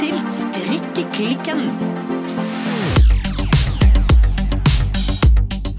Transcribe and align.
til 0.00 0.16
Strikkeklikken. 0.32 1.60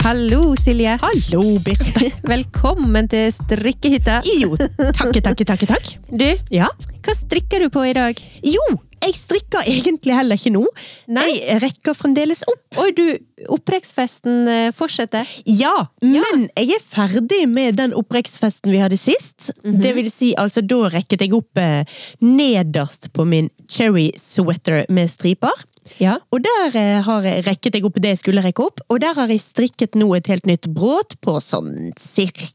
Hallo, 0.02 0.56
Silje. 0.58 0.98
Hallo, 1.02 1.44
Birte. 1.66 2.12
Velkommen 2.34 3.08
til 3.10 3.32
strikkehytta. 3.34 4.20
Jo, 4.42 4.54
takke, 4.98 5.22
takke, 5.26 5.46
takke, 5.46 5.70
takk. 5.70 5.92
Du, 6.10 6.28
Ja. 6.54 6.68
hva 7.02 7.16
strikker 7.18 7.66
du 7.66 7.70
på 7.74 7.86
i 7.90 7.94
dag? 7.98 8.22
Jo, 8.46 8.66
jeg 9.02 9.16
strikker 9.18 9.66
egentlig 9.68 10.16
heller 10.16 10.38
ikke 10.38 10.54
nå. 10.54 10.64
Nei. 11.12 11.28
Jeg 11.40 11.62
rekker 11.64 11.98
fremdeles 11.98 12.44
opp. 12.50 12.62
Oi, 12.84 12.92
du, 12.96 13.06
opprekksfesten 13.52 14.52
eh, 14.52 14.68
fortsetter. 14.76 15.28
Ja, 15.50 15.74
men 16.04 16.46
jeg 16.54 16.76
er 16.78 16.84
ferdig 16.84 17.42
med 17.50 17.80
den 17.82 17.96
opprekksfesten 17.98 18.72
vi 18.74 18.82
hadde 18.84 19.00
sist. 19.00 19.50
Det 19.64 19.96
vil 19.98 20.12
si, 20.14 20.32
altså, 20.40 20.62
da 20.62 20.92
rekket 20.94 21.26
jeg 21.26 21.34
opp 21.38 21.62
eh, 21.62 21.82
nederst 22.22 23.10
på 23.16 23.26
min 23.28 23.50
cherry 23.72 24.12
sweater 24.22 24.86
med 24.94 25.12
striper. 25.12 25.66
Ja. 25.98 26.20
Og 26.32 26.46
der 26.46 26.78
eh, 26.78 27.02
har 27.06 27.28
jeg 27.28 27.46
rekket 27.50 27.78
jeg 27.78 27.90
opp 27.90 28.00
det 28.02 28.16
jeg 28.16 28.22
skulle 28.22 28.46
rekke 28.46 28.70
opp, 28.70 28.86
og 28.88 29.02
der 29.04 29.18
har 29.18 29.34
jeg 29.34 29.44
strikket 29.44 29.98
nå 30.00 30.14
et 30.18 30.30
helt 30.32 30.48
nytt 30.50 30.70
bråt 30.76 31.18
på 31.26 31.40
sånn 31.44 31.92
cirka 32.00 32.54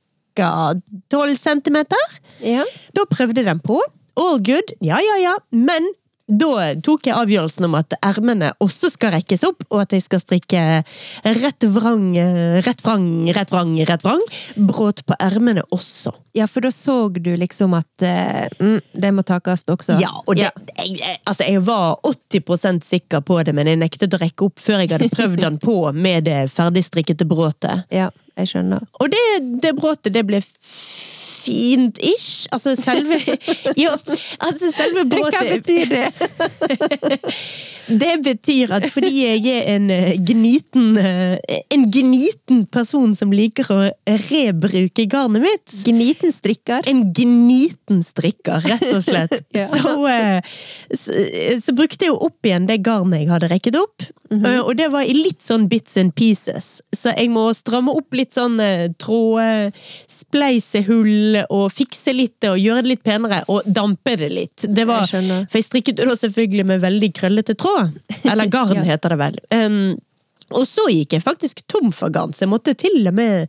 12 1.10 1.36
centimeter. 1.40 2.18
Ja. 2.44 2.64
Da 2.94 3.06
prøvde 3.10 3.42
jeg 3.42 3.50
den 3.50 3.62
på. 3.64 3.80
All 4.16 4.38
good. 4.40 4.76
Ja, 4.84 5.00
ja, 5.02 5.16
ja. 5.20 5.36
Men 5.50 5.90
da 6.26 6.74
tok 6.82 7.06
jeg 7.06 7.14
avgjørelsen 7.14 7.64
om 7.68 7.76
at 7.78 7.94
ermene 8.02 8.48
også 8.64 8.90
skal 8.90 9.12
rekkes 9.14 9.44
opp, 9.46 9.62
og 9.70 9.84
at 9.84 9.92
jeg 9.94 10.02
skal 10.02 10.20
strikke 10.22 10.62
rett 11.38 11.66
vrang, 11.70 12.08
rett 12.66 12.82
vrang, 12.82 13.06
rett 13.36 13.52
vrang, 13.54 13.76
rett 13.86 14.02
vrang. 14.06 14.24
Bråt 14.68 15.04
på 15.06 15.14
ermene 15.22 15.62
også. 15.70 16.10
Ja, 16.36 16.48
for 16.50 16.66
da 16.66 16.72
så 16.74 16.96
du 17.14 17.30
liksom 17.38 17.72
at 17.78 18.02
eh, 18.04 18.48
mm, 18.58 18.80
det 19.00 19.12
må 19.16 19.22
takes 19.24 19.62
også. 19.70 19.96
Ja, 20.02 20.10
og 20.26 20.34
det, 20.36 20.50
Jeg, 20.76 20.98
jeg- 20.98 21.20
altså 21.24 21.46
jeg 21.46 21.62
var 21.64 21.96
80 22.04 22.82
sikker 22.84 23.22
på 23.24 23.38
det, 23.46 23.54
men 23.54 23.70
jeg 23.70 23.78
nektet 23.80 24.12
å 24.12 24.20
rekke 24.20 24.50
opp 24.50 24.58
før 24.60 24.82
jeg 24.82 24.90
hadde 24.96 25.08
prøvd 25.14 25.40
den 25.46 25.58
på 25.62 25.78
med 25.94 26.24
det 26.28 26.42
ferdigstrikkete 26.52 27.24
bråtet. 27.24 27.86
Ja, 27.96 28.10
jeg 28.36 28.50
skjønner. 28.50 28.82
Og 29.00 29.08
det, 29.14 29.24
det 29.62 29.76
bråtet, 29.78 30.12
det 30.12 30.26
ble 30.28 30.42
fint-ish. 31.46 32.46
Altså 32.52 32.74
selve 32.78 33.18
Jo, 33.82 33.94
altså 34.42 34.72
selve 34.74 35.06
Hva 35.14 35.30
betyr 35.54 35.90
det? 35.94 36.06
Det 37.86 38.16
betyr 38.24 38.72
at 38.74 38.88
fordi 38.90 39.12
jeg 39.20 39.44
er 39.46 39.68
en 39.76 39.90
eh, 39.94 40.16
gniten 40.26 40.96
eh, 40.98 41.36
En 41.70 41.84
gniten 41.94 42.64
person 42.74 43.12
som 43.14 43.30
liker 43.30 43.68
å 43.70 43.78
rebruke 44.26 45.04
garnet 45.10 45.44
mitt 45.44 45.76
Gniten 45.86 46.34
strikker. 46.34 46.82
en 46.90 47.04
gniten 47.14 48.02
strikker, 48.02 48.64
rett 48.66 48.88
og 48.90 49.02
slett. 49.06 49.36
Ja. 49.56 49.68
så, 49.70 49.92
eh, 50.10 50.40
så, 50.90 51.14
så 51.62 51.72
brukte 51.78 52.04
jeg 52.06 52.10
jo 52.10 52.18
opp 52.26 52.44
igjen 52.46 52.66
det 52.68 52.80
garnet 52.84 53.22
jeg 53.22 53.30
hadde 53.30 53.48
rekket 53.52 53.78
opp. 53.78 54.08
Eh, 54.34 54.58
Og 54.60 54.74
det 54.78 54.88
var 54.92 55.06
i 55.06 55.14
litt 55.14 55.44
sånn 55.46 55.68
bits 55.70 55.96
and 56.00 56.14
pieces. 56.18 56.80
Så 56.90 57.14
jeg 57.14 57.30
må 57.32 57.46
stramme 57.56 57.94
opp 57.94 58.14
litt 58.18 58.34
sånn 58.34 58.58
uh, 58.58 58.88
trådspleisehull 61.36 61.64
og 61.66 61.72
fikse 61.72 62.12
litt 62.16 62.44
og 62.48 62.58
gjøre 62.58 62.82
det 62.82 62.88
litt 62.94 63.02
penere. 63.04 63.42
Og 63.48 63.62
dampe 63.66 64.16
det 64.16 64.30
litt. 64.32 64.64
Det 64.68 64.86
var, 64.86 65.06
Jeg 65.10 65.46
for 65.50 65.58
jeg 65.60 65.64
strikket 65.66 65.96
det 65.96 66.06
da 66.08 66.14
selvfølgelig 66.16 66.64
med 66.66 66.80
veldig 66.80 67.12
krøllete 67.14 67.54
tråd. 67.54 67.96
Eller 68.24 68.46
garn, 68.46 68.76
Ja. 68.80 68.82
heter 68.92 69.08
det 69.14 69.18
vel. 69.18 69.38
Um, 69.50 69.96
og 70.54 70.66
så 70.68 70.84
gikk 70.92 71.12
jeg 71.16 71.22
faktisk 71.24 71.64
tom 71.66 71.92
for 71.92 72.08
garn, 72.14 72.32
så 72.32 72.44
jeg 72.44 72.52
måtte 72.52 72.74
til 72.78 73.06
og 73.08 73.14
med 73.14 73.48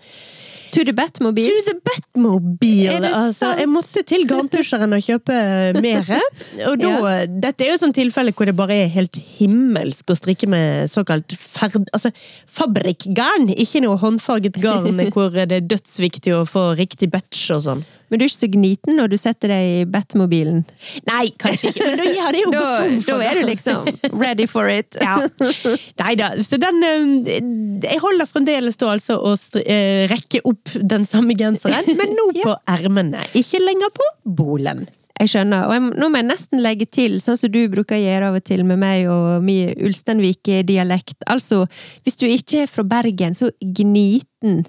To 0.77 0.83
the 0.85 0.93
Batmobile. 0.93 1.49
To 1.49 1.61
the 1.65 1.75
Batmobile! 1.81 3.09
Altså, 3.09 3.49
jeg 3.57 3.69
måtte 3.71 4.03
til 4.05 4.27
garnpusheren 4.29 4.93
og 4.93 5.01
kjøpe 5.01 5.37
mer. 5.81 6.11
Og 6.69 6.77
da, 6.81 7.13
Dette 7.25 7.65
er 7.65 7.71
jo 7.73 7.79
sånn 7.81 7.95
tilfelle 7.97 8.33
hvor 8.37 8.45
det 8.45 8.53
bare 8.57 8.77
er 8.83 8.91
helt 8.93 9.17
himmelsk 9.39 10.13
å 10.13 10.17
strikke 10.19 10.49
med 10.51 10.91
såkalt 10.91 11.33
ferd... 11.33 11.79
Altså 11.97 12.11
fabrikkgarn, 12.57 13.49
ikke 13.57 13.81
noe 13.87 13.97
håndfarget 14.01 14.61
garn 14.61 15.01
hvor 15.15 15.33
det 15.33 15.63
er 15.63 15.65
dødsviktig 15.65 16.35
å 16.37 16.45
få 16.45 16.69
riktig 16.77 17.09
batch 17.13 17.49
og 17.57 17.65
sånn. 17.65 17.85
Men 18.07 18.19
du 18.19 18.23
er 18.23 18.29
ikke 18.29 18.39
så 18.39 18.49
gniten 18.51 18.97
når 18.99 19.11
du 19.11 19.17
setter 19.19 19.51
deg 19.51 19.69
i 19.71 19.85
Batmobilen. 19.91 20.61
Nei, 21.09 21.25
kanskje 21.39 21.73
ikke. 21.73 21.87
Men 21.89 21.99
da 21.99 22.25
hadde 22.25 22.35
det 22.37 22.43
jo 22.43 22.51
Da, 22.53 22.61
gått 22.61 23.07
tom 23.07 23.21
da 23.23 23.27
er 23.27 23.39
du 23.39 23.47
liksom 23.49 23.89
ready 24.21 24.47
for 24.49 24.71
it. 24.71 24.97
Ja. 25.07 25.17
Nei 26.01 26.13
da. 26.19 26.29
Så 26.43 26.57
den 26.59 26.81
eh, 26.83 27.41
Jeg 27.87 28.01
holder 28.03 28.27
fremdeles 28.29 28.79
da 28.79 28.91
altså 28.93 29.17
å 29.19 29.33
eh, 29.61 30.05
rekke 30.11 30.41
opp 30.47 30.73
den 30.77 31.05
samme 31.07 31.35
genseren, 31.37 31.87
men 31.99 32.15
nå 32.17 32.29
på 32.41 32.55
ermene. 32.77 33.23
Ikke 33.37 33.61
lenger 33.63 33.91
på 33.95 34.07
bolen. 34.39 34.85
Jeg 35.17 35.31
skjønner, 35.31 35.65
og 35.65 35.73
jeg, 35.73 35.83
nå 35.97 36.09
må 36.13 36.21
jeg 36.21 36.27
nesten 36.27 36.61
legge 36.61 36.85
til, 36.85 37.17
sånn 37.23 37.39
som 37.39 37.51
du 37.53 37.59
bruker 37.73 37.97
å 37.97 38.01
gjøre 38.03 38.29
av 38.29 38.37
og 38.37 38.45
til 38.45 38.61
med 38.67 38.77
meg 38.81 39.09
og 39.09 39.43
min 39.45 39.73
Ulsteinvik-dialekt. 39.87 41.25
Altså, 41.31 41.63
hvis 42.05 42.19
du 42.21 42.27
ikke 42.29 42.65
er 42.65 42.71
fra 42.71 42.85
Bergen, 42.85 43.37
så 43.37 43.49
gniten. 43.61 44.63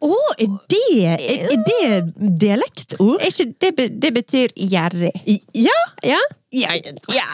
Å, 0.00 0.16
er 0.40 0.52
det 0.72 0.80
Er, 1.04 1.22
er 1.52 1.64
det 1.66 2.36
dialektord? 2.40 3.20
Ikke, 3.28 3.50
det, 3.60 3.88
det 4.00 4.12
betyr 4.16 4.54
gjerrig. 4.56 5.12
Ja! 5.52 5.80
Ja? 6.06 6.20
Ja, 6.50 6.72
ja. 6.74 7.26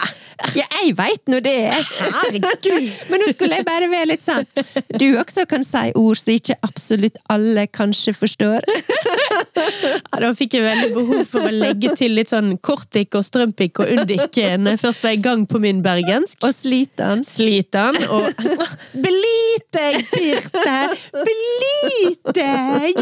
Ja, 0.53 0.65
jeg 0.83 0.91
veit 0.97 1.23
nå 1.31 1.39
det! 1.41 1.55
Herregud! 1.73 2.91
Men 3.09 3.23
nå 3.23 3.31
skulle 3.31 3.57
jeg 3.57 3.65
bare 3.65 3.87
være 3.89 4.11
litt 4.11 4.21
sånn 4.21 4.45
Du 4.93 5.07
også 5.17 5.47
kan 5.49 5.65
si 5.65 5.89
ord 5.97 6.19
som 6.21 6.35
ikke 6.35 6.57
absolutt 6.67 7.17
alle 7.33 7.65
kanskje 7.65 8.13
forstår. 8.13 8.67
Ja, 10.17 10.19
da 10.23 10.29
fikk 10.37 10.55
jeg 10.57 10.63
veldig 10.65 10.89
behov 10.95 11.23
for 11.29 11.45
å 11.47 11.51
legge 11.53 11.91
til 11.97 12.13
litt 12.17 12.31
sånn 12.31 12.55
kortik 12.63 13.15
og 13.17 13.25
strømpik 13.27 13.79
og 13.83 13.91
undik 13.97 14.37
når 14.57 14.73
jeg 14.75 14.81
først 14.81 15.03
var 15.05 15.15
i 15.17 15.21
gang 15.23 15.43
på 15.49 15.59
min 15.63 15.81
bergensk. 15.85 16.39
Og 16.47 16.53
sliten 16.55 17.23
Sliter 17.27 17.97
og 18.13 18.27
Belit 19.05 19.67
deg, 19.75 19.99
Birte! 20.11 20.77
Belit 21.27 22.31
deg! 22.37 23.01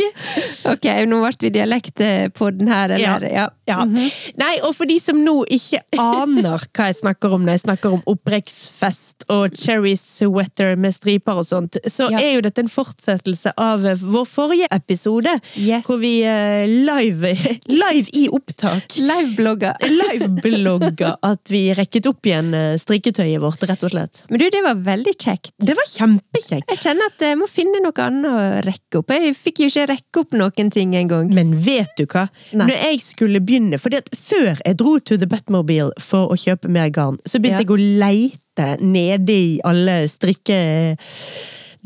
Ok, 0.71 0.87
nå 1.09 1.21
ble 1.23 1.33
vi 1.45 1.51
dialektpodden 1.55 2.71
her, 2.71 2.95
eller? 2.97 3.27
Ja. 3.31 3.47
Ja. 3.65 3.79
Nei, 3.89 4.51
og 4.67 4.75
for 4.77 4.85
de 4.85 4.99
som 5.01 5.17
nå 5.25 5.39
ikke 5.49 5.79
aner 5.97 6.61
hva 6.69 6.85
jeg 6.91 6.99
snakker 6.99 7.33
om 7.33 7.45
når 7.47 7.55
jeg 7.57 7.63
snakker 7.63 7.95
om 7.97 8.03
opprekksfest 8.11 9.25
og 9.33 9.55
cherry 9.57 9.95
sweater 9.97 10.75
med 10.77 10.93
striper 10.93 11.39
og 11.41 11.47
sånt, 11.49 11.79
så 11.89 12.11
Ja. 12.13 12.19
er 12.21 12.35
jo 12.35 12.43
dette 12.45 12.61
en 12.61 12.69
fortsettelse 12.69 13.55
av 13.57 13.81
vår 14.03 14.27
forrige 14.29 14.67
episode, 14.71 15.33
Yes. 15.57 15.85
hvor 15.87 15.97
vi 16.03 16.13
eh, 16.29 16.44
live, 16.69 17.31
live 17.83 18.11
i 18.13 18.25
opptak 18.33 18.97
Liveblogger. 19.01 19.75
liveblogga 19.89 21.13
at 21.31 21.51
vi 21.53 21.61
rekket 21.77 22.07
opp 22.09 22.25
igjen 22.29 22.53
eh, 22.57 22.75
strikketøyet 22.81 23.41
vårt, 23.43 23.63
rett 23.69 23.83
og 23.87 23.93
slett. 23.93 24.23
Men 24.29 24.41
du, 24.41 24.45
det 24.53 24.61
var 24.65 24.79
veldig 24.85 25.13
kjekt. 25.15 25.51
Det 25.57 25.75
var 25.77 25.89
kjempekjekt. 25.91 26.71
Jeg 26.73 26.81
kjenner 26.85 27.11
at 27.11 27.25
jeg 27.27 27.39
må 27.39 27.47
finne 27.51 27.81
noe 27.83 28.05
annet 28.05 28.29
å 28.31 28.45
rekke 28.67 29.01
opp. 29.01 29.13
Jeg 29.15 29.35
fikk 29.37 29.63
jo 29.65 29.69
ikke 29.71 29.87
rekke 29.93 30.23
opp 30.25 30.37
noen 30.39 30.71
ting 30.73 30.95
engang. 30.99 31.31
Men 31.35 31.53
vet 31.65 31.93
du 31.99 32.05
hva? 32.05 32.27
Nei. 32.53 32.69
Når 32.71 32.81
jeg 32.89 33.03
skulle 33.05 33.41
begynne 33.45 33.79
For 33.81 33.93
før 34.15 34.61
jeg 34.65 34.77
dro 34.79 34.97
til 34.99 35.19
the 35.21 35.27
Batmobile 35.29 35.91
for 36.01 36.31
å 36.33 36.39
kjøpe 36.39 36.71
mer 36.71 36.89
garn, 36.95 37.19
så 37.25 37.39
begynte 37.41 37.63
Ja. 37.63 37.67
jeg 37.67 37.75
å 37.75 37.99
leite 38.05 38.71
nede 38.81 39.35
i 39.35 39.53
alle 39.67 40.03
strikke... 40.11 40.59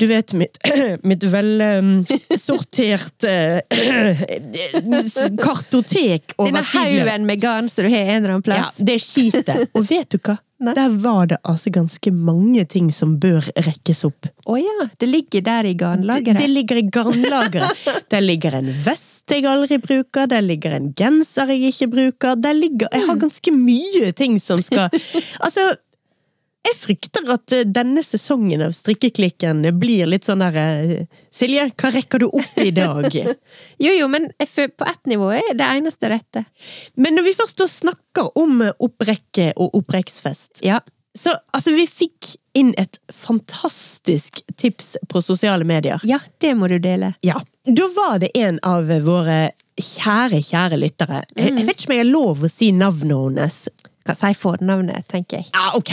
Du 0.00 0.06
vet, 0.08 0.32
mitt, 0.32 0.58
mitt 1.02 1.24
vel 1.28 1.60
um, 1.60 1.90
sorterte 2.40 3.62
kartotek 5.44 6.32
over 6.38 6.48
Denne 6.48 6.64
tidligere. 6.64 7.04
haugen 7.04 7.26
med 7.28 7.42
garn 7.42 7.68
som 7.68 7.84
du 7.84 7.90
har 7.92 8.06
en 8.06 8.22
eller 8.22 8.36
annen 8.38 8.46
plass. 8.46 8.78
Ja, 8.78 8.86
det 8.88 8.96
er 8.96 9.04
skitet. 9.04 9.68
Og 9.76 9.84
vet 9.90 10.08
du 10.14 10.18
hva? 10.24 10.38
Nei. 10.60 10.74
Der 10.76 10.92
var 11.00 11.28
det 11.28 11.38
altså 11.48 11.70
ganske 11.72 12.10
mange 12.12 12.66
ting 12.68 12.90
som 12.92 13.14
bør 13.20 13.46
rekkes 13.56 14.02
opp. 14.08 14.28
Å 14.44 14.56
ja, 14.60 14.88
det 15.00 15.08
ligger 15.08 15.44
der 15.44 15.68
i 15.70 15.72
Det, 15.72 16.34
det 16.36 16.48
ligger 16.52 16.80
i 16.80 16.82
garnlageret. 16.92 17.86
Der 18.12 18.20
ligger 18.20 18.58
en 18.58 18.68
vest 18.84 19.30
jeg 19.30 19.46
aldri 19.48 19.78
bruker, 19.80 20.26
der 20.26 20.42
ligger 20.44 20.74
en 20.76 20.90
genser 20.96 21.52
jeg 21.54 21.70
ikke 21.70 21.88
bruker. 21.94 22.36
Der 22.40 22.56
ligger, 22.56 22.90
jeg 22.92 23.06
har 23.08 23.20
ganske 23.20 23.54
mye 23.54 24.12
ting 24.16 24.40
som 24.42 24.62
skal 24.64 24.90
Altså, 25.44 25.70
jeg 26.68 26.76
frykter 26.76 27.30
at 27.32 27.54
eh, 27.56 27.64
denne 27.68 28.02
sesongen 28.04 28.62
av 28.64 28.74
Strikkeklikken 28.76 29.62
blir 29.80 30.08
litt 30.10 30.26
sånn 30.28 30.42
der 30.44 30.58
eh, 30.60 31.22
Silje, 31.34 31.68
hva 31.80 31.90
rekker 31.94 32.22
du 32.22 32.28
opp 32.28 32.60
i 32.62 32.70
dag? 32.76 33.08
Jo, 33.84 33.92
jo, 33.96 34.08
men 34.12 34.28
på 34.36 34.86
ett 34.86 35.06
nivå 35.08 35.30
er 35.38 35.54
det 35.56 35.66
eneste 35.66 36.10
rette. 36.12 36.44
Men 37.00 37.16
når 37.16 37.28
vi 37.30 37.36
først 37.38 37.62
snakker 37.72 38.28
om 38.38 38.60
opprekke 38.78 39.52
og 39.56 39.78
opprekksfest, 39.80 40.60
Ja. 40.66 40.80
så 41.16 41.32
altså, 41.56 41.72
vi 41.74 41.86
fikk 41.88 42.34
inn 42.54 42.74
et 42.78 42.98
fantastisk 43.12 44.42
tips 44.56 44.96
på 45.08 45.22
sosiale 45.22 45.64
medier. 45.64 46.00
Ja, 46.04 46.18
det 46.38 46.54
må 46.58 46.68
du 46.68 46.78
dele. 46.78 47.14
Ja. 47.24 47.40
Da 47.64 47.88
var 47.96 48.18
det 48.20 48.30
en 48.36 48.58
av 48.66 48.90
våre 49.04 49.50
kjære, 49.80 50.42
kjære 50.44 50.78
lyttere. 50.80 51.22
Jeg, 51.36 51.54
jeg 51.56 51.66
vet 51.66 51.76
ikke 51.78 51.90
om 51.90 51.96
jeg 51.96 52.04
har 52.04 52.12
lov 52.12 52.44
å 52.44 52.50
si 52.52 52.70
navnet 52.76 53.16
hennes. 53.16 53.60
Kan 54.06 54.16
si 54.16 54.30
fornavnet, 54.34 55.04
tenker 55.12 55.36
jeg. 55.42 55.50
Ja, 55.52 55.70
ok. 55.76 55.90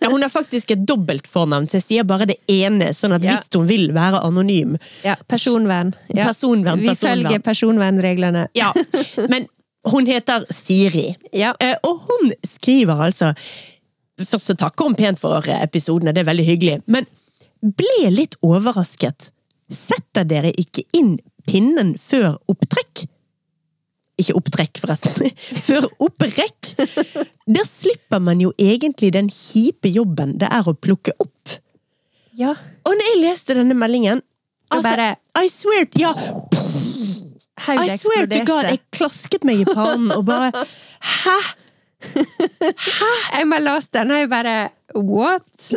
Ja, 0.00 0.08
hun 0.10 0.22
har 0.24 0.30
faktisk 0.32 0.70
et 0.72 0.86
dobbelt 0.88 1.26
fornavn, 1.28 1.66
så 1.68 1.76
jeg 1.80 1.84
sier 1.84 2.04
bare 2.08 2.24
det 2.30 2.38
ene, 2.48 2.92
sånn 2.96 3.12
at 3.12 3.22
Ja. 3.26 3.34
hvis 3.36 3.50
hun 3.54 3.66
vil 3.68 3.90
være 3.92 4.22
anonym 4.24 4.78
Ja, 5.04 5.16
Personvern. 5.28 5.92
Ja. 6.08 6.26
Personvern, 6.30 6.80
Vi 6.80 6.94
følger 6.96 7.38
personvernreglene. 7.44 8.46
Ja, 8.56 8.72
men 9.28 9.46
hun 9.92 10.06
heter 10.06 10.46
Siri. 10.50 11.14
Ja. 11.32 11.52
Eh, 11.60 11.74
Og 11.84 12.00
hun 12.08 12.32
skriver 12.46 13.04
altså 13.10 13.34
Først 14.22 14.46
så 14.46 14.54
takker 14.54 14.84
hun 14.84 14.94
pent 14.94 15.18
for 15.18 15.42
episodene, 15.50 16.12
det 16.14 16.20
er 16.22 16.28
veldig 16.32 16.44
hyggelig. 16.46 16.82
Men 16.86 17.06
ble 17.62 18.10
litt 18.12 18.36
overrasket. 18.44 19.30
Setter 19.72 20.24
dere 20.28 20.52
ikke 20.60 20.84
inn 20.94 21.16
pinnen 21.48 21.94
før 21.98 22.36
opptrekk? 22.52 23.06
Ikke 24.22 24.36
opptrekk, 24.38 24.78
forresten. 24.82 25.32
Før 25.66 25.86
opprekk! 26.06 26.72
Der 27.52 27.66
slipper 27.68 28.22
man 28.22 28.40
jo 28.42 28.52
egentlig 28.60 29.12
den 29.16 29.30
kjipe 29.32 29.90
jobben 29.90 30.36
det 30.40 30.48
er 30.54 30.68
å 30.70 30.74
plukke 30.78 31.14
opp. 31.22 31.56
Ja. 32.38 32.54
Og 32.86 32.94
når 32.96 33.08
jeg 33.10 33.18
leste 33.26 33.56
denne 33.58 33.74
meldingen 33.76 34.22
altså, 34.72 34.94
bare- 34.94 35.16
I 35.44 35.50
swear 35.52 35.84
Ja, 36.00 36.12
I 37.76 37.96
swear 38.00 38.24
to 38.30 38.38
God, 38.48 38.64
jeg 38.70 38.80
klasket 38.96 39.44
meg 39.44 39.60
i 39.60 39.66
pannen 39.68 40.08
og 40.16 40.24
bare 40.30 40.48
Hæ? 41.02 41.34
Jeg 42.02 43.46
bare 43.50 43.60
leste 43.66 44.00
den, 44.00 44.14
og 44.14 44.22
jeg 44.22 44.30
bare 44.32 44.56
What? 44.96 45.68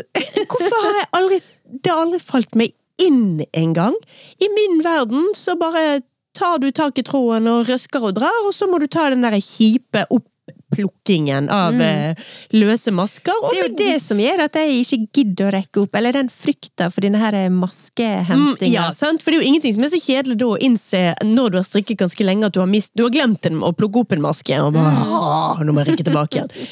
Hvorfor 0.47 0.79
har 0.87 0.97
jeg 1.01 1.09
aldri 1.19 1.41
Det 1.67 1.91
har 1.91 2.01
aldri 2.05 2.21
falt 2.23 2.55
meg 2.55 2.73
inn 3.03 3.41
engang. 3.51 3.95
I 4.39 4.47
min 4.55 4.77
verden 4.85 5.33
så 5.35 5.57
bare 5.59 5.99
tar 6.35 6.61
du 6.63 6.71
tak 6.75 6.99
i 6.99 7.05
tråden 7.05 7.49
og 7.51 7.67
røsker 7.69 8.09
og 8.09 8.15
drar, 8.19 8.45
og 8.45 8.55
så 8.55 8.69
må 8.69 8.79
du 8.81 8.87
ta 8.91 9.09
den 9.13 9.25
der 9.25 9.37
kjipe 9.39 10.05
oppplukkingen 10.11 11.47
av 11.53 11.75
mm. 11.75 12.21
løse 12.59 12.93
masker. 12.95 13.37
Det 13.49 13.59
er 13.59 13.63
jo 13.63 13.77
det 13.79 13.95
som 14.03 14.19
gjør 14.21 14.45
at 14.45 14.59
jeg 14.59 14.81
ikke 14.81 14.99
gidder 15.19 15.47
å 15.47 15.53
rekke 15.55 15.83
opp, 15.85 15.95
eller 15.99 16.17
den 16.17 16.31
frykta 16.33 16.89
for 16.93 17.05
denne 17.05 17.21
her 17.21 17.37
Mm, 17.45 17.61
maskehentinga. 17.63 18.73
ja, 18.73 18.89
sant? 18.95 19.23
For 19.23 19.31
det 19.31 19.39
er 19.39 19.45
jo 19.45 19.53
ingenting 19.53 19.75
som 19.77 19.87
er 19.87 19.93
så 19.93 20.01
kjedelig 20.01 20.37
da 20.41 20.51
å 20.51 20.59
innse 20.59 21.01
når 21.23 21.55
du 21.55 21.57
har 21.61 21.67
strikket 21.67 22.03
ganske 22.03 22.27
lenge 22.27 22.49
at 22.49 22.55
du 22.55 22.61
har, 22.61 22.69
mist, 22.69 22.93
du 22.95 23.05
har 23.07 23.15
glemt 23.15 23.47
en, 23.49 23.63
å 23.63 23.73
plukke 23.75 24.03
opp 24.03 24.15
en 24.15 24.25
maske, 24.25 24.59
og 24.61 24.75
bare 24.77 25.65
nå 25.65 25.73
må 25.73 25.83
jeg 25.83 25.93
rekke 25.93 26.07
tilbake 26.11 26.43
igjen. 26.43 26.53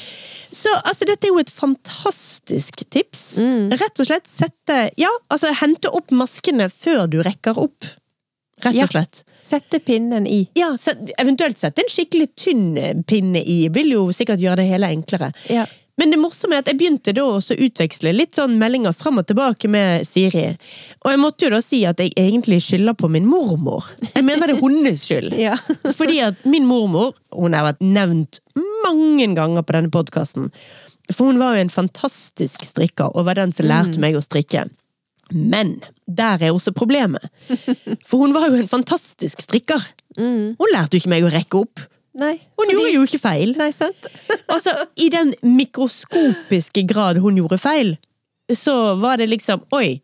Så 0.54 0.70
altså, 0.84 1.06
dette 1.08 1.26
er 1.26 1.32
jo 1.34 1.42
et 1.42 1.50
fantastisk 1.50 2.84
tips. 2.94 3.24
Rett 3.74 4.00
og 4.00 4.06
slett 4.06 4.30
sette 4.30 4.76
Ja, 5.00 5.10
altså 5.32 5.50
hente 5.58 5.90
opp 5.90 6.14
maskene 6.14 6.68
før 6.70 7.08
du 7.10 7.18
rekker 7.26 7.58
opp. 7.58 7.88
Rett 8.64 8.74
Ja. 8.80 8.84
og 8.88 8.90
slett. 8.94 9.22
Sette 9.44 9.78
pinnen 9.84 10.26
i. 10.26 10.42
Ja, 10.58 10.72
set, 10.80 10.98
eventuelt 11.20 11.58
sette 11.60 11.84
en 11.84 11.90
skikkelig 11.92 12.30
tynn 12.36 13.02
pinne 13.06 13.42
i. 13.44 13.68
Vil 13.74 13.90
jo 13.92 14.06
sikkert 14.16 14.40
gjøre 14.40 14.62
det 14.62 14.68
hele 14.72 14.88
enklere. 14.94 15.32
Ja. 15.52 15.66
Men 15.96 16.10
det 16.10 16.18
morsomme 16.18 16.56
er 16.56 16.64
at 16.64 16.66
jeg 16.72 16.78
begynte 16.80 17.12
da 17.14 17.22
også 17.22 17.54
å 17.54 17.66
utveksle 17.68 18.10
litt 18.16 18.34
sånn 18.34 18.56
meldinger 18.58 18.90
fram 18.96 19.20
og 19.20 19.28
tilbake 19.28 19.68
med 19.70 20.02
Siri. 20.08 20.48
Og 21.04 21.12
jeg 21.12 21.20
måtte 21.22 21.46
jo 21.46 21.50
da 21.54 21.60
si 21.62 21.84
at 21.86 22.00
jeg 22.02 22.10
egentlig 22.18 22.58
skylder 22.64 22.96
på 22.98 23.06
min 23.14 23.28
mormor. 23.30 23.84
Jeg 24.10 24.24
mener 24.26 24.50
det 24.50 24.56
er 24.56 24.64
hennes 24.64 25.04
skyld. 25.06 25.36
Ja. 25.44 25.54
Fordi 25.94 26.18
at 26.26 26.42
min 26.50 26.66
mormor, 26.66 27.14
hun 27.30 27.54
har 27.54 27.68
vært 27.68 27.84
nevnt 27.86 28.40
mange 28.82 29.28
ganger 29.38 29.62
på 29.62 29.76
denne 29.76 29.92
podkasten. 29.94 30.50
For 31.12 31.28
hun 31.30 31.38
var 31.38 31.54
jo 31.54 31.62
en 31.62 31.70
fantastisk 31.70 32.64
strikker, 32.66 33.12
og 33.14 33.26
var 33.28 33.38
den 33.38 33.52
som 33.54 33.66
lærte 33.70 34.00
meg 34.02 34.16
å 34.18 34.22
strikke. 34.24 34.64
Men 35.32 35.76
der 36.06 36.42
er 36.44 36.52
også 36.52 36.72
problemet. 36.76 37.22
For 38.04 38.20
hun 38.24 38.34
var 38.36 38.48
jo 38.50 38.58
en 38.60 38.68
fantastisk 38.70 39.40
strikker. 39.46 39.80
Hun 40.18 40.72
lærte 40.74 40.94
jo 40.96 41.02
ikke 41.02 41.12
meg 41.14 41.24
å 41.26 41.32
rekke 41.32 41.60
opp. 41.64 41.80
Nei. 42.14 42.36
Hun 42.60 42.70
gjorde 42.70 42.92
jo 42.94 43.02
ikke 43.08 43.18
feil. 43.24 43.54
Nei, 43.58 43.70
sant? 43.74 44.06
Altså, 44.54 44.70
I 45.02 45.08
den 45.10 45.32
mikroskopiske 45.42 46.84
grad 46.86 47.18
hun 47.24 47.38
gjorde 47.40 47.58
feil, 47.58 47.94
så 48.54 48.94
var 49.00 49.18
det 49.18 49.30
liksom 49.32 49.64
Oi! 49.74 50.00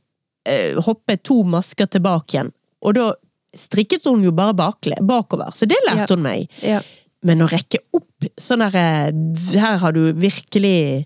Eh, 0.49 0.79
hoppe 0.83 1.19
to 1.21 1.43
masker 1.45 1.87
tilbake 1.93 2.35
igjen. 2.39 2.49
Og 2.81 2.95
da 2.97 3.11
strikket 3.55 4.07
hun 4.09 4.23
jo 4.25 4.33
bare 4.33 4.55
bakle, 4.57 4.97
bakover, 5.05 5.53
så 5.55 5.69
det 5.69 5.77
lærte 5.85 6.07
Ja. 6.09 6.17
hun 6.17 6.23
meg. 6.25 6.49
Ja. 6.65 6.81
Men 7.23 7.43
å 7.45 7.49
rekke 7.51 7.83
opp 7.93 8.25
sånn 8.41 8.63
derre 8.65 9.13
Her 9.61 9.77
har 9.83 9.93
du 9.93 10.01
virkelig 10.17 11.05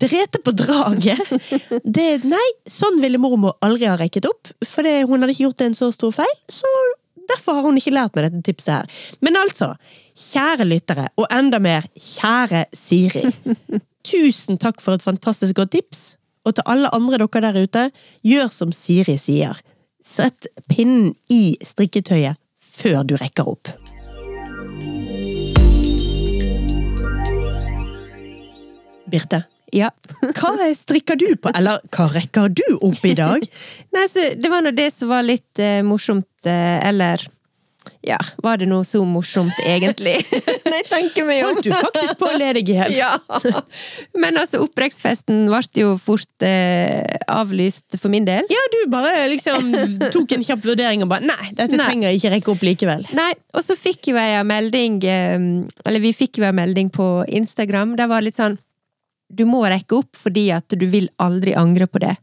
drete 0.00 0.40
på 0.44 0.54
draget. 0.56 1.20
Det, 1.84 2.08
nei, 2.28 2.48
sånn 2.70 3.00
ville 3.02 3.20
mormor 3.20 3.58
aldri 3.64 3.88
ha 3.90 3.96
rekket 4.00 4.28
opp, 4.30 4.52
for 4.66 4.86
hun 4.86 5.22
hadde 5.22 5.34
ikke 5.34 5.48
gjort 5.48 5.64
en 5.66 5.76
så 5.76 5.90
stor 5.94 6.14
feil. 6.22 6.34
Så 6.50 6.68
derfor 7.30 7.58
har 7.58 7.66
hun 7.66 7.78
ikke 7.80 7.94
lært 7.94 8.16
meg 8.16 8.28
dette 8.28 8.42
tipset 8.46 8.74
her. 8.74 9.04
Men 9.24 9.38
altså, 9.40 9.72
kjære 10.18 10.68
lyttere, 10.68 11.08
og 11.16 11.28
enda 11.32 11.60
mer 11.62 11.86
kjære 11.96 12.66
Siri. 12.76 13.26
Tusen 14.06 14.58
takk 14.60 14.82
for 14.82 14.98
et 14.98 15.04
fantastisk 15.04 15.56
godt 15.60 15.74
tips. 15.76 16.02
Og 16.42 16.56
til 16.56 16.66
alle 16.66 16.90
andre 16.94 17.20
dere 17.22 17.52
der 17.52 17.62
ute, 17.62 17.84
gjør 18.26 18.50
som 18.50 18.72
Siri 18.74 19.14
sier. 19.20 19.60
Sett 20.02 20.48
pinnen 20.66 21.12
i 21.30 21.56
strikketøyet 21.62 22.40
før 22.58 23.04
du 23.06 23.14
rekker 23.20 23.46
opp. 23.46 23.70
Birte, 29.12 29.42
ja. 29.72 29.90
hva 30.36 30.70
strikker 30.76 31.18
du 31.18 31.28
på, 31.40 31.52
eller 31.56 31.82
hva 31.92 32.08
rekker 32.12 32.52
du 32.52 32.66
opp 32.80 33.04
i 33.08 33.14
dag? 33.18 33.44
Nei, 33.96 34.08
så 34.10 34.32
det 34.36 34.50
var 34.52 34.64
nå 34.64 34.74
det 34.76 34.90
som 34.94 35.12
var 35.12 35.24
litt 35.26 35.62
eh, 35.62 35.80
morsomt, 35.86 36.28
eh, 36.44 36.80
eller 36.88 37.24
Ja, 38.06 38.18
var 38.44 38.60
det 38.60 38.68
noe 38.70 38.84
så 38.86 39.00
morsomt, 39.06 39.56
egentlig? 39.66 40.14
Når 40.66 40.76
jeg 40.76 40.86
tenker 40.90 41.26
meg 41.26 41.40
om. 41.42 41.56
Holdt 41.56 41.66
du 41.66 41.72
faktisk 41.74 42.18
på 42.20 42.28
å 42.30 42.36
le 42.38 42.50
deg 42.58 42.68
i 42.70 42.76
hjel? 42.76 42.94
Ja. 42.94 43.16
Men 44.22 44.38
altså, 44.38 44.60
opprekksfesten 44.62 45.48
ble 45.50 45.62
jo 45.80 45.96
fort 45.98 46.46
eh, 46.46 47.18
avlyst 47.30 47.98
for 47.98 48.12
min 48.12 48.26
del. 48.28 48.46
Ja, 48.52 48.64
du 48.76 48.80
bare 48.92 49.26
liksom 49.32 49.72
tok 50.14 50.36
en 50.36 50.46
kjapp 50.46 50.62
vurdering 50.66 51.02
og 51.06 51.10
bare 51.14 51.26
Nei, 51.26 51.52
dette 51.58 51.78
Nei. 51.78 51.86
trenger 51.88 52.10
jeg 52.10 52.20
ikke 52.20 52.34
rekke 52.36 52.52
opp 52.54 52.66
likevel. 52.68 53.06
Nei, 53.18 53.30
og 53.56 53.66
så 53.66 53.78
fikk 53.78 54.12
jo 54.12 54.18
jeg 54.20 54.38
en 54.38 54.50
melding 54.50 55.00
eh, 55.02 55.48
Eller 55.86 56.04
vi 56.04 56.14
fikk 56.16 56.42
jo 56.42 56.46
en 56.50 56.60
melding 56.60 56.92
på 56.92 57.08
Instagram. 57.40 57.96
Det 57.98 58.10
var 58.10 58.22
litt 58.22 58.38
sånn 58.38 58.60
Du 59.32 59.46
må 59.48 59.64
rekke 59.64 60.02
opp 60.02 60.18
fordi 60.18 60.50
at 60.54 60.76
du 60.76 60.86
vil 60.92 61.08
aldri 61.22 61.56
angre 61.58 61.88
på 61.88 62.02
det. 62.02 62.14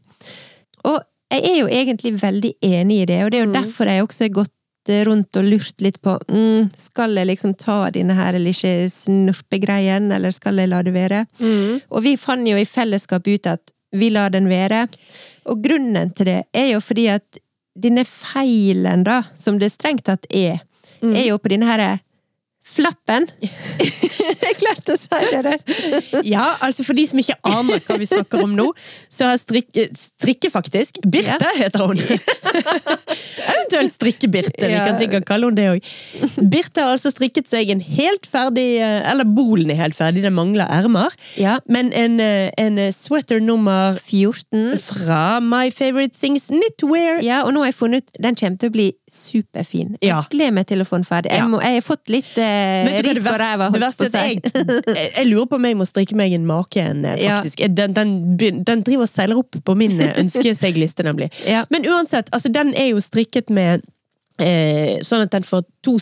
Og 0.86 1.00
jeg 1.30 1.44
er 1.46 1.58
jo 1.60 1.68
egentlig 1.70 2.14
veldig 2.18 2.54
enig 2.66 3.02
i 3.02 3.10
det, 3.10 3.20
og 3.24 3.30
det 3.30 3.38
er 3.38 3.44
jo 3.44 3.54
derfor 3.54 3.90
jeg 3.90 4.06
også 4.06 4.26
har 4.26 4.38
gått 4.40 4.56
rundt 5.06 5.36
og 5.36 5.44
lurt 5.44 5.82
litt 5.84 6.00
på 6.02 6.16
mm, 6.32 6.70
Skal 6.74 7.12
jeg 7.14 7.28
liksom 7.28 7.52
ta 7.60 7.90
denne 7.94 8.16
her 8.16 8.34
eller 8.34 8.50
ikke 8.50 8.88
snurpegreien, 8.90 10.08
eller 10.10 10.32
skal 10.34 10.58
jeg 10.58 10.70
la 10.72 10.80
det 10.82 10.94
være? 10.96 11.24
Og 11.90 12.02
vi 12.06 12.16
fant 12.18 12.48
jo 12.48 12.56
i 12.58 12.66
fellesskap 12.66 13.28
ut 13.28 13.46
at 13.46 13.74
vi 13.92 14.10
lar 14.10 14.30
den 14.30 14.48
være. 14.50 14.86
Og 15.50 15.62
grunnen 15.62 16.10
til 16.16 16.30
det 16.30 16.40
er 16.56 16.72
jo 16.72 16.80
fordi 16.82 17.08
at 17.12 17.40
denne 17.80 18.04
feilen, 18.06 19.04
da, 19.06 19.22
som 19.36 19.58
det 19.60 19.70
strengt 19.72 20.06
tatt 20.08 20.26
er, 20.34 20.58
er 21.02 21.26
jo 21.28 21.38
på 21.38 21.52
denne 21.52 21.68
her 21.68 22.00
flappen. 22.64 23.26
jeg 24.44 24.56
klarte 24.60 24.94
å 24.94 24.98
si 25.00 25.20
det 25.32 25.40
der! 25.46 25.62
Ja, 26.34 26.44
altså 26.62 26.84
For 26.84 26.94
de 26.96 27.06
som 27.08 27.18
ikke 27.22 27.36
aner 27.48 27.80
hva 27.86 27.96
vi 27.98 28.06
snakker 28.08 28.42
om 28.44 28.52
nå, 28.56 28.66
så 29.10 29.30
har 29.30 29.38
strikke, 29.40 29.86
strikke 29.96 30.50
faktisk 30.52 30.98
Birte 31.06 31.48
heter 31.56 31.86
hun! 31.88 31.98
Eventuelt 33.50 33.94
Strikke-Birte, 33.94 34.68
vi 34.68 34.76
kan 34.76 34.98
sikkert 34.98 35.26
kalle 35.28 35.48
hun 35.48 35.56
det 35.56 35.66
òg. 35.72 35.88
Birte 36.50 36.82
har 36.84 36.94
altså 36.94 37.12
strikket 37.12 37.48
seg 37.50 37.70
en 37.72 37.80
helt 37.84 38.26
ferdig 38.28 38.66
eh, 38.82 39.00
Eller 39.10 39.26
bolen 39.28 39.70
er 39.72 39.78
helt 39.80 39.96
ferdig, 39.96 40.22
den 40.24 40.34
mangler 40.36 40.68
ermer. 40.70 41.14
Ja. 41.40 41.56
Men 41.70 41.92
en, 41.96 42.18
eh, 42.22 42.50
en 42.60 42.78
sweater 42.94 43.40
nummer 43.42 43.96
14. 44.00 44.76
fra 44.82 45.22
My 45.44 45.70
Favorite 45.74 46.16
Things 46.18 46.48
Knitwear. 46.52 47.20
Ja, 47.24 47.42
og 47.46 47.54
nå 47.56 47.64
har 47.64 47.70
jeg 47.72 47.78
funnet 47.80 48.04
ut 48.06 48.20
Den 48.26 48.38
kommer 48.38 48.60
til 48.60 48.72
å 48.72 48.76
bli 48.76 48.88
superfin. 49.10 49.96
Jeg 50.00 50.10
Ja. 50.12 50.22
gleder 50.30 50.54
meg 50.60 50.66
til 50.70 50.82
å 50.82 50.86
få 50.88 51.00
den 51.00 51.08
ferdig. 51.08 51.32
Jeg, 51.34 51.48
må, 51.50 51.60
jeg 51.64 51.78
har 51.80 51.86
fått 51.86 52.10
litt 52.12 52.36
eh, 52.38 52.59
ris 53.06 53.22
på 53.24 53.34
ræva, 53.40 53.70
det 53.72 53.82
holdt 53.82 54.00
på 54.00 54.06
å 54.06 54.10
si. 54.12 54.34
jeg, 55.16 55.26
lurer 55.28 55.48
på 55.50 55.58
om 55.60 55.68
jeg 55.68 55.78
må 55.78 55.86
strikke 55.88 56.18
meg 56.18 56.34
en 56.36 56.46
make 56.48 56.82
en, 56.82 57.04
eh, 57.08 57.20
Ja. 57.22 57.40
Den, 57.68 57.94
den, 57.96 58.12
den 58.66 58.84
driver 58.86 59.06
og 59.06 59.12
seiler 59.12 59.40
opp 59.40 59.58
på 59.64 59.76
min 59.78 59.98
eh, 60.00 60.14
ønskesegliste, 60.22 61.06
nemlig. 61.06 61.30
Ja. 61.50 61.64
Men 61.72 61.86
uansett, 61.88 62.28
altså 62.34 62.50
den 62.52 62.74
er 62.78 62.92
jo 62.92 63.00
strikket 63.02 63.50
med 63.50 63.82
eh, 64.38 65.00
sånn 65.06 65.24
at 65.24 65.32
den 65.34 65.46
får 65.46 65.64
to 65.84 65.96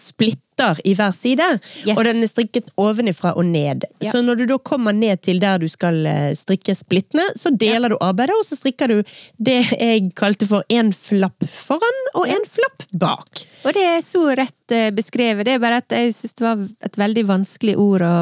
splitter 0.58 0.80
i 0.84 0.94
hver 0.94 1.12
side. 1.14 1.46
Yes. 1.86 1.96
Og 1.96 2.04
den 2.04 2.22
er 2.22 2.28
strikket 2.30 2.70
ovenifra 2.78 3.34
og 3.36 3.44
ned. 3.46 3.84
Ja. 4.02 4.10
Så 4.12 4.22
når 4.22 4.36
du 4.40 4.46
da 4.50 4.58
kommer 4.58 4.92
ned 4.92 5.20
til 5.22 5.38
der 5.40 5.58
du 5.58 5.68
skal 5.68 6.04
eh, 6.06 6.34
strikke 6.34 6.74
splittene, 6.74 7.24
så 7.36 7.50
deler 7.50 7.90
du 7.90 7.98
arbeidet, 8.00 8.34
og 8.38 8.44
så 8.46 8.56
strikker 8.58 8.88
du 8.88 9.02
det 9.38 9.60
jeg 9.78 10.10
kalte 10.18 10.46
for 10.48 10.64
en 10.68 10.92
flapp 10.92 11.44
foran 11.48 12.04
og 12.14 12.28
en 12.28 12.44
flapp 12.48 12.86
bak. 12.92 13.44
Og 13.64 13.72
det 13.74 13.84
er 13.86 14.02
så 14.02 14.24
rett 14.34 14.74
eh, 14.74 14.90
beskrevet. 14.94 15.46
Det 15.46 15.56
er 15.56 15.62
bare 15.62 15.82
at 15.82 15.92
jeg 15.94 16.14
syns 16.16 16.34
det 16.38 16.46
var 16.46 16.66
et 16.88 16.98
veldig 16.98 17.26
vanskelig 17.28 17.76
ord 17.78 18.04
å 18.06 18.14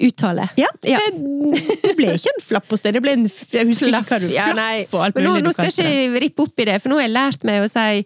uttale. 0.00 0.44
Ja, 0.56 0.68
Det, 0.80 0.94
det 1.82 1.96
ble 1.98 2.12
ikke 2.14 2.30
en 2.30 2.44
flapp 2.44 2.68
på 2.70 2.78
stedet. 2.78 3.00
det 3.00 3.02
ble 3.04 3.16
en 3.18 3.26
Ja, 3.26 4.46
flaff 4.54 4.94
og 4.94 5.02
alt 5.04 5.18
Men 5.18 5.26
nå, 5.26 5.32
nå 5.44 5.52
skal 5.52 5.68
jeg 5.72 6.06
ikke 6.06 6.22
rippe 6.22 6.46
opp 6.46 6.62
i 6.62 6.68
det, 6.70 6.76
for 6.80 6.92
nå 6.92 7.00
har 7.00 7.08
jeg 7.08 7.16
lært 7.16 7.46
meg 7.48 7.64
å 7.64 7.68
si 7.68 8.04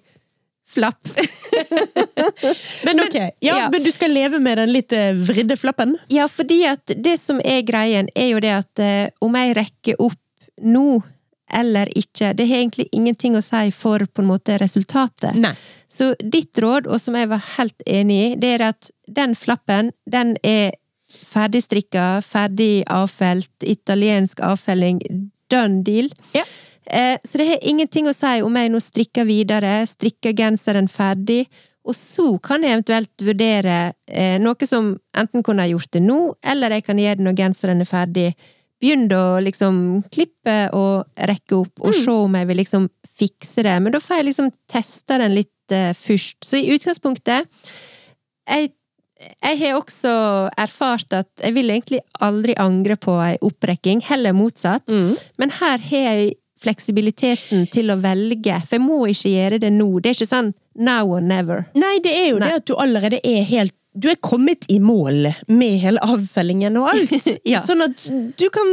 flapp. 0.75 1.01
Men 2.87 3.01
ok, 3.07 3.15
ja, 3.15 3.31
ja. 3.41 3.69
men 3.73 3.83
du 3.85 3.91
skal 3.95 4.11
leve 4.13 4.41
med 4.43 4.59
den 4.59 4.73
litt 4.75 4.93
eh, 4.93 5.15
vridde 5.15 5.57
flappen? 5.57 5.95
Ja, 6.11 6.27
fordi 6.29 6.65
at 6.67 6.93
det 6.99 7.15
som 7.21 7.39
er 7.45 7.63
greien, 7.67 8.09
er 8.15 8.33
jo 8.33 8.43
det 8.43 8.53
at 8.53 8.83
eh, 8.83 9.07
om 9.25 9.37
jeg 9.39 9.55
rekker 9.57 10.01
opp 10.03 10.21
nå 10.63 11.03
eller 11.55 11.91
ikke, 11.99 12.33
det 12.35 12.49
har 12.49 12.63
egentlig 12.63 12.89
ingenting 12.93 13.37
å 13.39 13.43
si 13.45 13.69
for 13.75 14.03
på 14.07 14.23
en 14.23 14.31
måte 14.31 14.57
resultatet. 14.59 15.37
Nei. 15.39 15.53
Så 15.91 16.15
ditt 16.19 16.59
råd, 16.59 16.89
og 16.91 16.99
som 17.01 17.15
jeg 17.15 17.31
var 17.31 17.45
helt 17.55 17.85
enig 17.87 18.17
i, 18.25 18.31
det 18.41 18.57
er 18.57 18.67
at 18.73 18.91
den 19.07 19.37
flappen, 19.39 19.93
den 20.11 20.35
er 20.43 20.75
ferdigstrikka, 21.15 22.23
ferdig 22.27 22.83
avfelt, 22.91 23.53
italiensk 23.63 24.43
avfelling, 24.43 25.03
done 25.53 25.85
deal. 25.87 26.11
Ja. 26.35 26.43
Eh, 26.87 27.17
så 27.25 27.39
det 27.41 27.47
har 27.49 27.63
ingenting 27.63 28.09
å 28.09 28.17
si 28.17 28.41
om 28.45 28.57
jeg 28.59 28.73
nå 28.73 28.81
strikker 28.83 29.29
videre, 29.29 29.79
strikker 29.89 30.35
genseren 30.37 30.89
ferdig, 30.91 31.45
og 31.85 31.97
så 31.97 32.27
kan 32.41 32.65
jeg 32.65 32.79
eventuelt 32.79 33.25
vurdere 33.27 33.79
eh, 34.09 34.37
noe 34.41 34.69
som 34.69 34.95
enten 35.17 35.45
kunne 35.45 35.67
jeg 35.67 35.75
gjort 35.75 35.97
det 35.97 36.05
nå, 36.05 36.21
eller 36.53 36.77
jeg 36.77 36.87
kan 36.87 37.01
gjøre 37.01 37.19
det 37.21 37.27
når 37.27 37.41
genseren 37.41 37.83
er 37.85 37.89
ferdig. 37.89 38.29
Begynne 38.81 39.17
å 39.17 39.41
liksom 39.45 39.77
klippe 40.13 40.57
og 40.77 41.27
rekke 41.31 41.59
opp, 41.61 41.83
og 41.85 41.97
se 41.97 42.13
om 42.13 42.37
jeg 42.37 42.49
vil 42.49 42.61
liksom 42.61 42.89
fikse 43.19 43.65
det. 43.65 43.75
Men 43.85 43.95
da 43.95 44.01
får 44.03 44.21
jeg 44.21 44.29
liksom 44.31 44.49
teste 44.71 45.21
den 45.21 45.37
litt 45.37 45.77
eh, 45.77 45.93
først. 45.97 46.41
Så 46.45 46.61
i 46.61 46.73
utgangspunktet 46.75 47.53
jeg, 48.45 48.73
jeg 49.25 49.61
har 49.61 49.77
også 49.79 50.15
erfart 50.61 51.17
at 51.17 51.45
jeg 51.45 51.57
vil 51.57 51.73
egentlig 51.73 52.01
aldri 52.25 52.57
angre 52.61 52.97
på 53.01 53.15
ei 53.25 53.37
opprekking, 53.45 54.03
heller 54.09 54.37
motsatt. 54.37 54.89
Men 55.41 55.53
her 55.61 55.79
har 55.81 56.09
jeg 56.11 56.35
fleksibiliteten 56.65 57.69
til 57.73 57.93
å 57.93 58.01
velge, 58.03 58.59
for 58.65 58.79
jeg 58.79 58.85
må 58.85 59.05
ikke 59.13 59.33
gjøre 59.37 59.63
det 59.63 59.73
nå. 59.77 59.89
Det 60.01 60.11
er 60.11 60.19
ikke 60.19 60.33
sånn 60.33 60.53
now 60.75 61.07
or 61.07 61.23
never. 61.23 61.69
Nei, 61.79 61.97
det 62.03 62.13
er 62.25 62.29
jo 62.33 62.43
Nei. 62.43 62.51
det 62.51 62.61
at 62.63 62.69
du 62.69 62.77
allerede 62.81 63.23
er 63.23 63.47
helt 63.49 63.77
du 63.95 64.09
er 64.11 64.17
kommet 64.19 64.65
i 64.69 64.81
mål 64.83 65.29
med 65.47 65.79
hele 65.79 66.03
avfellingen 66.03 66.77
og 66.81 66.91
alt. 66.91 67.13
Ja. 67.47 67.61
Sånn 67.63 67.85
at 67.85 68.01
du 68.11 68.47
kan 68.53 68.71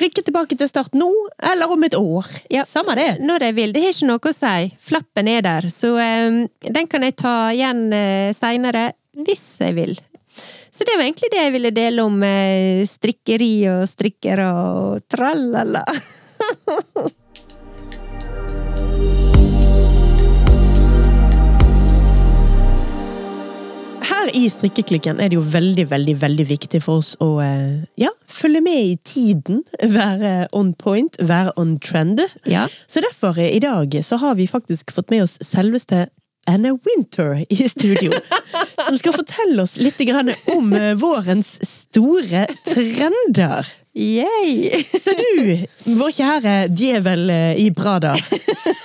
rykke 0.00 0.24
tilbake 0.26 0.56
til 0.58 0.68
start 0.68 0.92
nå, 0.98 1.08
eller 1.52 1.70
om 1.72 1.86
et 1.86 1.96
år. 1.96 2.28
Ja. 2.52 2.66
Samme 2.68 2.96
det. 2.98 3.22
Når 3.22 3.46
jeg 3.46 3.56
vil. 3.56 3.72
Det 3.72 3.84
har 3.84 3.94
ikke 3.94 4.10
noe 4.10 4.32
å 4.32 4.34
si. 4.36 4.70
Flappen 4.82 5.30
er 5.32 5.44
der, 5.46 5.68
så 5.72 5.94
um, 5.96 6.42
den 6.66 6.90
kan 6.90 7.06
jeg 7.06 7.16
ta 7.22 7.36
igjen 7.54 7.86
uh, 7.94 8.32
seinere, 8.36 8.90
hvis 9.16 9.46
jeg 9.62 9.78
vil. 9.78 9.94
Så 10.72 10.84
det 10.88 10.96
var 10.96 11.06
egentlig 11.06 11.30
det 11.32 11.40
jeg 11.40 11.54
ville 11.56 11.72
dele 11.76 12.04
om 12.04 12.20
uh, 12.20 12.82
strikkeri 12.88 13.54
og 13.72 13.86
strikkere 13.88 14.50
og 14.52 15.06
tralala. 15.12 15.86
Her 24.22 24.30
i 24.38 24.48
strikkeklikken 24.50 25.20
er 25.20 25.30
det 25.30 25.38
jo 25.38 25.44
veldig, 25.46 25.86
veldig 25.90 26.14
veldig 26.20 26.46
viktig 26.46 26.80
for 26.84 27.00
oss 27.02 27.14
å 27.22 27.40
eh, 27.42 27.82
ja, 27.98 28.10
følge 28.30 28.60
med 28.64 28.80
i 28.80 28.96
tiden. 29.06 29.62
Være 29.98 30.48
on 30.52 30.72
point, 30.78 31.16
være 31.20 31.54
on 31.58 31.78
trend. 31.82 32.20
Ja. 32.46 32.68
Så 32.86 33.02
derfor 33.04 33.38
eh, 33.38 33.56
i 33.56 33.62
dag 33.62 33.96
så 34.04 34.18
har 34.22 34.36
vi 34.38 34.46
faktisk 34.50 34.92
fått 34.94 35.10
med 35.10 35.24
oss 35.26 35.38
selveste 35.42 36.06
Anna 36.46 36.74
Winter 36.86 37.44
i 37.48 37.68
studio. 37.68 38.12
som 38.86 38.98
skal 38.98 39.14
fortelle 39.14 39.62
oss 39.62 39.76
litt 39.80 40.00
om 40.54 40.72
eh, 40.72 40.94
vårens 40.98 41.58
store 41.66 42.46
trender. 42.66 43.66
Yay! 43.94 44.84
Så 45.00 45.12
du, 45.18 45.66
vår 45.98 46.12
kjære 46.16 46.52
djevel 46.72 47.30
eh, 47.30 47.58
i 47.60 47.66
Brada. 47.76 48.14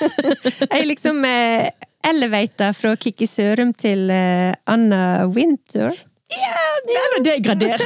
Jeg 0.73 0.87
liksom 0.89 1.21
eh, 1.25 1.69
elevator 2.09 2.73
fra 2.75 2.91
Kikki 2.99 3.27
Sørum 3.29 3.71
til 3.77 4.09
eh, 4.11 4.51
Anna 4.67 5.27
Winter. 5.31 5.95
Ja, 6.27 6.63
det 6.83 6.97
er 6.99 7.23
degradert. 7.23 7.83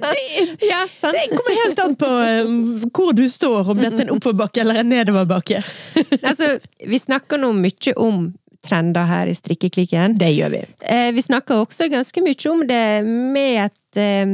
Det, 0.00 0.22
Ja, 0.64 0.86
sant? 0.88 1.12
det 1.12 1.26
kommer 1.36 1.58
helt 1.60 1.82
an 1.84 1.96
på 2.00 2.08
eh, 2.24 2.48
hvor 2.96 3.12
du 3.12 3.26
står, 3.28 3.68
om 3.68 3.76
dette 3.82 4.00
er 4.00 4.06
en 4.08 4.14
oppoverbakke 4.16 4.64
eller 4.64 4.80
en 4.80 4.88
nedoverbakke. 4.94 5.60
Altså, 6.24 6.54
vi 6.80 6.98
snakker 6.98 7.42
nå 7.42 7.52
mye 7.58 7.92
om 8.00 8.30
trender 8.64 9.04
her 9.04 9.28
i 9.28 9.36
strikkeklikken. 9.36 10.16
Det 10.16 10.30
gjør 10.32 10.54
vi. 10.56 10.62
Eh, 10.88 11.10
vi 11.12 11.22
snakker 11.28 11.60
også 11.60 11.90
ganske 11.92 12.24
mye 12.24 12.48
om 12.54 12.64
det 12.72 12.84
med 13.04 14.00
eh, 14.00 14.32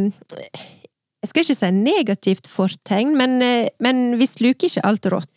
Jeg 1.21 1.29
skal 1.29 1.45
ikke 1.45 1.57
si 1.59 1.69
negativt 1.77 2.47
fortegn, 2.49 3.11
men, 3.17 3.43
eh, 3.45 3.69
men 3.85 4.17
vi 4.17 4.25
sluker 4.25 4.71
ikke 4.71 4.85
alt 4.89 5.09
rått. 5.13 5.29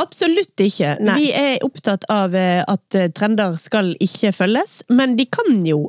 Absolutt 0.00 0.64
ikke. 0.64 0.96
Nei. 0.98 1.14
Vi 1.20 1.28
er 1.30 1.62
opptatt 1.62 2.08
av 2.10 2.34
eh, 2.34 2.64
at 2.66 2.98
eh, 2.98 3.06
trender 3.14 3.54
skal 3.62 3.92
ikke 4.02 4.34
følges, 4.34 4.80
men 4.90 5.14
de 5.18 5.28
kan 5.30 5.62
jo 5.66 5.84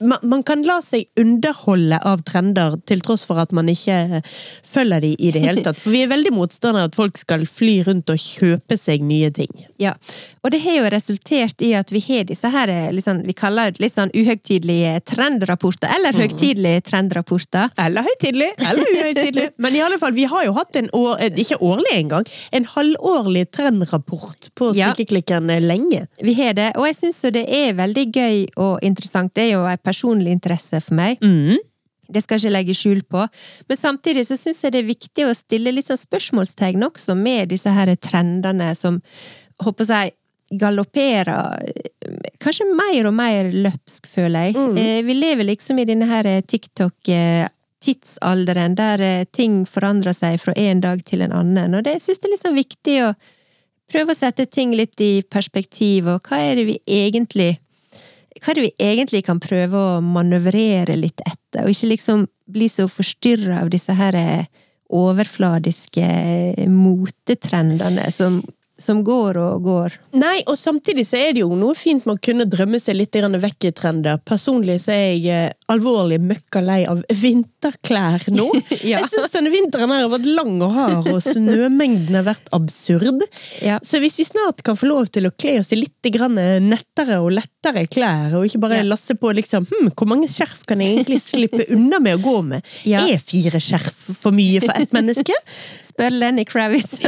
man, 0.00 0.42
kan 0.46 0.62
la 0.66 0.78
seg 0.84 1.06
underholde 1.20 1.98
av 2.04 2.22
trender 2.28 2.76
til 2.88 3.00
tross 3.04 3.24
for 3.28 3.40
at 3.40 3.52
man 3.56 3.68
ikke 3.72 4.20
følger 4.66 5.02
de 5.04 5.12
i 5.16 5.30
det 5.34 5.42
hele 5.44 5.64
tatt. 5.64 5.80
For 5.80 5.94
vi 5.94 6.02
er 6.04 6.10
veldig 6.12 6.32
motstandere 6.36 6.86
av 6.86 6.92
at 6.92 6.98
folk 6.98 7.18
skal 7.20 7.46
fly 7.48 7.78
rundt 7.86 8.12
og 8.12 8.20
kjøpe 8.20 8.76
seg 8.80 9.04
nye 9.06 9.30
ting. 9.34 9.50
Ja, 9.80 9.94
og 10.44 10.52
det 10.52 10.60
har 10.64 10.78
jo 10.80 10.90
resultert 10.92 11.62
i 11.64 11.72
at 11.78 11.92
vi 11.94 12.02
har 12.08 12.26
disse 12.28 12.50
her, 12.52 12.72
liksom, 12.94 13.22
vi 13.26 13.36
kaller 13.36 13.72
det 13.72 13.84
litt 13.84 13.96
sånn 13.96 14.12
uhøytidelige 14.14 15.00
trendrapporter, 15.08 15.90
eller 15.96 16.16
høytidelige 16.16 16.84
trendrapporter. 16.90 17.72
Eller 17.86 18.06
høytidelig, 18.06 18.52
eller 18.60 18.92
uhøytidelig. 18.92 19.48
Men 19.64 19.78
i 19.78 19.82
alle 19.84 20.00
fall, 20.02 20.14
vi 20.16 20.28
har 20.28 20.46
jo 20.46 20.56
hatt 20.56 20.76
en 20.80 20.90
år, 20.96 21.16
eh, 21.24 21.40
ikke 21.42 21.60
årlig 21.64 21.96
engang, 21.96 22.28
en 22.52 22.68
halvårlig 22.76 23.46
trendrapport 23.54 24.50
på 24.56 24.72
Ja. 24.76 24.92
Strikkeklikken 24.92 25.50
eh, 25.50 25.62
lenge. 25.62 26.04
Vi 26.22 26.34
har 26.36 26.52
det, 26.56 26.72
og 26.76 26.86
jeg 26.90 26.98
syns 27.00 27.22
jo 27.24 27.32
det 27.32 27.46
er 27.48 27.76
veldig 27.78 28.06
gøy 28.12 28.38
og 28.60 28.84
interessant. 28.84 29.32
Det 29.36 29.46
er 29.46 29.52
jo 29.54 29.64
en 29.66 29.85
personlig 29.86 30.34
interesse 30.34 30.82
for 30.82 30.94
meg. 30.98 31.22
Mm. 31.22 31.62
Det 32.06 32.22
skal 32.22 32.36
jeg 32.36 32.42
ikke 32.46 32.54
legge 32.54 32.74
skjul 32.78 33.00
på. 33.06 33.20
Men 33.70 33.76
samtidig 33.78 34.26
så 34.28 34.36
syns 34.38 34.62
jeg 34.64 34.72
det 34.74 34.80
er 34.82 34.92
viktig 34.92 35.22
å 35.26 35.34
stille 35.34 35.74
litt 35.74 35.88
sånn 35.90 36.04
spørsmålstegn 36.04 36.86
også 36.86 37.12
med 37.18 37.42
disse 37.54 37.70
her 37.72 37.88
trendene 37.98 38.68
som 38.78 38.94
håper 39.62 39.84
jeg 39.90 40.10
galopperer 40.50 41.62
eh, 41.66 41.72
kanskje 42.42 42.66
mer 42.70 43.06
og 43.08 43.14
mer 43.16 43.44
løpsk, 43.50 44.06
føler 44.06 44.40
jeg. 44.46 44.54
Mm. 44.54 44.76
Vi 45.08 45.14
lever 45.16 45.44
liksom 45.48 45.78
i 45.82 45.88
denne 45.88 46.06
her 46.06 46.24
TikTok-tidsalderen 46.46 48.74
der 48.78 49.00
eh, 49.02 49.24
ting 49.26 49.66
forandrer 49.66 50.12
seg 50.14 50.38
fra 50.42 50.52
en 50.54 50.80
dag 50.84 51.04
til 51.08 51.22
en 51.26 51.32
annen, 51.34 51.74
og 51.74 51.82
det 51.86 51.94
syns 51.98 52.18
jeg 52.20 52.26
er 52.28 52.32
litt 52.36 52.46
sånn 52.46 52.62
viktig 52.62 52.96
å 53.08 53.10
prøve 53.90 54.14
å 54.14 54.18
sette 54.18 54.46
ting 54.50 54.74
litt 54.78 54.98
i 55.02 55.22
perspektiv, 55.22 56.10
og 56.10 56.26
hva 56.26 56.40
er 56.42 56.58
det 56.58 56.66
vi 56.70 56.76
egentlig 56.86 57.56
hva 58.42 58.52
er 58.52 58.58
det 58.58 58.66
vi 58.66 58.88
egentlig 58.90 59.22
kan 59.26 59.40
prøve 59.42 59.80
å 59.80 60.00
manøvrere 60.04 60.96
litt 60.98 61.22
etter, 61.24 61.64
og 61.64 61.72
ikke 61.72 61.92
liksom 61.94 62.26
bli 62.52 62.68
så 62.70 62.86
forstyrra 62.90 63.62
av 63.64 63.72
disse 63.72 63.94
her 63.96 64.16
eh, 64.18 64.66
overfladiske 64.94 66.04
eh, 66.04 66.68
motetrendene 66.70 68.10
som, 68.14 68.38
som 68.78 69.02
går 69.06 69.40
og 69.42 69.66
går. 69.66 69.98
Nei, 70.20 70.38
og 70.46 70.58
samtidig 70.60 71.06
så 71.08 71.18
er 71.20 71.34
det 71.34 71.42
jo 71.42 71.58
noe 71.58 71.74
fint 71.78 72.06
med 72.06 72.18
å 72.18 72.24
kunne 72.28 72.48
drømme 72.50 72.80
seg 72.82 73.00
litt 73.00 73.16
vekk 73.16 73.70
i 73.70 73.74
trender. 73.74 74.22
Personlig 74.24 74.80
så 74.84 74.94
er 74.94 75.06
jeg 75.16 75.26
eh, 75.32 75.55
alvorlig 75.72 76.18
møkka 76.22 76.60
lei 76.62 76.84
av 76.88 77.02
vinterklær 77.10 78.28
nå. 78.34 78.46
Ja. 78.86 79.00
Jeg 79.00 79.08
syns 79.10 79.32
denne 79.32 79.50
vinteren 79.50 79.90
har 79.90 80.06
vært 80.10 80.26
lang 80.28 80.60
og 80.62 80.74
hard, 80.76 81.06
og 81.10 81.18
snømengden 81.24 82.14
har 82.14 82.26
vært 82.26 82.46
absurd. 82.54 83.24
Ja. 83.64 83.78
Så 83.82 83.98
hvis 84.02 84.18
vi 84.20 84.26
snart 84.28 84.60
kan 84.66 84.76
få 84.78 84.86
lov 84.90 85.08
til 85.10 85.26
å 85.26 85.32
kle 85.34 85.56
oss 85.62 85.72
i 85.74 85.78
litt 85.80 86.06
grann 86.14 86.36
nettere 86.62 87.18
og 87.24 87.32
lettere 87.34 87.86
klær, 87.90 88.36
og 88.38 88.46
ikke 88.46 88.60
bare 88.62 88.82
Ja. 88.82 88.86
lasse 88.86 89.16
på 89.18 89.32
liksom 89.34 89.66
hm, 89.66 89.90
hvor 89.96 90.10
mange 90.10 90.28
skjerf 90.30 90.62
kan 90.68 90.82
jeg 90.84 90.94
egentlig 90.94 91.18
slippe 91.24 91.66
unna 91.74 91.98
med 92.02 92.18
å 92.18 92.22
gå 92.22 92.36
med? 92.52 92.68
Er 92.86 93.18
fire 93.22 93.60
skjerf 93.62 93.98
for 94.20 94.36
mye 94.36 94.62
for 94.62 94.76
ett 94.76 94.94
menneske? 94.94 95.34
Spør 95.88 96.14
Lenny 96.14 96.44
Kravitz. 96.46 97.00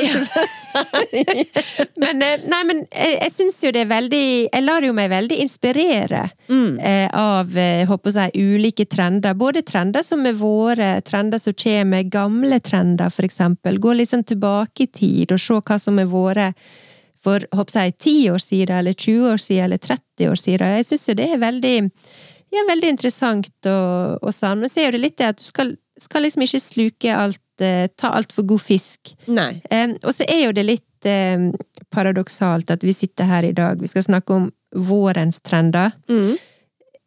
men 2.03 2.25
eh, 2.25 2.45
nei, 2.49 2.63
men 2.67 2.83
jeg, 2.89 3.15
jeg 3.21 3.33
syns 3.35 3.61
jo 3.65 3.73
det 3.75 3.85
er 3.85 3.91
veldig 3.91 4.25
Jeg 4.49 4.65
lar 4.65 4.85
jo 4.85 4.95
meg 4.97 5.11
veldig 5.13 5.39
inspirere 5.45 6.25
mm. 6.49 6.79
av 7.15 7.55
eh, 7.59 7.85
håper 7.89 8.19
jeg, 8.19 8.48
ulike 8.55 8.87
trender. 8.91 9.35
Både 9.39 9.63
trender 9.67 10.05
som 10.07 10.27
er 10.27 10.37
våre, 10.39 10.91
trender 11.07 11.41
som 11.43 11.57
kommer, 11.59 12.07
gamle 12.09 12.61
trender 12.65 13.11
for 13.15 13.27
eksempel. 13.29 13.81
Gå 13.83 13.95
litt 13.97 14.13
sånn 14.15 14.27
tilbake 14.29 14.87
i 14.87 14.93
tid 14.93 15.35
og 15.35 15.43
se 15.43 15.59
hva 15.59 15.79
som 15.83 15.99
er 15.99 16.09
våre 16.11 16.53
for 17.23 17.43
jeg, 17.75 17.95
10 17.99 18.31
år 18.31 18.43
siden, 18.43 18.75
eller 18.79 18.93
20 18.95 19.33
år 19.33 19.41
siden, 19.43 19.65
eller 19.65 19.79
30 19.79 20.31
år 20.31 20.39
siden. 20.39 20.75
Jeg 20.79 20.87
syns 20.87 21.09
jo 21.09 21.15
det 21.19 21.29
er 21.33 21.41
veldig, 21.43 21.77
ja, 22.55 22.65
veldig 22.69 22.93
interessant 22.95 23.71
og, 23.71 24.19
og 24.23 24.35
sånn. 24.35 24.63
Men 24.63 24.73
så 24.73 24.85
er 24.85 24.95
det 24.95 25.03
litt 25.03 25.19
det 25.21 25.33
at 25.33 25.41
du 25.41 25.47
skal, 25.47 25.75
skal 26.01 26.25
liksom 26.27 26.47
ikke 26.47 26.63
sluke 26.63 27.17
alt, 27.17 27.43
eh, 27.65 27.89
ta 27.99 28.13
altfor 28.19 28.47
god 28.55 28.63
fisk. 28.63 29.15
Nei. 29.27 29.51
Eh, 29.71 29.97
og 30.05 30.15
så 30.15 30.29
er 30.29 30.47
jo 30.47 30.55
det 30.57 30.67
litt 30.69 31.11
eh, 31.11 31.51
paradoksalt 31.95 32.71
at 32.75 32.87
vi 32.87 32.95
sitter 32.97 33.29
her 33.29 33.49
i 33.49 33.57
dag, 33.57 33.83
vi 33.83 33.91
skal 33.91 34.07
snakke 34.07 34.39
om 34.39 34.49
vårens 34.77 35.43
trender. 35.43 35.95
Mm. 36.11 36.37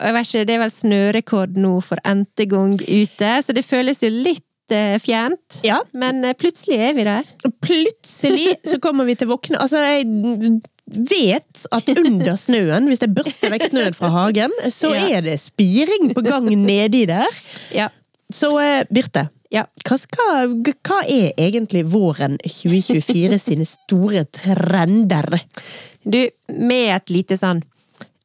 Og 0.01 0.07
jeg 0.09 0.15
vet 0.17 0.29
ikke, 0.31 0.45
det 0.49 0.55
er 0.55 0.63
vel 0.65 0.73
snørekord 0.73 1.57
nå 1.61 1.75
for 1.85 2.01
n-te 2.09 2.47
gang 2.49 2.73
ute, 2.81 3.33
så 3.45 3.53
det 3.53 3.63
føles 3.67 4.01
jo 4.03 4.09
litt 4.09 4.43
fjent. 4.71 5.03
fjernt. 5.03 5.57
Ja. 5.67 5.81
Men 5.99 6.23
eh, 6.23 6.31
plutselig 6.39 6.77
er 6.79 6.93
vi 6.95 7.03
der. 7.03 7.25
Plutselig 7.59 8.53
så 8.63 8.77
kommer 8.79 9.03
vi 9.03 9.17
til 9.19 9.27
våkne 9.27 9.59
Altså, 9.59 9.81
jeg 9.83 10.05
vet 11.11 11.65
at 11.75 11.89
under 11.91 12.37
snøen, 12.39 12.87
hvis 12.87 13.01
jeg 13.03 13.11
børster 13.15 13.51
vekk 13.51 13.65
snøen 13.67 13.93
fra 13.97 14.09
hagen, 14.15 14.53
så 14.71 14.93
Ja. 14.95 15.17
er 15.17 15.25
det 15.27 15.37
spiring 15.43 16.13
på 16.15 16.23
gang 16.23 16.47
nedi 16.55 17.03
der. 17.09 17.27
Ja. 17.75 17.89
Så 18.31 18.53
eh, 18.63 18.85
Birte, 18.87 19.25
ja. 19.51 19.65
hva, 19.83 19.97
skal, 19.99 20.55
hva 20.63 21.01
er 21.03 21.33
egentlig 21.35 21.83
våren 21.91 22.37
2024 22.47 23.39
sine 23.43 23.67
store 23.67 24.23
trender? 24.31 25.35
Du, 26.07 26.21
med 26.47 26.95
et 26.95 27.11
lite 27.11 27.35
sånn 27.39 27.59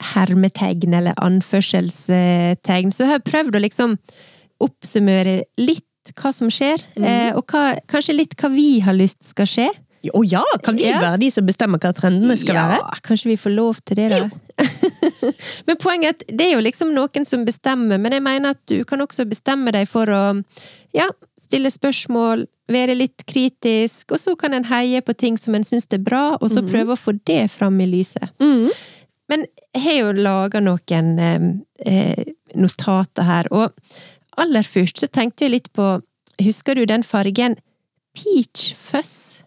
hermetegn 0.03 0.95
eller 0.95 1.17
anførselstegn, 1.25 2.93
så 2.93 3.09
har 3.09 3.19
jeg 3.19 3.29
prøvd 3.31 3.57
å 3.57 3.63
liksom 3.65 3.97
oppsummere 4.63 5.43
litt 5.61 5.85
hva 6.17 6.31
som 6.33 6.51
skjer, 6.53 6.83
eh, 7.03 7.33
og 7.35 7.45
hva, 7.51 7.75
kanskje 7.91 8.15
litt 8.15 8.37
hva 8.39 8.51
vi 8.53 8.79
har 8.85 8.95
lyst 8.95 9.25
skal 9.27 9.49
skje. 9.51 9.69
Å 10.15 10.21
ja, 10.23 10.43
kan 10.63 10.77
vi 10.77 10.85
Ja. 10.87 11.01
være 11.01 11.19
de 11.19 11.31
som 11.35 11.47
bestemmer 11.47 11.81
hva 11.83 11.91
trendene 11.93 12.37
skal 12.39 12.55
ja, 12.55 12.67
være? 12.69 13.01
kanskje 13.03 13.31
vi 13.33 13.37
får 13.37 13.51
lov 13.57 13.81
til 13.85 13.97
det, 13.97 14.11
da. 14.11 14.29
men 15.67 15.77
poenget 15.83 16.07
er 16.07 16.15
at 16.15 16.37
det 16.39 16.47
er 16.47 16.53
jo 16.55 16.63
liksom 16.63 16.93
noen 16.95 17.27
som 17.27 17.43
bestemmer, 17.45 17.99
men 17.99 18.13
jeg 18.13 18.23
mener 18.23 18.55
at 18.55 18.61
du 18.71 18.85
kan 18.85 19.03
også 19.03 19.27
bestemme 19.29 19.73
deg 19.75 19.89
for 19.91 20.07
å 20.07 20.21
ja, 20.95 21.09
stille 21.43 21.73
spørsmål, 21.75 22.47
være 22.71 22.95
litt 22.99 23.23
kritisk, 23.27 24.13
og 24.13 24.21
så 24.23 24.37
kan 24.39 24.55
en 24.55 24.67
heie 24.71 25.03
på 25.03 25.15
ting 25.19 25.37
som 25.39 25.55
en 25.55 25.67
syns 25.67 25.87
er 25.91 25.99
bra, 26.03 26.37
og 26.41 26.51
så 26.51 26.63
prøve 26.67 26.95
å 26.95 26.99
få 26.99 27.17
det 27.27 27.49
fram 27.51 27.81
i 27.81 27.87
lyset. 27.91 28.31
Mhm. 28.39 28.71
Men 29.29 29.47
jeg 29.75 29.83
har 29.83 29.97
jo 30.01 30.13
laga 30.23 30.61
noen 30.63 31.09
eh, 31.19 31.47
eh, 31.87 32.29
notater 32.55 33.27
her, 33.27 33.49
og 33.51 33.73
aller 34.39 34.63
først 34.67 35.03
så 35.03 35.09
tenkte 35.11 35.47
jeg 35.47 35.57
litt 35.59 35.73
på 35.77 35.97
Husker 36.45 36.77
du 36.77 36.83
den 36.85 37.01
fargen 37.07 37.55
peach 38.17 38.75
fuzz? 38.77 39.43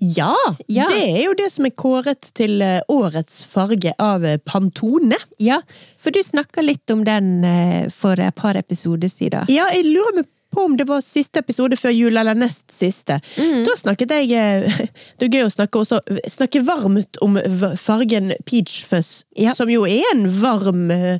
Ja, 0.00 0.32
Ja. 0.72 0.86
det 0.88 1.02
er 1.04 1.24
jo 1.26 1.34
det 1.36 1.50
som 1.52 1.66
er 1.68 1.74
kåret 1.76 2.30
til 2.34 2.62
eh, 2.64 2.80
årets 2.88 3.42
farge 3.44 3.92
av 4.00 4.24
eh, 4.24 4.38
Pantone. 4.40 5.18
Ja, 5.38 5.58
for 6.00 6.10
du 6.16 6.22
snakka 6.24 6.64
litt 6.64 6.88
om 6.90 7.04
den 7.04 7.44
for 7.92 8.16
et 8.20 8.34
par 8.40 8.56
episoder 8.56 9.12
siden. 9.12 9.44
Ja, 9.52 9.68
jeg 9.76 9.84
lurer 9.92 10.22
meg 10.22 10.30
på 10.50 10.64
om 10.66 10.76
det 10.76 10.86
var 10.88 11.00
siste 11.04 11.40
episode 11.42 11.76
før 11.78 11.94
jul, 11.94 12.16
eller 12.20 12.34
nest 12.38 12.72
siste. 12.74 13.20
Mm. 13.38 13.62
Da 13.66 13.76
snakket 13.78 14.14
jeg 14.16 14.32
eh, 14.34 14.80
Det 15.20 15.28
er 15.28 15.36
gøy 15.38 15.46
å 15.46 15.52
snakke, 15.52 15.82
også, 15.84 16.00
snakke 16.30 16.62
varmt 16.66 17.20
om 17.24 17.38
fargen 17.80 18.32
peach 18.48 18.80
fuzz, 18.88 19.24
Ja. 19.38 19.54
som 19.54 19.70
jo 19.72 19.84
er 19.88 20.02
en 20.14 20.26
varm, 20.40 20.90
eh, 20.90 21.18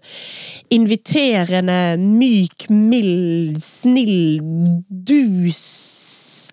inviterende, 0.75 1.96
myk, 2.00 2.68
mild, 2.70 3.60
snill, 3.62 4.40
dus 4.88 5.62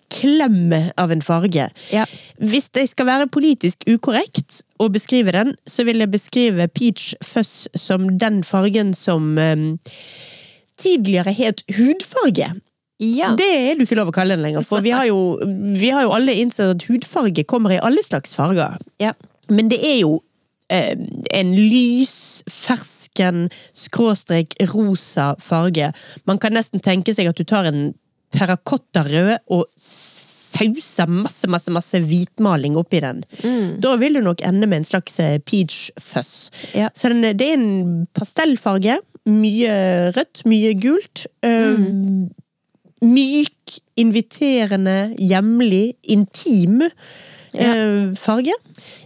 klem 0.08 0.72
av 0.96 1.12
en 1.12 1.22
farge. 1.22 1.68
Ja. 1.92 2.04
Hvis 2.40 2.70
jeg 2.74 2.88
skal 2.90 3.06
være 3.08 3.28
politisk 3.30 3.84
ukorrekt 3.90 4.62
og 4.80 4.94
beskrive 4.96 5.34
den, 5.36 5.52
så 5.68 5.84
vil 5.86 6.00
jeg 6.02 6.10
beskrive 6.14 6.68
peach 6.72 7.12
fuzz 7.24 7.66
som 7.78 8.08
den 8.18 8.40
fargen 8.46 8.94
som 8.96 9.36
eh, 9.38 9.66
tidligere 10.80 11.34
het 11.36 11.62
hudfarge. 11.76 12.54
Ja. 12.98 13.32
Det 13.38 13.46
er 13.46 13.76
det 13.78 13.86
ikke 13.86 13.98
lov 14.00 14.10
å 14.10 14.14
kalle 14.16 14.34
den 14.34 14.42
lenger, 14.42 14.64
for 14.66 14.82
vi 14.82 14.90
har 14.90 15.06
jo, 15.06 15.38
vi 15.78 15.90
har 15.94 16.02
jo 16.06 16.14
alle 16.16 16.34
innsett 16.34 16.74
at 16.74 16.86
hudfarge 16.90 17.44
kommer 17.46 17.76
i 17.76 17.82
alle 17.82 18.02
slags 18.06 18.34
farger. 18.38 18.78
ja. 19.02 19.14
Men 19.48 19.70
det 19.72 19.78
er 19.80 20.02
jo 20.02 20.18
eh, 20.68 20.92
en 21.32 21.52
lys, 21.56 22.42
fersken, 22.52 23.46
skråstrek 23.72 24.58
rosa 24.74 25.30
farge. 25.40 25.88
Man 26.28 26.36
kan 26.42 26.52
nesten 26.52 26.82
tenke 26.84 27.14
seg 27.16 27.30
at 27.30 27.38
du 27.40 27.46
tar 27.48 27.64
en 27.70 27.94
terrakottarød 28.36 29.38
og 29.56 29.64
sauser 29.80 31.08
masse, 31.08 31.48
masse, 31.48 31.72
masse 31.72 32.00
hvitmaling 32.04 32.76
oppi 32.76 33.00
den. 33.04 33.22
Da 33.80 33.94
vil 34.00 34.18
du 34.18 34.22
nok 34.24 34.44
ende 34.44 34.68
med 34.68 34.82
en 34.82 34.88
slags 34.90 35.16
eh, 35.24 35.38
peach 35.40 35.88
fuzz. 35.96 36.50
Ja. 36.76 36.90
Så 36.92 37.08
den, 37.14 37.24
det 37.24 37.48
er 37.48 37.56
en 37.56 38.04
pastellfarge. 38.16 38.98
Mye 39.28 39.72
rødt, 40.16 40.44
mye 40.48 40.74
gult. 40.80 41.24
Eh, 41.40 41.80
Myk, 43.04 43.78
inviterende, 44.00 45.14
hjemlig, 45.18 45.92
intim 46.02 46.82
ja. 47.52 47.74
farge. 48.18 48.54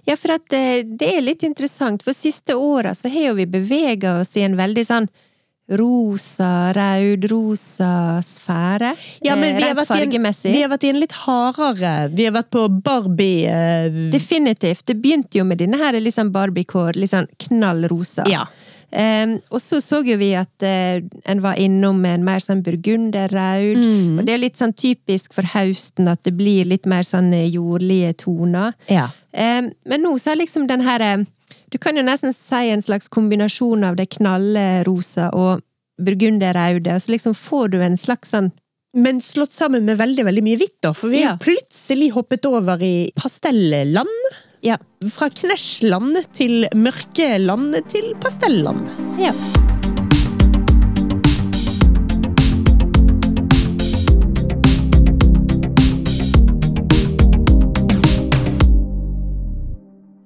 Ja, 0.04 0.16
for 0.16 0.36
at 0.36 0.54
eh, 0.56 0.80
det 0.86 1.10
er 1.16 1.24
litt 1.24 1.44
interessant, 1.46 2.02
for 2.04 2.16
siste 2.16 2.56
åra 2.58 2.94
så 2.98 3.10
har 3.12 3.30
jo 3.32 3.36
vi 3.38 3.46
bevega 3.50 4.18
oss 4.22 4.36
i 4.36 4.46
en 4.46 4.56
veldig 4.58 4.86
sånn 4.88 5.10
rosa, 5.78 6.72
raud-rosa 6.74 8.22
sfære. 8.26 8.94
Ja, 9.24 9.36
men 9.36 9.54
eh, 9.54 9.56
vi 9.56 9.62
har, 9.62 9.78
en, 10.02 10.10
vi 10.42 10.62
har 10.62 10.72
vært 10.72 10.84
i 10.84 10.90
en 10.90 10.98
litt 11.00 11.14
hardere 11.22 12.10
Vi 12.12 12.26
har 12.26 12.34
vært 12.34 12.50
på 12.52 12.66
Barbie 12.82 13.46
eh, 13.48 14.00
Definitivt. 14.12 14.84
Det 14.90 14.98
begynte 15.00 15.38
jo 15.38 15.46
med 15.48 15.62
denne 15.62 15.78
her 15.80 15.96
liksom 16.00 16.32
Barbie-kår, 16.34 16.98
litt 16.98 17.14
sånn 17.14 17.30
knall 17.46 17.86
rosa. 17.92 18.26
Ja. 18.30 18.44
Em, 18.92 19.38
og 19.50 19.60
så 19.64 19.78
så 19.80 20.02
jo 20.04 20.16
vi 20.20 20.34
at 20.36 20.62
eh, 20.68 21.00
en 21.24 21.40
var 21.40 21.56
innom 21.56 22.02
en 22.04 22.24
mer 22.26 22.40
sånn 22.44 22.60
burgunderraud. 22.62 23.78
Mm. 23.80 24.18
Og 24.20 24.26
det 24.26 24.34
er 24.34 24.42
litt 24.42 24.60
sånn 24.60 24.74
typisk 24.76 25.32
for 25.32 25.48
høsten 25.54 26.10
at 26.12 26.20
det 26.28 26.34
blir 26.36 26.68
litt 26.68 26.84
mer 26.90 27.02
sånn 27.08 27.32
eh, 27.32 27.48
jordlige 27.54 28.12
toner. 28.26 28.74
ja. 28.92 29.08
Em, 29.32 29.70
men 29.88 30.02
nå 30.04 30.10
så 30.20 30.34
er 30.34 30.36
liksom 30.42 30.66
den 30.68 30.82
her 30.84 31.00
eh, 31.00 31.22
Du 31.72 31.78
kan 31.80 31.96
jo 31.96 32.02
nesten 32.04 32.34
si 32.36 32.68
en 32.68 32.82
slags 32.84 33.08
kombinasjon 33.08 33.80
av 33.88 33.96
det 33.96 34.10
knallrosa 34.12 35.30
og 35.32 35.62
burgunderraude, 36.02 36.92
og 36.92 37.00
så 37.00 37.14
liksom 37.14 37.32
får 37.36 37.72
du 37.72 37.78
en 37.82 37.96
slags 37.96 38.34
sånn 38.34 38.50
Men 38.94 39.22
slått 39.24 39.54
sammen 39.56 39.86
med 39.88 39.96
veldig 39.96 40.26
veldig 40.28 40.42
mye 40.44 40.58
hvitt, 40.60 40.76
da. 40.84 40.90
For 40.92 41.08
vi 41.08 41.22
Ja. 41.22 41.30
har 41.30 41.38
plutselig 41.40 42.10
hoppet 42.12 42.44
over 42.44 42.76
i 42.84 43.10
pastelland. 43.16 44.06
Ja. 44.62 44.76
Fra 45.10 45.26
knæsjland 45.28 46.16
til 46.32 46.68
mørke 46.78 47.38
land 47.38 47.74
til 47.90 48.14
pastelland. 48.22 48.86
ja. 49.18 49.32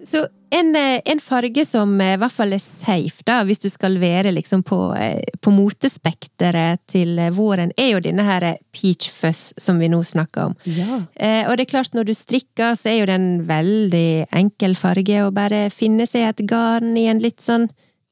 Så 0.07 0.27
en, 0.51 0.77
eh, 0.77 1.01
en 1.05 1.21
farge 1.21 1.65
som 1.67 2.01
eh, 2.01 2.15
i 2.15 2.19
hvert 2.21 2.33
fall 2.33 2.55
er 2.55 2.63
safe, 2.63 3.25
da, 3.27 3.41
hvis 3.47 3.61
du 3.65 3.67
skal 3.73 3.97
være 3.99 4.31
liksom 4.37 4.63
på, 4.67 4.79
eh, 4.95 5.19
på 5.43 5.51
motespekteret 5.51 6.85
til 6.91 7.19
våren, 7.35 7.73
er 7.75 7.91
jo 7.97 8.03
denne 8.05 8.23
her 8.27 8.47
peach 8.75 9.11
fuzz 9.11 9.51
som 9.59 9.81
vi 9.83 9.91
nå 9.91 10.03
snakker 10.07 10.53
om. 10.53 10.55
Ja. 10.71 11.01
Eh, 11.19 11.43
og 11.49 11.57
det 11.57 11.67
er 11.67 11.73
klart, 11.75 11.97
når 11.97 12.07
du 12.07 12.15
strikker, 12.15 12.79
så 12.79 12.93
er 12.93 13.01
jo 13.01 13.11
det 13.11 13.19
en 13.19 13.43
veldig 13.49 14.09
enkel 14.39 14.79
farge 14.79 15.25
å 15.25 15.35
bare 15.35 15.67
finne 15.75 16.07
seg 16.07 16.29
et 16.29 16.47
garn 16.47 16.95
i 16.97 17.09
en 17.11 17.23
litt 17.23 17.43
sånn 17.43 17.67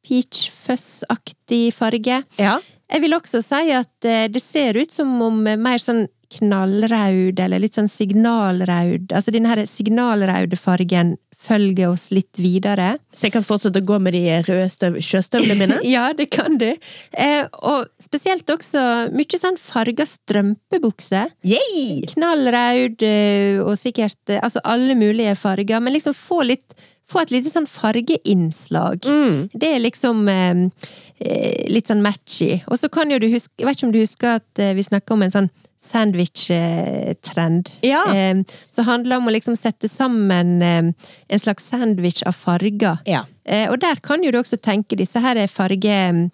peach 0.04 0.48
fuzz-aktig 0.50 1.68
farge. 1.76 2.24
Ja. 2.42 2.58
Jeg 2.90 3.06
vil 3.06 3.14
også 3.16 3.40
si 3.40 3.70
at 3.72 3.94
det 4.04 4.42
ser 4.44 4.76
ut 4.76 4.92
som 4.92 5.14
om 5.24 5.38
mer 5.40 5.80
sånn 5.80 6.04
knallraud, 6.34 7.38
eller 7.40 7.62
litt 7.62 7.76
sånn 7.78 7.90
signalraud, 7.90 9.12
altså 9.14 9.32
denne 9.34 9.52
her 9.52 9.64
signalraude 9.70 10.58
fargen 10.58 11.14
følger 11.44 11.92
oss 11.92 12.08
litt 12.14 12.40
videre. 12.40 12.94
Så 13.12 13.28
jeg 13.28 13.34
kan 13.36 13.46
fortsette 13.46 13.82
å 13.82 13.86
gå 13.86 13.98
med 14.02 14.16
de 14.16 14.22
røde 14.46 14.68
støv 14.72 14.98
sjøstøvlene 15.02 15.58
mine? 15.60 15.80
Ja, 15.94 16.08
det 16.16 16.30
kan 16.34 16.58
du. 16.60 16.70
Eh, 17.12 17.44
og 17.62 17.90
spesielt 18.02 18.48
også 18.50 19.10
mye 19.14 19.40
sånn 19.40 19.58
farga 19.60 20.06
strømpebukse. 20.08 21.26
Yay! 21.46 22.02
knallrød 22.14 23.04
eh, 23.06 23.60
og 23.62 23.76
sikkert 23.80 24.32
eh, 24.32 24.42
altså 24.42 24.62
alle 24.64 24.96
mulige 24.98 25.34
farger, 25.38 25.82
men 25.82 25.96
liksom 25.96 26.16
få 26.16 26.42
litt 26.48 26.76
få 27.04 27.20
et 27.20 27.34
lite 27.34 27.50
sånn 27.52 27.66
fargeinnslag. 27.68 29.04
Det 29.52 29.68
er 29.74 29.82
liksom 29.82 30.22
eh, 30.32 30.62
eh, 31.20 31.66
litt 31.68 31.90
sånn 31.90 32.00
matchy. 32.04 32.62
Og 32.72 32.80
så 32.80 32.88
kan 32.88 33.12
jo 33.12 33.20
du 33.20 33.28
huske 33.28 33.52
Jeg 33.60 33.68
vet 33.68 33.76
ikke 33.76 33.88
om 33.90 33.92
du 33.92 34.00
husker 34.00 34.38
at 34.40 34.62
vi 34.74 34.86
snakka 34.86 35.14
om 35.14 35.26
en 35.26 35.34
sånn 35.34 35.50
sandwich-trend. 35.80 37.72
Ja. 37.80 38.04
Eh, 38.14 38.36
som 38.70 38.84
handler 38.88 39.16
om 39.20 39.28
å 39.28 39.34
liksom 39.34 39.56
sette 39.56 39.88
sammen 39.88 40.62
eh, 40.62 40.92
en 41.28 41.40
slags 41.40 41.66
sandwich 41.68 42.22
av 42.26 42.32
farger. 42.36 42.98
Ja. 43.08 43.24
Eh, 43.44 43.70
og 43.70 43.80
der 43.82 44.00
kan 44.04 44.24
jo 44.24 44.32
du 44.32 44.40
også 44.40 44.60
tenke 44.62 44.98
disse 45.00 45.22
her 45.24 45.46
farge... 45.52 46.30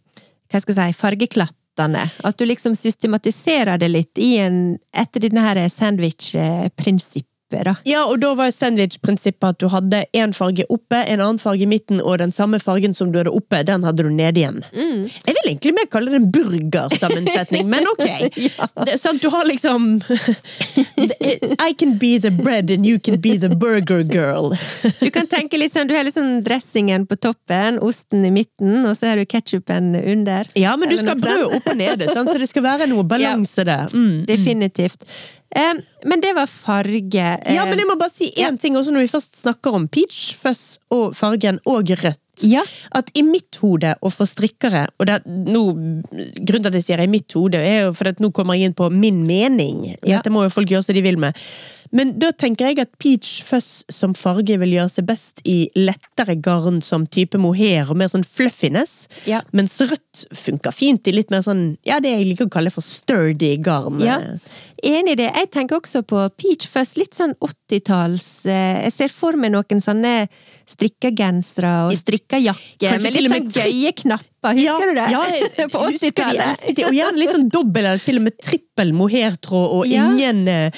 Hva 0.51 0.59
skal 0.59 0.75
jeg 0.75 0.95
si? 0.95 0.99
Fargeklattene. 0.99 2.05
At 2.27 2.39
du 2.39 2.45
liksom 2.49 2.75
systematiserer 2.75 3.79
det 3.79 3.91
litt 3.91 4.19
i 4.19 4.33
en, 4.43 4.79
etter 4.91 5.23
denne 5.23 5.45
her 5.45 5.61
sandwich-prinsippet, 5.71 7.30
da. 7.67 7.75
Ja, 7.89 8.05
og 8.07 8.21
da 8.23 8.33
var 8.39 8.53
sandwich-prinsippet 8.55 9.49
at 9.55 9.61
du 9.63 9.69
hadde 9.73 10.05
én 10.17 10.35
farge 10.37 10.67
oppe, 10.71 11.03
en 11.03 11.21
annen 11.21 11.41
farge 11.43 11.67
i 11.67 11.71
midten, 11.71 12.01
og 12.01 12.19
den 12.23 12.33
samme 12.33 12.61
fargen 12.63 12.95
som 12.95 13.13
du 13.13 13.21
hadde 13.21 13.35
oppe, 13.35 13.63
den 13.67 13.85
hadde 13.87 14.07
du 14.07 14.11
nede 14.15 14.43
igjen. 14.43 14.63
Jeg 14.75 15.35
vil 15.37 15.51
egentlig 15.53 15.75
mer 15.77 15.89
kalle 15.93 16.13
det 16.13 16.21
en 16.21 16.31
burgersammensetning, 16.33 17.69
men 17.71 17.89
ok. 17.95 18.07
det 18.87 18.95
er 18.95 19.01
sant, 19.01 19.23
du 19.23 19.31
har 19.33 19.47
liksom 19.49 20.01
I 21.69 21.73
can 21.79 21.97
be 21.99 22.19
the 22.19 22.31
bread 22.31 22.71
and 22.71 22.87
you 22.87 22.99
can 22.99 23.21
be 23.21 23.37
the 23.39 23.49
burger 23.49 24.03
girl. 24.03 24.55
Du 25.01 25.11
kan 25.11 25.29
tenke 25.31 25.59
litt 25.61 25.75
sånn, 25.75 25.89
du 25.91 25.95
har 25.97 26.07
liksom 26.07 26.41
dressingen 26.47 27.07
på 27.11 27.19
toppen, 27.21 27.81
osten 27.85 28.25
i 28.27 28.33
midten, 28.35 28.85
og 28.87 28.97
så 28.99 29.11
har 29.11 29.21
du 29.21 29.27
ketsjupen 29.29 29.95
under. 29.99 30.49
Ja, 30.59 30.77
men 30.77 30.91
du 30.91 30.97
skal 31.01 31.17
ha 31.17 31.21
brød 31.21 31.59
opp 31.59 31.71
og 31.73 31.79
nede, 31.81 32.09
sant? 32.13 32.31
så 32.31 32.39
det 32.41 32.51
skal 32.51 32.67
være 32.67 32.91
noe 32.91 33.07
balanse 33.15 33.67
der. 33.67 33.91
Mm. 33.95 34.25
Definitivt. 34.29 35.05
Eh, 35.51 35.75
men 36.07 36.21
det 36.23 36.33
var 36.37 36.47
farge. 36.47 37.27
Eh, 37.43 37.55
Ja, 37.55 37.65
men 37.67 37.79
jeg 37.79 37.89
må 37.89 37.99
bare 37.99 38.13
si 38.15 38.31
én 38.39 38.59
ting 38.61 38.77
også 38.79 38.93
når 38.95 39.07
vi 39.07 39.13
først 39.13 39.41
snakker 39.43 39.75
om 39.75 39.89
peach, 39.89 40.35
fuzz 40.39 40.79
og 40.91 41.15
fargen, 41.19 41.59
og 41.67 41.91
rødt. 41.91 42.19
Ja. 42.47 42.63
At 42.97 43.11
i 43.19 43.23
mitt 43.27 43.59
hode, 43.61 43.91
og 44.01 44.15
for 44.15 44.25
strikkere 44.25 44.87
og 44.97 45.07
det, 45.11 45.19
nå, 45.27 45.61
Grunnen 46.41 46.63
til 46.65 46.71
at 46.71 46.79
jeg 46.79 46.87
sier 46.87 47.03
i 47.05 47.11
mitt 47.11 47.33
hode, 47.37 47.59
er 47.61 47.83
jo 47.89 47.93
for 47.99 48.09
at 48.09 48.23
nå 48.23 48.31
kommer 48.33 48.57
jeg 48.57 48.71
inn 48.71 48.77
på 48.79 48.89
min 48.95 49.27
mening. 49.29 49.91
Ja. 50.01 50.21
Dette 50.21 50.33
må 50.33 50.47
jo 50.47 50.55
folk 50.55 50.71
gjøre 50.71 50.87
som 50.87 50.97
de 50.97 51.03
vil 51.05 51.19
med. 51.21 51.37
Men 51.97 52.13
da 52.23 52.31
tenker 52.37 52.71
jeg 52.71 52.81
at 52.85 52.93
peach 53.03 53.41
fuzz 53.47 53.85
som 53.91 54.15
farge 54.19 54.57
vil 54.63 54.77
gjøre 54.77 54.93
seg 54.93 55.07
best 55.09 55.43
i 55.49 55.59
lettere 55.79 56.37
garn 56.39 56.81
som 56.85 57.07
type 57.11 57.39
mohair 57.41 57.91
og 57.91 57.99
mer 58.01 58.11
sånn 58.13 58.27
fluffiness. 58.27 59.09
Ja. 59.29 59.43
Mens 59.57 59.79
rødt 59.83 60.25
funker 60.37 60.75
fint 60.75 61.11
i 61.11 61.15
litt 61.17 61.33
mer 61.35 61.43
sånn, 61.47 61.65
ja 61.87 61.99
det 62.03 62.15
jeg 62.15 62.29
liker 62.31 62.51
å 62.51 62.55
kalle 62.55 62.73
for 62.75 62.87
sturdy 62.87 63.57
garn. 63.63 63.99
Ja, 64.05 64.21
enig 64.87 65.17
i 65.17 65.21
det. 65.25 65.31
Jeg 65.35 65.51
tenker 65.55 65.81
også 65.81 66.05
på 66.07 66.23
peach 66.41 66.69
fuzz, 66.71 66.97
litt 67.01 67.19
sånn 67.19 67.35
80-talls. 67.71 68.45
eh, 68.47 68.83
Jeg 68.85 68.93
ser 68.93 69.09
for 69.09 69.37
meg 69.37 69.53
noen 69.53 69.81
sånne 69.81 70.27
strikka 70.71 71.11
gensere 71.17 71.71
og 71.89 71.95
strikka 71.99 72.39
jakker, 72.43 73.01
med 73.03 73.13
litt 73.15 73.31
sånn 73.33 73.49
gøye 73.51 73.93
knapper, 74.03 74.55
husker 74.57 74.87
du 74.87 74.95
det? 74.95 75.07
Ja, 75.13 75.23
jeg 75.59 75.71
på 75.71 75.81
husker 75.85 75.91
de 75.91 76.11
80-tallet. 76.11 76.45
elsket 76.47 76.77
det. 76.77 76.85
Og 76.87 76.95
gjerne 76.95 77.19
litt 77.21 77.33
sånn 77.35 77.49
dobbel 77.51 77.85
eller 77.91 77.99
til 78.05 78.21
og 78.21 78.23
med 78.29 78.39
trippel 78.41 78.93
mohairtråd 78.97 79.75
og 79.81 79.87
Ja. 79.91 80.07
ingen, 80.13 80.47
eh, 80.49 80.71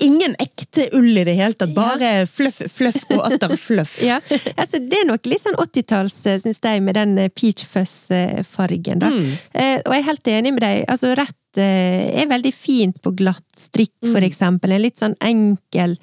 ingen 0.00 0.34
ekte 0.42 0.88
ull 0.96 1.12
i 1.18 1.24
det 1.24 1.36
hele 1.38 1.52
tatt. 1.54 1.74
Bare 1.76 2.26
fluff, 2.26 2.62
fluff 2.72 2.98
og 3.10 3.24
atter 3.32 3.56
fluff. 3.56 3.98
Ja, 4.08 4.18
altså 4.56 4.80
Det 4.82 4.98
er 5.02 5.06
nok 5.06 5.26
litt 5.30 5.44
sånn 5.44 5.54
80-talls, 5.60 6.16
syns 6.42 6.58
jeg, 6.62 6.82
med 6.82 6.94
den 6.98 7.16
eh, 7.18 7.28
peach 7.28 7.64
fuzz-fargen. 7.68 8.98
da. 9.00 9.10
Mm. 9.10 9.32
Eh, 9.54 9.78
og 9.86 9.94
jeg 9.94 10.00
er 10.02 10.08
helt 10.10 10.30
enig 10.38 10.52
med 10.56 10.62
deg. 10.66 10.84
altså 10.90 11.14
Rett 11.16 11.60
eh, 11.60 12.20
er 12.22 12.26
veldig 12.26 12.50
fint 12.54 12.96
på 13.02 13.12
glatt 13.14 13.44
strikk, 13.56 13.92
for 14.02 14.18
Mm. 14.20 14.26
eksempel. 14.28 14.72
En 14.74 14.82
litt 14.82 14.98
sånn 14.98 15.14
enkel 15.22 15.96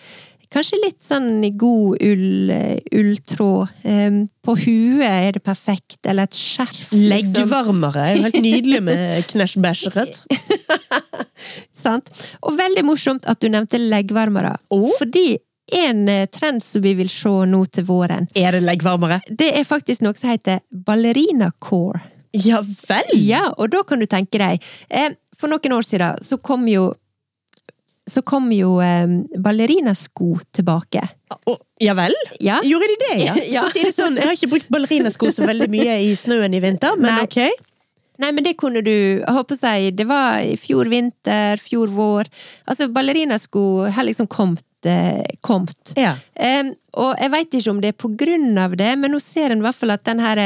Kanskje 0.51 0.77
litt 0.83 0.99
sånn 1.05 1.43
god 1.55 2.01
ull, 2.03 2.49
eh, 2.51 2.79
ulltråd. 2.99 3.69
Um, 3.87 4.17
på 4.43 4.55
huet 4.59 5.05
er 5.07 5.31
det 5.37 5.43
perfekt, 5.45 5.99
eller 6.03 6.27
et 6.27 6.35
skjerf. 6.35 6.89
liksom. 6.91 7.45
Leggvarmere 7.47 8.03
er 8.03 8.17
jo 8.17 8.25
helt 8.25 8.41
nydelig 8.43 8.81
med 8.83 9.29
knæsj 9.31 9.55
bæsj 9.63 9.85
rødt. 9.95 10.19
Sant? 11.83 12.11
Og 12.43 12.57
veldig 12.59 12.83
morsomt 12.85 13.25
at 13.31 13.39
du 13.41 13.47
nevnte 13.51 13.79
leggvarmere. 13.79 14.57
Oh. 14.75 14.89
Fordi 14.99 15.37
en 15.71 16.03
eh, 16.11 16.25
trend 16.27 16.63
som 16.67 16.83
vi 16.83 16.93
vil 16.99 17.09
se 17.09 17.31
nå 17.47 17.63
til 17.71 17.85
våren, 17.87 18.27
Er 18.35 18.51
det 18.57 18.63
leggvarmere? 18.65 19.21
det 19.29 19.53
er 19.57 19.63
faktisk 19.63 20.01
noe 20.03 20.17
som 20.19 20.33
heter 20.33 20.59
ballerina 20.71 21.51
core. 21.63 22.01
Ja 22.33 22.61
vel! 22.63 23.15
Ja, 23.15 23.53
og 23.57 23.71
da 23.71 23.83
kan 23.83 23.99
du 23.99 24.05
tenke 24.07 24.39
deg 24.39 24.61
eh, 24.87 25.09
For 25.35 25.51
noen 25.51 25.73
år 25.75 25.83
siden 25.83 26.19
så 26.23 26.37
kom 26.39 26.63
jo 26.69 26.93
så 28.11 28.21
kom 28.27 28.49
jo 28.51 28.75
eh, 28.83 29.07
ballerinasko 29.39 30.33
tilbake. 30.57 31.03
Å, 31.31 31.55
ja 31.81 31.95
vel? 31.97 32.15
Ja. 32.43 32.59
Gjorde 32.67 32.89
de 32.91 32.97
det, 33.05 33.17
ja? 33.23 33.35
Ja. 33.55 33.63
For 33.63 33.71
å 33.71 33.75
si 33.77 33.85
det 33.87 33.95
sånn, 33.95 34.19
Jeg 34.19 34.27
har 34.27 34.35
ikke 34.37 34.51
brukt 34.57 34.71
ballerinasko 34.73 35.31
så 35.31 35.47
veldig 35.47 35.69
mye 35.71 35.99
i 36.05 36.11
snøen 36.19 36.53
i 36.57 36.63
vinter, 36.63 36.97
men 36.99 37.15
Nei. 37.15 37.27
ok. 37.27 37.67
Nei, 38.21 38.29
men 38.37 38.45
det 38.45 38.51
kunne 38.59 38.83
du 38.85 38.93
håpe 39.33 39.55
seg. 39.57 39.95
Det 39.97 40.05
var 40.05 40.43
i 40.45 40.53
fjor 40.59 40.85
vinter, 40.91 41.57
fjor 41.57 41.89
vår. 41.95 42.27
Altså, 42.69 42.85
ballerinasko 42.93 43.63
har 43.95 44.05
liksom 44.05 44.27
kommet. 44.29 44.65
Eh, 44.85 45.21
kommet. 45.45 45.91
Ja. 45.93 46.15
Um, 46.41 46.71
og 46.97 47.11
jeg 47.21 47.29
veit 47.29 47.53
ikke 47.53 47.69
om 47.69 47.81
det 47.83 47.91
er 47.91 47.97
på 48.01 48.09
grunn 48.17 48.55
av 48.57 48.73
det, 48.79 48.87
men 48.97 49.13
nå 49.13 49.19
ser 49.21 49.53
en 49.53 49.61
i 49.61 49.65
hvert 49.65 49.77
fall 49.77 49.93
at 49.93 50.01
den 50.09 50.17
her 50.23 50.39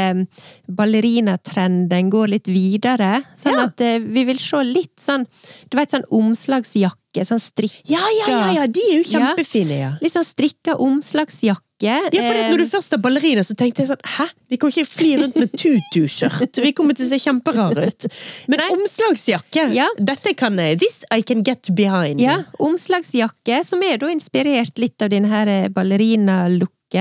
ballerinatrenden 0.68 2.10
går 2.12 2.34
litt 2.34 2.50
videre. 2.52 3.22
Sånn 3.36 3.56
Ja. 3.56 3.66
at 3.70 3.80
uh, 3.82 4.00
vi 4.00 4.26
vil 4.28 4.40
se 4.40 4.60
litt 4.68 5.00
sånn 5.00 5.26
Du 5.72 5.78
vet 5.80 5.92
sånn 5.92 6.04
omslagsjakke, 6.12 7.00
sånn 7.24 7.40
strikka 7.40 7.80
Ja, 7.88 8.02
ja, 8.20 8.28
ja, 8.28 8.52
ja, 8.60 8.68
de 8.68 8.82
er 8.92 8.98
jo 8.98 9.04
kjempefine, 9.14 9.78
ja. 9.80 9.92
Litt 10.02 10.12
sånn 10.12 10.26
strikka 10.28 10.76
omslagsjakke. 10.76 11.62
Ja, 11.84 12.00
for 12.10 12.38
Når 12.52 12.58
du 12.58 12.66
først 12.72 12.94
er 12.94 12.98
ballerina, 13.04 13.42
så 13.44 13.56
tenkte 13.56 13.84
jeg 13.84 13.90
sånn 13.90 14.04
Hæ? 14.18 14.26
Vi 14.50 14.58
kan 14.58 14.70
ikke 14.70 14.86
fly 14.88 15.10
rundt 15.22 15.36
med 15.36 15.52
tutu-skjørt. 15.52 16.60
Vi 16.64 16.72
kommer 16.72 16.94
til 16.96 17.06
å 17.06 17.10
se 17.10 17.20
kjemperare 17.20 17.88
ut. 17.88 18.06
Men 18.48 18.60
Nei. 18.60 18.70
omslagsjakke, 18.78 19.74
Ja. 19.74 19.88
dette 20.00 20.36
kan 20.36 20.56
jeg 20.58 20.80
This 20.80 21.04
I 21.12 21.22
can 21.22 21.44
get 21.44 21.68
behind. 21.76 22.20
Ja, 22.22 22.44
omslagsjakke, 22.60 23.64
som 23.66 23.84
er 23.84 23.98
da 23.98 24.08
inspirert 24.08 24.78
litt 24.78 25.02
av 25.02 25.10
den 25.10 25.26
her 25.26 25.70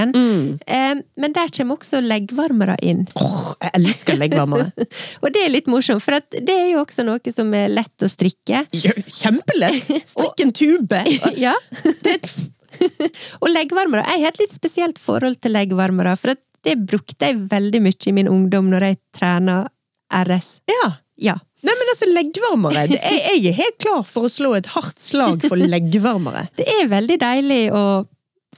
eh. 0.03 0.11
Mm. 0.17 0.59
Eh, 0.67 1.03
Men 1.23 1.33
der 1.37 1.49
kommer 1.55 1.79
også 1.79 2.01
leggvarmere 2.05 2.77
inn. 2.83 3.05
Åh, 3.15 3.55
jeg 3.63 3.71
elsker 3.81 4.19
leggvarmere. 4.19 4.71
Og 5.23 5.31
det 5.35 5.45
er 5.45 5.53
litt 5.55 5.71
morsomt, 5.71 6.03
for 6.05 6.19
det 6.35 6.55
er 6.55 6.73
jo 6.75 6.83
også 6.83 7.05
noe 7.07 7.33
som 7.35 7.53
er 7.55 7.71
lett 7.73 8.05
å 8.05 8.11
strikke. 8.11 8.65
Ja, 8.75 8.95
Kjempelett! 9.07 9.93
Strikk 10.09 10.45
en 10.47 10.53
tube. 10.57 11.05
Ja. 11.45 11.55
Og 13.43 13.49
leggvarmere. 13.53 14.05
Jeg 14.11 14.25
har 14.25 14.35
et 14.35 14.41
litt 14.43 14.55
spesielt 14.55 14.99
forhold 15.01 15.39
til 15.43 15.55
leggvarmere, 15.55 16.17
for 16.19 16.35
det 16.65 16.75
brukte 16.89 17.29
jeg 17.31 17.43
veldig 17.51 17.81
mye 17.85 18.09
i 18.11 18.15
min 18.17 18.29
ungdom 18.31 18.71
når 18.73 18.89
jeg 18.91 19.01
trener 19.21 19.69
RS. 20.15 20.59
ja. 20.71 20.93
Ja. 21.23 21.37
Nei, 21.65 21.73
men 21.79 21.91
altså, 21.93 22.09
leggvarmere. 22.11 22.81
Det 22.91 22.99
er, 22.99 23.15
jeg 23.39 23.47
er 23.53 23.55
helt 23.57 23.77
klar 23.81 24.01
for 24.05 24.27
å 24.27 24.31
slå 24.33 24.51
et 24.59 24.67
hardt 24.75 24.99
slag 25.01 25.45
for 25.47 25.57
leggvarmere. 25.57 26.43
Det 26.59 26.67
er 26.69 26.89
veldig 26.91 27.17
deilig 27.23 27.61
å 27.73 27.83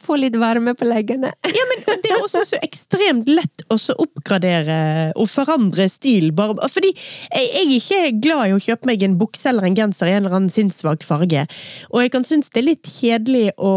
få 0.01 0.19
litt 0.21 0.37
varme 0.41 0.75
på 0.77 0.89
leggene. 0.89 1.33
Ja, 1.57 1.65
men 1.71 2.03
det 2.03 2.11
er 2.13 2.21
også 2.21 2.43
så 2.45 2.59
ekstremt 2.65 3.29
lett 3.31 3.65
å 3.73 3.79
oppgradere 3.97 4.79
og 5.17 5.29
forandre 5.31 5.87
stil. 5.89 6.31
Bare, 6.37 6.57
fordi 6.69 6.91
jeg, 6.93 7.47
jeg 7.47 7.65
er 7.65 7.75
ikke 7.79 8.23
glad 8.29 8.51
i 8.51 8.57
å 8.57 8.63
kjøpe 8.63 8.91
meg 8.91 9.05
en 9.07 9.17
bukse 9.21 9.49
eller 9.51 9.69
en 9.69 9.79
genser 9.79 10.11
i 10.11 10.17
en 10.17 10.25
eller 10.25 10.37
annen 10.37 10.53
sinnssvak 10.53 11.07
farge. 11.07 11.47
Og 11.93 12.03
jeg 12.05 12.13
kan 12.15 12.27
synes 12.29 12.53
det 12.53 12.63
er 12.63 12.69
litt 12.75 12.91
kjedelig 12.91 13.49
å 13.57 13.75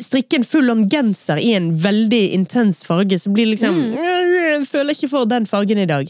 strikke 0.00 0.40
en 0.40 0.46
full 0.48 0.72
om 0.72 0.86
genser 0.90 1.40
i 1.42 1.52
en 1.56 1.70
veldig 1.82 2.22
intens 2.32 2.80
farge, 2.86 3.18
så 3.20 3.30
blir 3.30 3.46
det 3.46 3.58
liksom 3.58 3.80
Jeg 3.92 4.66
føler 4.68 4.96
ikke 4.96 5.10
for 5.12 5.28
den 5.28 5.46
fargen 5.48 5.82
i 5.82 5.88
dag. 5.90 6.08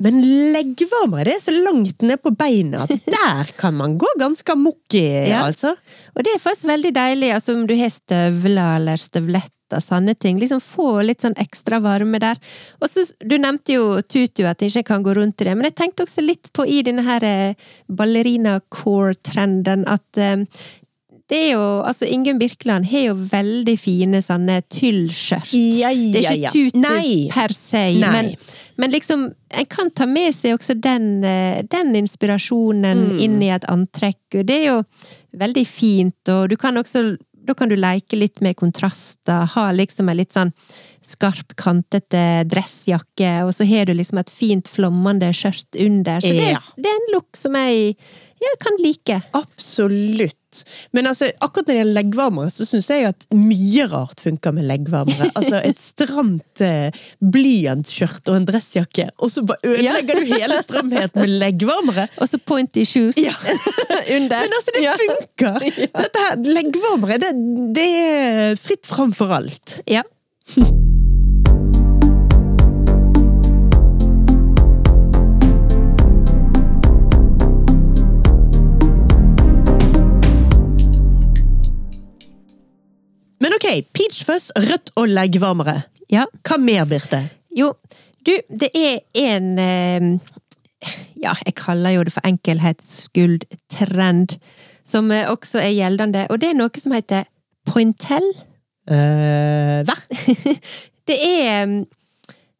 Men 0.00 0.20
leggvarmere, 0.54 1.26
det 1.28 1.36
er 1.36 1.44
så 1.44 1.52
langt 1.54 2.02
ned 2.06 2.20
på 2.24 2.32
beina. 2.40 2.86
Der 3.14 3.50
kan 3.60 3.76
man 3.76 3.98
gå 4.00 4.08
ganske 4.20 4.52
amok 4.56 4.94
Ja. 4.96 5.44
altså. 5.46 5.74
Og 6.16 6.24
det 6.24 6.32
er 6.34 6.42
faktisk 6.42 6.68
veldig 6.70 6.92
deilig, 6.96 7.32
altså 7.36 7.54
om 7.54 7.66
du 7.68 7.74
har 7.78 7.92
støvler 7.92 8.76
eller 8.80 8.96
støvletter, 9.00 9.82
sånne 9.84 10.16
ting. 10.18 10.40
Liksom 10.40 10.58
få 10.64 11.02
litt 11.06 11.22
sånn 11.22 11.36
ekstra 11.38 11.78
varme 11.84 12.18
der. 12.18 12.40
Og 12.80 12.88
så, 12.90 13.04
du 13.22 13.36
nevnte 13.38 13.76
jo 13.76 14.00
tutu, 14.02 14.42
at 14.48 14.60
jeg 14.64 14.72
ikke 14.72 14.88
kan 14.94 15.04
gå 15.06 15.14
rundt 15.20 15.40
i 15.44 15.46
det, 15.50 15.54
men 15.54 15.68
jeg 15.68 15.76
tenkte 15.78 16.08
også 16.08 16.24
litt 16.24 16.50
på 16.56 16.66
i 16.66 16.80
denne 16.86 17.04
her 17.06 17.26
eh, 17.28 17.68
ballerina 17.86 18.58
core-trenden 18.72 19.84
at 19.86 20.18
eh, 20.18 20.42
det 21.30 21.38
er 21.38 21.52
jo, 21.54 21.62
altså 21.86 22.08
Ingunn 22.10 22.40
Birkeland 22.40 22.88
har 22.90 23.04
jo 23.04 23.14
veldig 23.30 23.76
fine 23.78 24.18
sånne 24.24 24.56
tyllskjørt. 24.74 25.52
Ja, 25.54 25.92
Det 25.94 26.24
er 26.24 26.36
ja, 26.42 26.50
ikke 26.50 26.72
ja. 26.74 27.30
per 27.32 27.54
se, 27.54 27.84
men, 28.02 28.32
men 28.76 28.90
liksom 28.90 29.28
En 29.52 29.66
kan 29.66 29.88
ta 29.90 30.06
med 30.06 30.34
seg 30.34 30.54
også 30.54 30.76
den, 30.78 31.24
eh, 31.26 31.62
den 31.66 31.94
inspirasjonen 31.98 33.00
Mm. 33.10 33.18
inn 33.24 33.40
i 33.42 33.48
et 33.50 33.64
antrekk, 33.66 34.20
og 34.38 34.46
det 34.46 34.56
er 34.60 34.66
jo 34.68 34.84
veldig 35.36 35.66
fint, 35.66 36.28
og 36.28 36.48
du 36.50 36.56
kan 36.56 36.76
også 36.78 37.16
da 37.42 37.54
kan 37.56 37.68
du 37.70 37.74
leke 37.74 38.14
litt 38.18 38.38
med 38.44 38.54
kontraster, 38.54 39.46
ha 39.56 39.70
liksom 39.72 40.08
en 40.12 40.16
litt 40.20 40.30
sånn 40.36 40.52
skarp, 41.02 41.56
kantete 41.58 42.44
dressjakke, 42.46 43.30
og 43.46 43.50
så 43.56 43.64
har 43.66 43.86
du 43.88 43.94
liksom 43.96 44.20
et 44.20 44.30
fint, 44.30 44.68
flommende 44.68 45.32
skjørt 45.34 45.74
under. 45.80 46.20
Så 46.20 46.28
det, 46.30 46.36
Ja. 46.36 46.50
er- 46.60 46.72
det 46.76 46.86
er 46.86 46.98
en 47.00 47.12
look 47.14 47.34
som 47.34 47.52
jeg 47.56 47.96
ja, 48.40 48.52
kan 48.60 48.76
like. 48.84 49.22
Absolutt. 49.34 50.36
Men 50.96 51.06
altså, 51.10 51.28
akkurat 51.40 51.68
når 51.68 51.72
det 51.72 51.78
gjelder 51.80 51.96
leggvarmere, 52.00 52.52
så 52.54 52.66
syns 52.68 52.90
jeg 52.90 53.06
at 53.10 53.26
mye 53.36 53.86
rart 53.92 54.22
funker 54.24 54.54
med 54.56 54.68
leggvarmere. 54.70 55.30
Altså 55.40 55.60
et 55.64 55.80
stramt 55.80 56.60
eh, 56.64 56.90
blyantskjørt 57.34 58.28
og 58.32 58.40
en 58.40 58.48
dressjakke, 58.48 59.08
og 59.22 59.32
så 59.32 59.44
bare 59.46 59.72
ødelegger 59.72 60.20
du 60.20 60.32
hele 60.34 60.58
stramheten 60.64 61.22
med 61.22 61.34
leggvarmere. 61.40 62.08
Og 62.20 62.28
så 62.30 62.38
pointy 62.38 62.84
shoes 62.88 63.18
Ja. 63.20 63.34
under. 64.16 64.44
Men 64.44 64.58
altså, 64.58 64.76
det 64.76 64.84
funker! 65.04 65.70
Dette 66.02 66.26
her, 66.26 66.44
leggvarmere, 66.60 67.20
det, 67.22 67.32
det 67.78 67.88
er 68.04 68.60
fritt 68.60 68.86
fram 68.90 69.14
for 69.16 69.32
alt. 69.40 69.80
Ja. 69.90 70.04
Men 83.40 83.52
ok, 83.56 83.66
peach 83.96 84.20
fuzz, 84.28 84.50
rødt 84.68 84.90
og 85.00 85.08
leggvarmere. 85.08 85.78
ja. 86.12 86.24
Hva 86.46 86.56
mer, 86.60 86.84
Birte? 86.90 87.22
Jo, 87.56 87.72
du, 88.26 88.34
det 88.50 88.68
er 88.76 88.98
en 89.16 89.58
eh, 89.58 90.18
Ja, 91.20 91.32
jeg 91.46 91.54
kaller 91.58 91.90
jo 91.96 92.02
det 92.04 92.12
for 92.14 92.24
enkelhetsskuld-trend, 92.28 94.28
som 94.84 95.10
eh, 95.12 95.28
også 95.30 95.58
er 95.60 95.72
gjeldende. 95.76 96.26
Og 96.30 96.40
det 96.40 96.48
er 96.50 96.54
noe 96.58 96.80
som 96.80 96.92
heter 96.96 97.24
pointel. 97.68 98.26
eh, 98.90 99.80
hva? 99.88 99.96
Det 101.10 101.16
er 101.26 101.64
mm, 101.66 101.84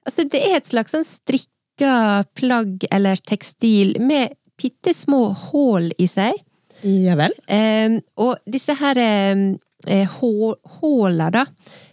Altså, 0.09 0.25
det 0.33 0.41
er 0.43 0.57
et 0.57 0.67
slags 0.67 0.91
sånn 0.97 1.05
strikka 1.07 2.25
plagg 2.35 2.83
eller 2.91 3.17
tekstil 3.21 3.93
med 4.03 4.33
bitte 4.59 4.93
små 4.97 5.29
hull 5.51 5.91
i 6.01 6.07
seg. 6.11 6.33
Ja 6.83 7.15
vel? 7.21 7.33
Eh, 7.53 7.99
og 8.19 8.39
disse 8.51 8.75
her 8.81 8.97
eh, 8.99 9.37
eh, 9.87 10.07
hå- 10.21 10.57
håla, 10.81 11.31
da, 11.31 11.45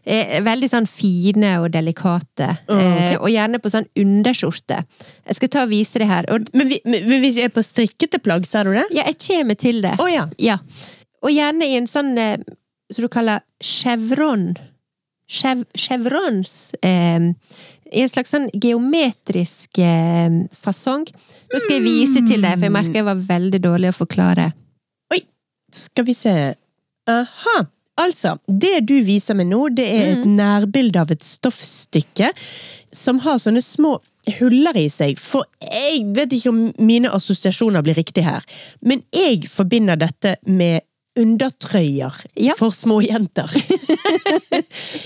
er 0.05 0.41
veldig 0.43 0.69
sånn 0.71 0.87
fine 0.87 1.53
og 1.61 1.71
delikate. 1.71 2.49
ok. 2.67 2.81
Eh, 2.81 3.15
og 3.21 3.29
gjerne 3.29 3.59
på 3.63 3.69
sånn 3.71 3.87
underskjorte. 3.97 4.81
Jeg 5.27 5.35
skal 5.39 5.49
ta 5.49 5.63
og 5.63 5.69
vise 5.69 5.99
det 5.99 6.07
her. 6.07 6.25
Og 6.33 6.47
Men, 6.53 6.71
men 6.85 7.21
hvis 7.21 7.35
jeg 7.39 7.45
er 7.51 7.55
på 7.55 7.63
strikkete 7.63 8.19
plagg, 8.23 8.45
sa 8.47 8.63
du 8.63 8.71
det? 8.73 8.85
ja, 8.91 9.03
jeg 9.07 9.17
kommer 9.27 9.55
til 9.55 9.81
det. 9.81 9.95
Oh, 9.99 10.07
ja. 10.11 10.27
Ja. 10.39 10.57
Og 11.23 11.31
gjerne 11.31 11.65
i 11.65 11.75
en 11.77 11.87
sånn 11.87 12.17
eh, 12.17 12.37
som 12.91 13.03
du 13.03 13.09
kaller 13.09 13.41
chevron. 13.63 14.55
Chev, 15.29 15.65
chevrons. 15.75 16.71
Eh, 16.81 17.19
I 17.91 18.01
en 18.03 18.09
slags 18.11 18.31
sånn 18.31 18.49
geometrisk 18.53 19.77
eh, 19.79 20.29
fasong. 20.55 21.03
Nå 21.51 21.59
skal 21.59 21.77
jeg 21.77 21.83
vise 21.83 22.21
til 22.27 22.41
deg, 22.43 22.53
for 22.59 22.67
jeg 22.67 22.71
merker 22.75 22.99
jeg 23.01 23.07
var 23.07 23.19
veldig 23.27 23.59
dårlig 23.63 23.91
å 23.91 23.97
forklare. 23.97 24.49
Oi, 25.13 25.19
skal 25.75 26.05
vi 26.07 26.13
se. 26.15 26.33
Aha. 27.07 27.57
Altså, 27.97 28.35
det 28.47 28.83
du 28.89 28.97
viser 29.05 29.37
meg 29.37 29.49
nå, 29.49 29.63
det 29.73 29.87
er 29.89 30.11
et 30.11 30.27
nærbilde 30.29 31.01
av 31.01 31.13
et 31.13 31.25
stoffstykke 31.25 32.29
som 32.93 33.21
har 33.25 33.41
sånne 33.41 33.63
små 33.65 33.97
huller 34.37 34.77
i 34.77 34.87
seg. 34.91 35.17
For 35.21 35.47
jeg 35.63 36.03
vet 36.15 36.35
ikke 36.35 36.53
om 36.53 36.61
mine 36.83 37.11
assosiasjoner 37.15 37.85
blir 37.85 37.97
riktig 37.97 38.25
her, 38.27 38.45
men 38.85 39.03
jeg 39.15 39.47
forbinder 39.49 39.99
dette 39.99 40.37
med 40.45 40.85
undertrøyer 41.17 42.13
Ja. 42.37 42.53
for 42.57 42.71
små 42.75 43.01
jenter. 43.05 43.49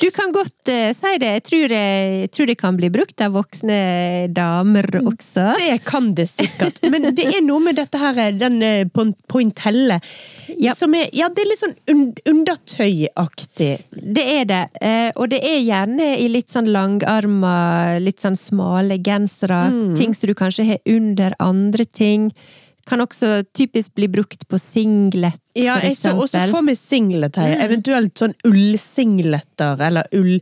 Du 0.02 0.10
kan 0.14 0.32
godt 0.34 0.70
uh, 0.70 0.92
si 0.96 1.12
det. 1.22 1.30
Jeg 1.38 1.44
tror, 1.48 1.74
jeg 1.76 2.30
tror 2.34 2.50
det 2.50 2.56
kan 2.60 2.78
bli 2.78 2.90
brukt 2.94 3.22
av 3.24 3.34
voksne 3.36 3.78
damer 4.34 4.88
også. 5.02 5.46
Det 5.60 5.78
kan 5.88 6.12
det 6.18 6.28
sikkert, 6.32 6.80
men 6.92 7.10
det 7.18 7.26
er 7.32 7.42
noe 7.46 7.62
med 7.64 7.78
dette 7.80 8.00
her, 8.02 8.32
den 8.38 8.60
eh, 8.66 8.86
pointelle, 9.32 10.00
Ja. 10.62 10.74
som 10.78 10.94
er, 10.98 11.08
ja, 11.16 11.30
det 11.30 11.44
er 11.46 11.50
litt 11.52 11.62
sånn 11.64 11.76
un 11.94 12.04
undertøyaktig. 12.32 13.72
Det 13.92 14.26
er 14.40 14.46
det. 14.50 14.62
Uh, 14.82 15.10
og 15.22 15.30
det 15.34 15.42
er 15.48 15.62
gjerne 15.64 16.10
i 16.22 16.28
litt 16.32 16.52
sånn 16.54 16.70
langarma, 16.74 17.98
litt 18.02 18.22
sånn 18.24 18.38
smale 18.40 19.00
gensere. 19.04 19.64
Ting 19.98 20.16
som 20.18 20.32
du 20.32 20.36
kanskje 20.38 20.68
har 20.74 20.82
under 20.90 21.36
andre 21.42 21.86
ting. 21.86 22.32
Kan 22.92 23.00
også 23.06 23.32
typisk 23.56 23.94
bli 23.96 24.10
brukt 24.12 24.44
på 24.52 24.60
singlet, 24.60 25.38
Ja, 25.56 25.78
for 25.80 25.88
jeg 25.88 25.96
så 25.98 26.12
også 26.12 26.36
eksempel. 26.38 26.52
for 26.58 26.62
meg 26.68 26.78
singlet 26.80 27.36
her, 27.40 27.54
eventuelt 27.64 28.14
sånn 28.20 28.36
ullsingleter, 28.48 29.80
eller 29.90 30.04
ull... 30.20 30.38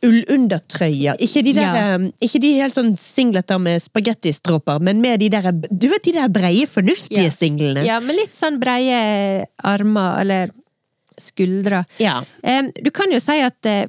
Ullundertrøyer. 0.00 1.18
Ikke 1.20 1.42
de, 1.44 1.52
der, 1.52 1.74
Ja. 1.74 1.94
eh, 1.98 2.06
ikke 2.24 2.40
de 2.40 2.50
helt 2.56 2.72
sånn 2.74 2.94
singleter 2.96 3.58
med 3.60 3.82
spagettistråper, 3.82 4.80
men 4.80 5.00
med 5.02 5.20
de 5.20 5.28
der 5.28 5.50
Du 5.52 5.88
vet 5.90 6.02
de 6.04 6.12
der 6.16 6.28
breie, 6.32 6.66
fornuftige 6.66 7.24
Ja. 7.26 7.30
singlene? 7.30 7.84
Ja, 7.84 8.00
med 8.00 8.16
litt 8.16 8.34
sånn 8.34 8.58
breie 8.58 9.44
armer, 9.62 10.20
eller 10.22 10.50
skuldre. 11.18 11.84
Ja. 11.98 12.22
Um, 12.42 12.72
Du 12.82 12.90
kan 12.90 13.10
jo 13.12 13.18
si 13.20 13.40
at 13.42 13.66
uh, 13.66 13.84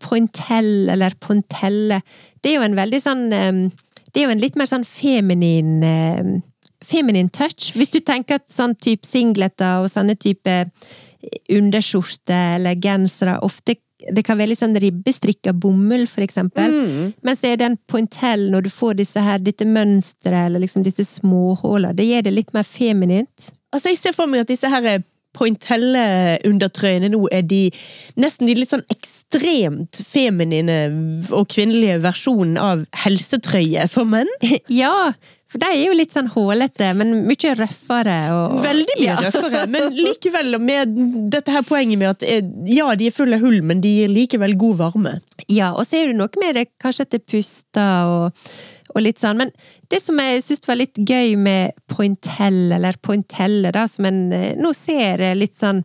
pointell 0.00 0.88
eller 0.90 1.12
pontelle, 1.20 2.00
det 2.42 2.50
er 2.50 2.56
jo 2.56 2.62
en 2.62 2.74
veldig 2.74 3.00
sånn 3.02 3.32
um, 3.32 3.70
Det 4.12 4.22
er 4.22 4.26
jo 4.26 4.30
en 4.30 4.40
litt 4.40 4.56
mer 4.56 4.66
sånn 4.66 4.84
feminin 4.84 5.82
em, 5.84 6.42
Feminin 6.84 7.30
touch. 7.32 7.72
Hvis 7.78 7.92
du 7.94 8.00
tenker 8.04 8.40
at 8.40 8.46
sånn 8.52 8.76
type 8.76 9.06
singleter 9.08 9.82
og 9.82 9.90
sånne 9.92 10.16
type 10.20 10.58
underskjorte 11.52 12.36
eller 12.58 12.80
gensere 12.80 13.38
ofte 13.44 13.78
det 14.12 14.24
kan 14.26 14.36
være 14.36 14.50
litt 14.50 14.60
sånn 14.60 14.76
ribbestrikka 14.76 15.54
bomull, 15.56 16.02
for 16.10 16.24
eksempel. 16.24 16.72
Mm. 16.74 17.12
Men 17.24 17.38
så 17.38 17.48
er 17.48 17.60
det 17.60 17.68
en 17.70 17.78
pointell 17.88 18.48
når 18.52 18.66
du 18.66 18.70
får 18.74 18.98
disse 18.98 19.22
her, 19.22 19.40
dette 19.40 19.64
mønsteret, 19.64 20.48
eller 20.48 20.64
liksom 20.64 20.84
disse 20.84 21.06
småhullene. 21.08 21.94
Det 21.96 22.08
gjør 22.10 22.26
det 22.26 22.34
litt 22.34 22.52
mer 22.56 22.66
feminint. 22.68 23.50
Altså, 23.72 23.94
jeg 23.94 24.02
ser 24.02 24.16
for 24.16 24.30
meg 24.30 24.44
at 24.44 24.52
disse 24.52 24.68
her 24.70 25.04
pointelle-undertrøyene 25.34 27.10
nå 27.10 27.24
er 27.34 27.42
de 27.48 27.64
nesten 28.20 28.46
de 28.46 28.54
litt 28.58 28.70
sånn 28.70 28.84
ekstremt 28.92 29.98
feminine 30.06 30.76
og 31.34 31.48
kvinnelige 31.50 31.98
versjonen 32.04 32.58
av 32.60 32.84
helsetrøye 33.04 33.88
for 33.90 34.06
menn. 34.08 34.30
Ja, 34.70 35.12
for 35.54 35.62
de 35.62 35.68
er 35.70 35.84
jo 35.84 35.94
litt 35.94 36.10
sånn 36.10 36.26
hålete, 36.32 36.88
men 36.98 37.12
mye 37.28 37.52
røffere. 37.54 38.16
Og, 38.34 38.56
Veldig 38.64 38.96
mye 38.98 39.04
ja. 39.06 39.18
røffere, 39.22 39.60
men 39.70 39.92
likevel 39.94 40.58
med 40.58 40.96
dette 41.30 41.54
her 41.54 41.62
poenget 41.62 42.00
med 42.00 42.10
at 42.10 42.26
eh, 42.26 42.42
ja, 42.74 42.88
de 42.98 43.06
er 43.06 43.14
fulle 43.14 43.38
av 43.38 43.44
hull, 43.46 43.60
men 43.62 43.78
de 43.84 43.92
gir 44.00 44.10
likevel 44.10 44.56
god 44.58 44.80
varme. 44.82 45.14
Ja, 45.46 45.70
og 45.78 45.86
så 45.86 46.00
er 46.00 46.10
det 46.10 46.18
noe 46.18 46.42
med 46.42 46.58
det 46.58 46.66
kanskje 46.82 47.06
at 47.06 47.14
det 47.14 47.22
puster 47.30 48.10
og, 48.10 48.42
og 48.96 49.06
litt 49.06 49.22
sånn. 49.22 49.38
Men 49.44 49.54
det 49.94 50.02
som 50.02 50.18
jeg 50.18 50.42
syns 50.42 50.66
var 50.66 50.80
litt 50.82 50.98
gøy 50.98 51.38
med 51.38 51.78
pointell, 51.86 52.64
eller 52.74 52.98
pointelle, 52.98 53.70
da, 53.78 53.86
som 53.90 54.10
en 54.10 54.24
eh, 54.34 54.52
nå 54.58 54.74
ser 54.74 55.22
litt 55.38 55.54
sånn 55.54 55.84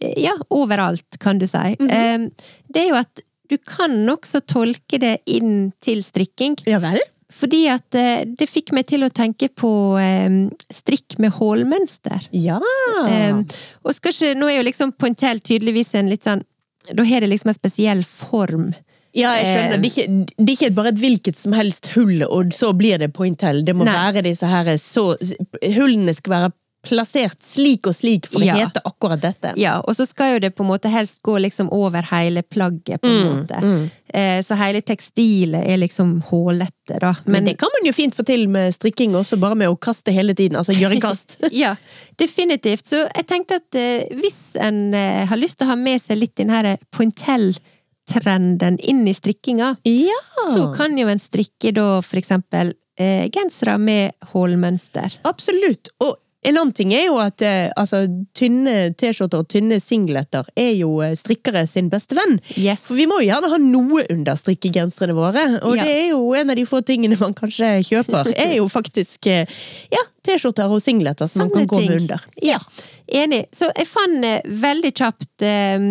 eh, 0.00 0.18
ja, 0.26 0.34
overalt, 0.50 1.22
kan 1.22 1.38
du 1.38 1.46
si, 1.46 1.76
eh, 1.78 2.26
det 2.66 2.82
er 2.82 2.90
jo 2.90 2.98
at 2.98 3.22
du 3.46 3.60
kan 3.62 4.00
også 4.10 4.42
tolke 4.50 4.98
det 4.98 5.20
inn 5.30 5.70
til 5.78 6.02
strikking. 6.02 6.58
Ja 6.66 6.82
vel? 6.82 6.98
Fordi 7.32 7.64
at 7.72 7.96
eh, 7.98 8.22
det 8.38 8.46
fikk 8.46 8.70
meg 8.76 8.86
til 8.86 9.02
å 9.02 9.10
tenke 9.10 9.48
på 9.50 9.70
eh, 9.98 10.36
strikk 10.70 11.18
med 11.22 11.34
hålmønster. 11.34 12.28
Ja. 12.38 12.60
Um, 12.60 13.42
og 13.82 13.96
skal 13.96 14.14
ikke, 14.14 14.34
nå 14.38 14.50
er 14.50 14.60
jo 14.60 14.66
liksom 14.68 14.94
pointell 14.94 15.42
tydeligvis 15.42 15.94
en 15.98 16.10
litt 16.12 16.26
sånn 16.26 16.44
Da 16.94 17.02
har 17.02 17.24
det 17.24 17.32
liksom 17.32 17.50
en 17.50 17.56
spesiell 17.58 18.04
form. 18.06 18.68
Ja, 19.16 19.32
jeg 19.40 19.48
skjønner. 19.48 19.74
Eh, 19.74 19.80
Det 19.80 19.88
er, 19.88 19.90
ikke, 19.90 20.36
det 20.36 20.46
er 20.46 20.54
ikke 20.54 20.76
bare 20.76 20.92
et 20.92 21.00
hvilket 21.00 21.40
som 21.40 21.56
helst 21.56 21.90
hull, 21.96 22.20
og 22.28 22.52
så 22.54 22.70
blir 22.76 23.00
det 23.02 23.10
pointell. 23.16 23.64
Det 23.66 23.74
må 23.74 23.88
Nei. 23.88 23.96
være 23.96 24.22
disse 24.28 24.46
her 24.46 24.70
så 24.78 25.08
Hullene 25.64 26.14
skal 26.14 26.34
være 26.36 26.52
plassert 26.86 27.42
slik 27.42 27.88
og 27.90 27.94
slik 27.98 28.28
for 28.30 28.44
Ja. 28.44 28.54
å 28.54 28.60
hete 28.62 28.80
akkurat 28.86 29.20
dette. 29.20 29.52
Ja, 29.60 29.80
og 29.82 29.96
så 29.98 30.06
skal 30.06 30.36
jo 30.36 30.38
det 30.46 30.52
på 30.54 30.62
en 30.64 30.70
måte 30.70 30.90
helst 30.92 31.18
gå 31.26 31.34
liksom 31.42 31.68
over 31.74 32.06
hele 32.12 32.42
plagget, 32.42 33.02
på 33.02 33.10
en 33.10 33.26
måte. 33.42 33.90
Eh, 34.14 34.40
så 34.46 34.54
hele 34.56 34.80
tekstilet 34.86 35.66
er 35.66 35.80
liksom 35.82 36.22
hålete, 36.30 37.00
da. 37.02 37.12
Men 37.26 37.36
Men, 37.36 37.44
det 37.50 37.58
kan 37.58 37.68
man 37.74 37.86
jo 37.88 37.92
fint 37.92 38.14
få 38.14 38.24
til 38.24 38.46
med 38.48 38.72
strikking 38.74 39.12
også, 39.18 39.38
bare 39.42 39.58
med 39.58 39.68
å 39.68 39.76
kaste 39.76 40.12
hele 40.14 40.34
tiden. 40.34 40.56
Altså 40.56 40.72
gjøre 40.72 41.00
kast. 41.02 41.36
ja, 41.52 41.74
definitivt. 42.16 42.86
Så 42.86 43.02
jeg 43.04 43.26
tenkte 43.26 43.58
at 43.60 43.74
eh, 43.74 44.06
hvis 44.16 44.56
en 44.62 44.94
eh, 44.94 45.26
har 45.26 45.36
lyst 45.36 45.58
til 45.58 45.66
å 45.66 45.74
ha 45.74 45.76
med 45.76 46.00
seg 46.00 46.18
litt 46.22 46.36
den 46.38 46.50
her 46.54 46.76
pointell-trenden 46.96 48.78
inn 48.78 49.06
i 49.08 49.14
strikkinga, 49.14 49.76
ja! 49.84 50.20
så 50.54 50.70
kan 50.76 50.96
jo 50.98 51.08
en 51.10 51.20
strikke 51.22 51.72
da 51.76 52.00
for 52.06 52.20
eksempel 52.20 52.72
eh, 52.98 53.26
gensere 53.34 53.76
med 53.78 54.12
hålmønster. 54.32 55.20
Absolutt. 55.28 55.90
Og 56.04 56.14
en 56.46 56.56
annen 56.60 56.72
ting 56.76 56.92
er 56.94 57.08
jo 57.08 57.18
at 57.22 57.42
eh, 57.44 57.68
altså, 57.76 58.04
tynne 58.36 58.92
T-skjorter 58.98 59.42
og 59.42 59.48
tynne 59.52 59.78
singleter 59.82 60.46
er 60.56 60.72
jo 60.78 60.92
eh, 61.04 61.14
strikkere 61.18 61.64
sin 61.68 61.90
beste 61.92 62.16
venn. 62.18 62.38
Yes. 62.56 62.86
For 62.86 62.98
vi 62.98 63.08
må 63.10 63.20
jo 63.20 63.28
gjerne 63.30 63.50
ha 63.52 63.58
noe 63.62 64.04
under 64.14 64.38
strikkegenserne 64.38 65.16
våre, 65.16 65.44
og 65.62 65.76
Ja. 65.76 65.84
det 65.84 65.94
er 65.96 66.08
jo 66.14 66.22
en 66.38 66.50
av 66.54 66.56
de 66.58 66.66
få 66.68 66.80
tingene 66.86 67.18
man 67.20 67.34
kanskje 67.36 67.72
kjøper, 67.90 68.32
er 68.46 68.56
jo 68.60 68.68
faktisk 68.72 69.26
eh, 69.32 69.58
ja, 69.92 70.04
T-skjorter 70.26 70.72
og 70.72 70.82
singleter 70.82 71.28
som 71.30 71.44
man 71.44 71.52
kan 71.54 71.68
gå 71.70 71.80
med 71.84 72.00
under. 72.00 72.24
Ja, 72.42 72.58
enig. 73.06 73.44
Så 73.54 73.68
jeg 73.70 73.88
fant 73.88 74.26
eh, 74.26 74.42
veldig 74.62 74.92
kjapt 74.96 75.44
eh, 75.46 75.86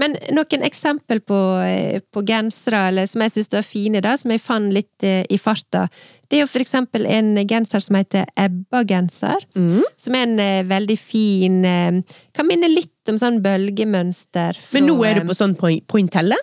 Men 0.00 0.16
noen 0.36 0.66
eksempel 0.66 1.22
på, 1.26 1.40
eh, 1.66 1.98
på 2.12 2.22
gensere 2.28 3.06
som 3.10 3.24
jeg 3.24 3.34
syns 3.34 3.52
var 3.54 3.66
fine, 3.66 4.02
da, 4.04 4.14
som 4.20 4.32
jeg 4.34 4.42
fant 4.44 4.72
litt 4.74 5.04
i 5.04 5.38
farta. 5.40 5.86
Det 6.30 6.38
er 6.38 6.44
jo 6.44 6.50
for 6.50 6.62
eksempel 6.62 7.06
en 7.10 7.32
genser 7.48 7.82
som 7.82 7.96
heter 7.98 8.28
Ebba-genser. 8.38 9.46
Mm. 9.58 9.82
Som 9.98 10.16
er 10.16 10.26
en 10.28 10.68
veldig 10.68 10.96
fin 11.00 11.62
Kan 12.36 12.46
minne 12.46 12.68
litt 12.70 13.10
om 13.10 13.18
sånn 13.18 13.40
bølgemønster. 13.42 14.58
Men 14.76 14.86
nå 14.86 14.98
er 15.08 15.20
du 15.20 15.30
på 15.30 15.36
sånn 15.36 15.56
point 15.58 15.82
pointelle? 15.90 16.36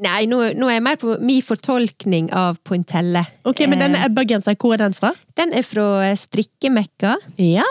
Nei, 0.00 0.22
nå, 0.24 0.38
nå 0.56 0.68
er 0.70 0.78
jeg 0.78 0.84
mer 0.86 1.00
på 1.00 1.16
min 1.20 1.42
fortolkning 1.44 2.30
av 2.32 2.56
pointelle. 2.64 3.20
Ok, 3.44 3.66
Men 3.68 3.82
denne 3.84 4.00
Ebba-genseren, 4.06 4.56
hvor 4.56 4.78
er 4.78 4.86
den 4.86 4.96
fra? 4.96 5.12
Den 5.36 5.52
er 5.52 5.66
fra 5.66 5.84
eh, 6.06 6.16
strikkemekka. 6.16 7.18
Ja. 7.42 7.68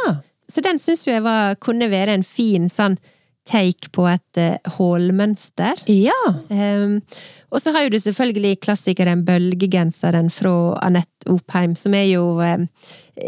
Så 0.52 0.62
den 0.62 0.78
syns 0.84 1.08
jeg 1.08 1.24
var, 1.26 1.56
kunne 1.64 1.90
være 1.90 2.14
en 2.14 2.28
fin 2.28 2.70
sånn 2.70 3.00
take 3.48 3.90
på 3.96 4.06
et 4.06 4.38
uh, 4.38 4.74
hålmønster. 4.78 5.82
Ja. 5.90 6.20
Um, 6.54 7.00
og 7.52 7.62
så 7.62 7.74
har 7.76 7.86
jo 7.86 7.92
du 7.94 8.00
selvfølgelig 8.00 8.62
klassikeren 8.64 9.26
Bølgegenseren 9.28 10.32
fra 10.32 10.54
Anette 10.82 11.30
Opheim, 11.30 11.76
som 11.76 11.94
er 11.94 12.08
jo 12.08 12.24
um, 12.40 12.68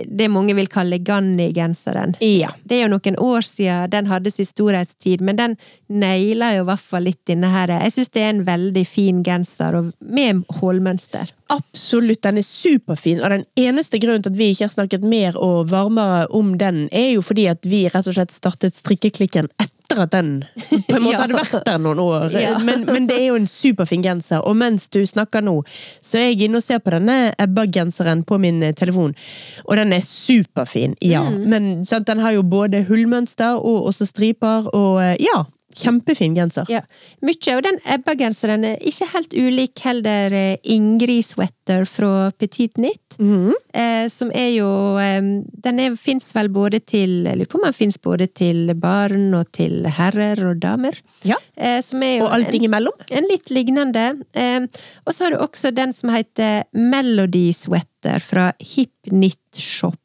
det 0.06 0.30
mange 0.32 0.56
vil 0.56 0.70
kalle 0.72 0.98
Ganni-genseren. 1.04 2.16
Ja. 2.24 2.50
Det 2.64 2.78
er 2.78 2.86
jo 2.86 2.94
noen 2.96 3.18
år 3.22 3.46
siden 3.46 3.92
den 3.92 4.08
hadde 4.10 4.32
sin 4.32 4.48
storhetstid, 4.48 5.22
men 5.22 5.38
den 5.38 5.58
naila 5.92 6.54
jo 6.56 6.64
i 6.64 6.70
hvert 6.72 6.86
fall 6.88 7.06
litt 7.10 7.34
inne 7.34 7.52
her. 7.52 7.76
Jeg 7.84 7.96
syns 7.98 8.14
det 8.16 8.24
er 8.24 8.32
en 8.32 8.46
veldig 8.48 8.86
fin 8.88 9.22
genser, 9.26 9.78
med 10.00 10.44
hålmønster. 10.62 11.36
Absolutt, 11.54 12.24
den 12.24 12.40
er 12.42 12.48
superfin, 12.48 13.22
og 13.22 13.36
den 13.36 13.46
eneste 13.60 14.00
grunnen 14.02 14.24
til 14.24 14.34
at 14.34 14.40
vi 14.40 14.50
ikke 14.54 14.70
har 14.70 14.76
snakket 14.78 15.06
mer 15.06 15.38
og 15.38 15.70
varmere 15.74 16.26
om 16.34 16.56
den, 16.58 16.88
er 16.92 17.14
jo 17.18 17.26
fordi 17.26 17.50
at 17.52 17.68
vi 17.68 17.86
rett 17.92 18.08
og 18.08 18.18
slett 18.18 18.34
startet 18.34 18.80
strikkeklikken 18.80 19.52
etter 19.60 19.70
at 20.02 20.12
den 20.14 20.32
på 20.70 20.98
en 20.98 21.04
måte 21.04 21.22
hadde 21.24 21.38
vært 21.38 21.68
der 21.68 21.82
noen 21.82 22.02
år. 22.04 22.34
Men, 22.68 22.86
men 22.86 23.08
det 23.10 23.18
er 23.20 23.32
jo 23.32 23.38
en 23.40 23.48
superfin 23.50 24.04
genser, 24.04 24.42
og 24.48 24.56
mens 24.58 24.88
du 24.94 25.02
snakker 25.08 25.44
nå, 25.44 25.56
så 26.02 26.20
er 26.20 26.30
jeg 26.32 26.48
inne 26.48 26.60
og 26.60 26.64
ser 26.66 26.80
på 26.84 26.94
denne 26.94 27.34
Ebba-genseren 27.42 28.24
på 28.28 28.38
min 28.42 28.62
eh, 28.64 28.76
telefon, 28.78 29.16
og 29.66 29.78
den 29.80 29.94
er 29.96 30.04
superfin, 30.06 30.96
ja. 31.04 31.24
Mm. 31.28 31.42
Men 31.50 31.72
sant, 31.88 32.08
den 32.08 32.22
har 32.24 32.36
jo 32.38 32.46
både 32.48 32.84
hullmønster 32.88 33.60
og 33.60 33.90
også 33.92 34.08
striper, 34.10 34.70
og 34.74 35.02
eh, 35.04 35.18
ja. 35.24 35.44
Kjempefin 35.76 36.36
genser. 36.38 36.68
Ja, 36.72 36.82
mye. 37.26 37.56
Og 37.58 37.64
den 37.66 37.80
Ebba-genseren 37.96 38.64
er 38.68 38.78
ikke 38.86 39.08
helt 39.14 39.34
ulik 39.34 39.80
heller 39.86 40.34
eh, 40.38 40.58
Ingrid 40.74 41.26
Sweater 41.26 41.86
fra 41.90 42.32
Petit 42.38 42.74
Knit. 42.78 43.00
Mm. 43.20 43.52
eh, 43.78 44.08
som 44.10 44.32
er 44.34 44.48
jo 44.56 44.68
Den 45.64 45.78
fins 46.02 46.32
vel 46.34 46.48
både 46.50 46.80
til 46.82 47.12
Jeg 47.28 47.38
lurer 47.38 47.50
på 47.52 47.60
om 47.60 47.66
den 47.68 47.76
fins 47.78 48.00
både 48.02 48.26
til 48.34 48.72
barn 48.82 49.28
og 49.38 49.52
til 49.54 49.86
herrer 49.86 50.42
og 50.50 50.58
damer. 50.64 50.98
Ja. 51.24 51.38
Eh, 51.56 51.80
som 51.86 52.02
er 52.04 52.18
jo 52.18 52.26
Og 52.26 52.34
allting 52.40 52.66
imellom. 52.66 52.94
en, 53.10 53.18
en 53.22 53.30
litt 53.30 53.50
lignende. 53.54 54.08
Eh, 54.34 54.66
og 55.06 55.14
så 55.14 55.26
har 55.28 55.36
du 55.36 55.44
også 55.46 55.72
den 55.76 55.94
som 55.94 56.10
heter 56.14 56.64
Melody 56.74 57.52
Sweater 57.54 58.20
fra 58.24 58.52
Hip 58.60 58.92
Knit 59.10 59.40
Shop. 59.54 59.96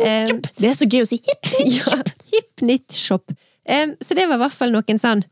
Eh, 0.00 0.28
Det 0.60 0.68
er 0.70 0.74
så 0.76 0.86
gøy 0.86 1.02
å 1.02 1.08
si 1.08 1.18
hipp, 1.24 1.52
ja, 1.78 1.98
Hip 2.32 2.50
Knit 2.62 2.92
Shop. 2.94 3.32
Så 4.00 4.16
det 4.16 4.24
var 4.28 4.38
i 4.38 4.42
hvert 4.44 4.56
fall 4.56 4.72
noen 4.72 5.00
sånn 5.00 5.26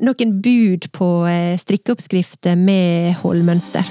noen 0.00 0.40
bud 0.42 0.90
på 0.94 1.08
eh, 1.30 1.54
strikkeoppskrifter 1.60 2.58
med 2.58 3.16
hullmønster. 3.22 3.86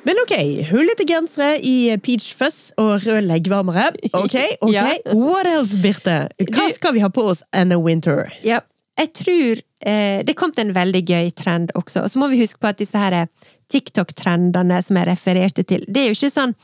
Men 0.00 0.18
ok, 0.24 0.32
hullete 0.70 1.04
gensere 1.06 1.60
i 1.62 1.92
peach 2.02 2.32
fuzz 2.34 2.72
og 2.80 3.04
rød 3.04 3.28
leggvarmere. 3.28 3.92
Ok, 4.16 4.34
ok. 4.64 4.78
What 5.14 5.46
else, 5.46 5.78
Birte? 5.84 6.16
Hva 6.50 6.66
skal 6.72 6.96
vi 6.96 7.04
ha 7.04 7.12
på 7.12 7.28
oss 7.30 7.44
Anna 7.54 7.78
Winter? 7.78 8.32
Ja, 8.42 8.58
jeg 9.00 9.12
tror 9.16 9.62
eh, 9.86 10.20
det 10.26 10.36
kom 10.38 10.52
til 10.52 10.68
en 10.68 10.76
veldig 10.76 11.02
gøy 11.06 11.32
trend 11.36 11.72
også. 11.78 12.04
Og 12.04 12.12
så 12.12 12.20
må 12.20 12.28
vi 12.32 12.42
huske 12.42 12.60
på 12.60 12.70
at 12.70 12.80
disse 12.80 13.00
her 13.00 13.24
TikTok-trendene 13.72 14.80
som 14.84 14.98
jeg 15.00 15.08
refererte 15.08 15.64
til, 15.66 15.84
det 15.88 16.04
er 16.04 16.10
jo 16.10 16.18
ikke 16.18 16.34
sånn 16.34 16.56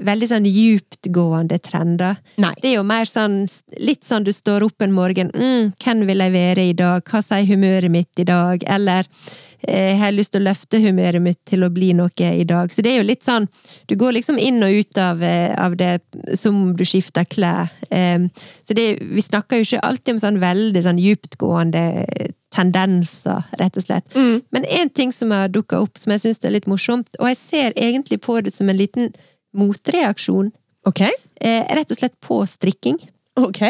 veldig 0.00 0.28
sånn 0.30 0.46
djuptgående 0.48 1.58
trender. 1.60 2.16
Nei. 2.40 2.54
Det 2.62 2.70
er 2.70 2.78
jo 2.78 2.86
mer 2.88 3.08
sånn 3.08 3.42
litt 3.80 4.06
sånn 4.08 4.24
du 4.24 4.32
står 4.32 4.64
opp 4.64 4.80
en 4.84 4.94
morgen 4.96 5.32
mm, 5.34 5.72
'Hvem 5.76 6.06
vil 6.08 6.24
jeg 6.24 6.32
være 6.36 6.66
i 6.70 6.76
dag? 6.76 7.04
Hva 7.04 7.20
sier 7.24 7.48
humøret 7.50 7.92
mitt 7.92 8.22
i 8.22 8.24
dag?' 8.28 8.64
Eller 8.64 9.04
eh, 9.04 9.49
'Jeg 9.66 9.98
har 9.98 10.12
lyst 10.12 10.32
til 10.32 10.40
å 10.42 10.48
løfte 10.48 10.80
humøret 10.80 11.22
mitt 11.22 11.38
til 11.46 11.64
å 11.64 11.70
bli 11.70 11.92
noe 11.92 12.10
i 12.16 12.44
dag'. 12.44 12.72
Så 12.72 12.82
det 12.82 12.92
er 12.92 13.02
jo 13.02 13.08
litt 13.08 13.24
sånn 13.24 13.48
Du 13.86 13.96
går 13.96 14.12
liksom 14.12 14.38
inn 14.38 14.62
og 14.62 14.72
ut 14.72 14.98
av, 14.98 15.22
eh, 15.22 15.54
av 15.58 15.76
det 15.76 16.00
som 16.34 16.76
du 16.76 16.84
skifter 16.84 17.24
klær. 17.24 17.70
Eh, 17.90 18.18
så 18.62 18.74
det, 18.74 18.98
vi 19.00 19.20
snakker 19.20 19.56
jo 19.56 19.62
ikke 19.62 19.84
alltid 19.84 20.14
om 20.14 20.20
sånn 20.20 20.40
veldig 20.40 20.82
sånn 20.82 20.98
djuptgående 20.98 22.30
tendenser, 22.50 23.44
rett 23.58 23.76
og 23.76 23.84
slett. 23.84 24.16
Men 24.50 24.64
én 24.64 24.92
ting 24.94 25.12
som 25.12 25.30
har 25.30 25.48
dukka 25.48 25.80
opp 25.80 25.98
som 25.98 26.12
jeg 26.12 26.20
syns 26.20 26.44
er 26.44 26.50
litt 26.50 26.66
morsomt, 26.66 27.08
og 27.20 27.28
jeg 27.28 27.36
ser 27.36 27.76
egentlig 27.76 28.20
på 28.20 28.40
det 28.42 28.54
som 28.54 28.68
en 28.68 28.76
liten 28.76 29.12
motreaksjon, 29.54 30.52
Ok, 30.86 31.02
eh, 31.02 31.64
rett 31.76 31.90
og 31.90 31.98
slett 31.98 32.14
på 32.24 32.40
strikking. 32.48 32.96
ok. 33.36 33.62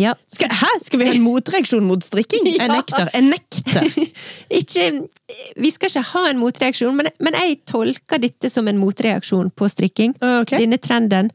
Ja. 0.00 0.14
Skal, 0.26 0.50
hæ? 0.50 0.70
Skal 0.82 1.00
vi 1.00 1.08
ha 1.08 1.14
en 1.14 1.24
motreaksjon 1.24 1.84
mot 1.86 2.04
strikking? 2.04 2.46
Jeg 2.58 2.68
nekter. 2.70 3.10
Jeg 3.14 3.26
nekter. 3.28 3.88
ikke, 4.60 4.86
vi 5.56 5.72
skal 5.74 5.92
ikke 5.92 6.04
ha 6.12 6.24
en 6.30 6.40
motreaksjon, 6.42 6.94
men, 6.98 7.10
men 7.22 7.36
jeg 7.38 7.60
tolker 7.70 8.22
dette 8.22 8.50
som 8.52 8.68
en 8.70 8.78
motreaksjon 8.80 9.50
på 9.56 9.68
strikking. 9.70 10.16
Okay. 10.42 10.64
Denne 10.64 10.78
trenden. 10.82 11.30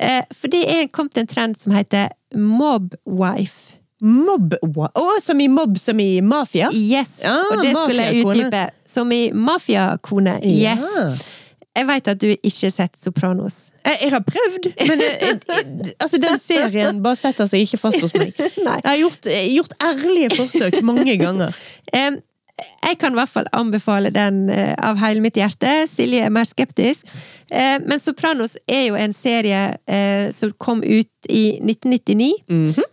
Eh, 0.00 0.22
for 0.36 0.52
det 0.52 0.64
er 0.70 0.88
kommet 0.92 1.18
en 1.20 1.30
trend 1.30 1.60
som 1.60 1.74
heter 1.76 2.10
mobwife. 2.36 3.76
Mob 4.00 4.54
Å, 4.64 5.02
som 5.20 5.40
i 5.44 5.46
mobb 5.52 5.76
som 5.76 5.98
i 6.00 6.22
mafia? 6.24 6.70
Yes! 6.72 7.18
ah, 7.28 7.50
og 7.52 7.60
det 7.60 7.74
skulle 7.74 8.06
jeg 8.06 8.24
utdype. 8.24 8.62
Som 8.88 9.12
i 9.12 9.26
mafiakone. 9.36 10.38
Yes. 10.40 10.86
Ja. 10.96 11.10
Jeg 11.78 11.86
vet 11.86 12.08
at 12.10 12.18
du 12.18 12.26
ikke 12.30 12.66
har 12.66 12.72
sett 12.74 12.96
Sopranos. 12.98 13.58
Jeg, 13.86 13.98
jeg 14.02 14.10
har 14.10 14.24
prøvd, 14.26 14.66
men 14.88 15.02
eh, 15.04 15.28
eh, 15.30 15.92
altså, 16.02 16.18
den 16.18 16.40
serien 16.42 16.98
bare 17.04 17.18
setter 17.18 17.46
seg 17.50 17.62
ikke 17.62 17.78
fast 17.78 18.02
hos 18.02 18.14
meg. 18.18 18.34
Jeg 18.40 18.88
har 18.88 18.98
gjort, 18.98 19.28
eh, 19.30 19.46
gjort 19.54 19.76
ærlige 19.86 20.32
forsøk 20.34 20.80
mange 20.86 21.14
ganger. 21.20 21.54
Jeg 22.86 22.98
kan 23.00 23.12
i 23.14 23.18
hvert 23.20 23.32
fall 23.32 23.48
anbefale 23.56 24.10
den 24.14 24.48
eh, 24.50 24.74
av 24.78 24.98
hele 25.02 25.20
mitt 25.24 25.36
hjerte. 25.38 25.70
Silje 25.90 26.24
er 26.26 26.32
mer 26.34 26.48
skeptisk. 26.48 27.06
Eh, 27.50 27.78
Men 27.86 28.00
Sopranos 28.02 28.56
er 28.70 28.86
jo 28.88 28.98
en 28.98 29.12
serie 29.16 29.60
eh, 29.86 30.30
som 30.34 30.52
kom 30.58 30.82
ut 30.82 31.08
i 31.28 31.58
1999. 31.60 32.30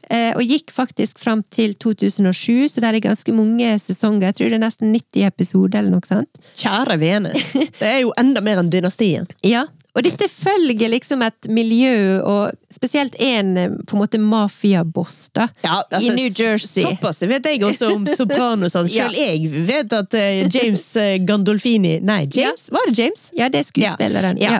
eh, 0.10 0.32
Og 0.36 0.44
gikk 0.44 0.72
faktisk 0.76 1.20
fram 1.20 1.44
til 1.54 1.76
2007, 1.80 2.68
så 2.74 2.84
det 2.84 2.90
er 2.92 3.00
ganske 3.08 3.34
mange 3.36 3.74
sesonger. 3.80 4.28
Jeg 4.30 4.36
tror 4.40 4.50
det 4.54 4.60
er 4.60 4.66
nesten 4.66 4.92
90 4.94 5.28
episoder 5.30 5.80
eller 5.80 5.96
noe 5.98 6.08
sånt. 6.08 6.42
Kjære 6.60 7.00
vene. 7.02 7.34
Det 7.80 7.88
er 7.88 8.00
jo 8.02 8.14
enda 8.20 8.42
mer 8.44 8.60
enn 8.64 8.72
dynastien. 8.74 9.28
Ja, 9.46 9.66
og 9.98 10.04
dette 10.06 10.28
følger 10.30 10.92
liksom 10.94 11.24
et 11.26 11.48
miljø, 11.50 12.20
og 12.22 12.52
spesielt 12.72 13.16
en 13.24 13.48
eh, 13.58 13.72
på 13.88 13.96
en 13.98 14.02
måte 14.04 14.20
mafiaboss, 14.22 15.30
da. 15.34 15.48
Ja, 15.64 15.80
altså, 15.90 16.12
I 16.12 16.16
New 16.16 16.30
Jersey. 16.38 16.84
Såpass 16.86 17.22
vet 17.26 17.46
jeg 17.50 17.64
også 17.66 17.90
om 17.96 18.06
Sopranos. 18.06 18.72
Selv 18.78 18.94
Ja. 18.94 19.08
Jeg 19.18 19.50
vet 19.68 19.94
at 19.98 20.14
eh, 20.14 20.44
James 20.54 20.84
eh, 21.02 21.18
Gandolfini 21.26 21.96
Nei, 22.06 22.28
James? 22.34 22.68
Var 22.72 22.86
det 22.92 22.98
James? 23.00 23.24
Ja, 23.38 23.50
det 23.50 23.64
er 23.64 23.68
skuespilleren. 23.72 24.38
Ja. 24.42 24.60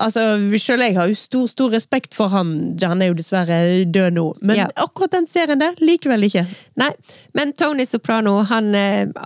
Altså, 0.00 0.22
selv 0.56 0.80
jeg 0.86 0.96
har 0.96 1.10
jo 1.10 1.14
stor, 1.18 1.44
stor 1.52 1.74
respekt 1.74 2.14
for 2.16 2.32
han. 2.32 2.54
Han 2.80 3.02
er 3.04 3.10
jo 3.10 3.18
dessverre 3.18 3.84
død 3.84 4.16
nå. 4.16 4.26
Men 4.40 4.56
Ja. 4.62 4.68
akkurat 4.80 5.12
den 5.12 5.28
serien 5.28 5.60
der, 5.60 5.76
likevel 5.84 6.24
ikke. 6.24 6.46
Nei, 6.80 6.88
men 7.36 7.52
Tony 7.52 7.84
Soprano, 7.84 8.38
han 8.48 8.72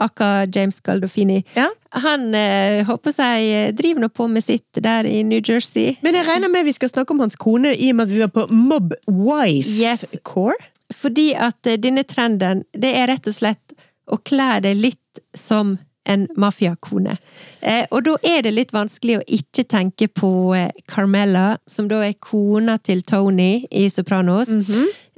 aka 0.00 0.46
James 0.50 0.80
Gandolfini, 0.82 1.44
Ja. 1.54 1.68
Han 2.02 2.34
eh, 2.34 2.82
håper 2.88 3.14
jeg 3.14 3.48
eh, 3.54 3.72
driver 3.76 4.00
nå 4.04 4.08
på 4.10 4.26
med 4.30 4.42
sitt 4.44 4.80
der 4.82 5.06
i 5.06 5.22
New 5.22 5.40
Jersey. 5.44 5.94
Men 6.02 6.14
jeg 6.18 6.26
regner 6.26 6.50
med 6.50 6.66
vi 6.66 6.72
skal 6.74 6.90
snakke 6.90 7.14
om 7.14 7.20
hans 7.22 7.36
kone 7.38 7.74
i 7.76 7.90
og 7.92 7.96
med 8.00 8.08
at 8.08 8.14
vi 8.14 8.22
var 8.24 8.32
på 8.34 8.46
Mob 8.50 8.94
Wife 9.06 9.70
Yes. 9.78 10.16
Core. 10.26 10.58
Fordi 10.94 11.32
at 11.38 11.66
eh, 11.70 11.78
denne 11.80 12.02
trenden, 12.04 12.64
det 12.74 12.94
er 12.98 13.08
rett 13.12 13.26
og 13.30 13.36
slett 13.36 13.74
å 14.10 14.18
kle 14.20 14.60
deg 14.64 14.76
litt 14.80 15.20
som 15.34 15.76
en 16.04 16.26
mafiakone. 16.36 17.14
Eh, 17.64 17.86
og 17.90 18.02
da 18.04 18.16
er 18.28 18.42
det 18.44 18.52
litt 18.52 18.74
vanskelig 18.76 19.20
å 19.22 19.24
ikke 19.38 19.64
tenke 19.64 20.08
på 20.12 20.32
Carmella, 20.90 21.54
som 21.66 21.86
da 21.88 22.02
er 22.04 22.18
kona 22.20 22.74
til 22.84 23.00
Tony 23.08 23.64
i 23.70 23.86
Sopranos. 23.88 24.52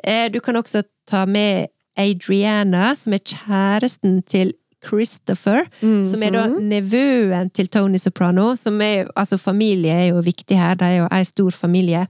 eh, 0.05 0.29
du 0.31 0.39
kan 0.41 0.57
også 0.61 0.85
ta 1.11 1.25
med 1.27 1.73
Adriana, 1.99 2.93
som 2.95 3.17
er 3.17 3.25
kjæresten 3.25 4.21
til 4.29 4.53
Christopher, 4.87 5.67
som 6.07 6.23
er 6.23 6.35
da 6.37 6.45
nevøen 6.63 7.51
til 7.51 7.69
Tony 7.73 7.99
Soprano. 7.99 8.53
Som 8.57 8.81
er, 8.85 9.09
altså 9.17 9.39
familie 9.39 9.93
er 9.93 10.07
jo 10.13 10.23
viktig 10.23 10.59
her, 10.59 10.77
det 10.79 10.87
er 10.93 10.97
jo 11.03 11.09
ei 11.11 11.25
stor 11.27 11.51
familie. 11.51 12.07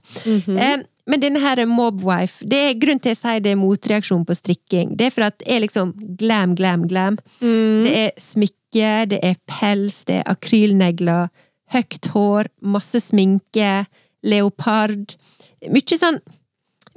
eh, 0.61 0.85
men 1.07 1.21
denne 1.23 1.39
her 1.39 1.61
mobwife, 1.65 2.43
det 2.43 2.57
er 2.65 2.79
grunnen 2.79 2.99
til 2.99 3.13
jeg 3.13 3.21
sier 3.21 3.39
det 3.39 3.53
er 3.53 3.59
motreaksjon 3.61 4.25
på 4.27 4.35
strikking. 4.35 4.95
Det 4.99 5.07
er 5.07 5.13
for 5.15 5.23
at 5.29 5.37
det 5.39 5.53
er 5.55 5.61
liksom 5.63 5.93
glam, 6.19 6.55
glam, 6.59 6.83
glam. 6.91 7.15
Det 7.85 7.93
er 7.95 8.11
smykke, 8.19 8.89
det 9.13 9.21
er 9.23 9.37
pels, 9.47 10.01
det 10.09 10.19
er 10.19 10.27
akrylnegler, 10.33 11.29
høyt 11.71 12.09
hår, 12.11 12.49
masse 12.59 12.99
sminke, 13.05 13.85
leopard. 14.27 15.15
Mye 15.71 15.97
sånn 15.99 16.19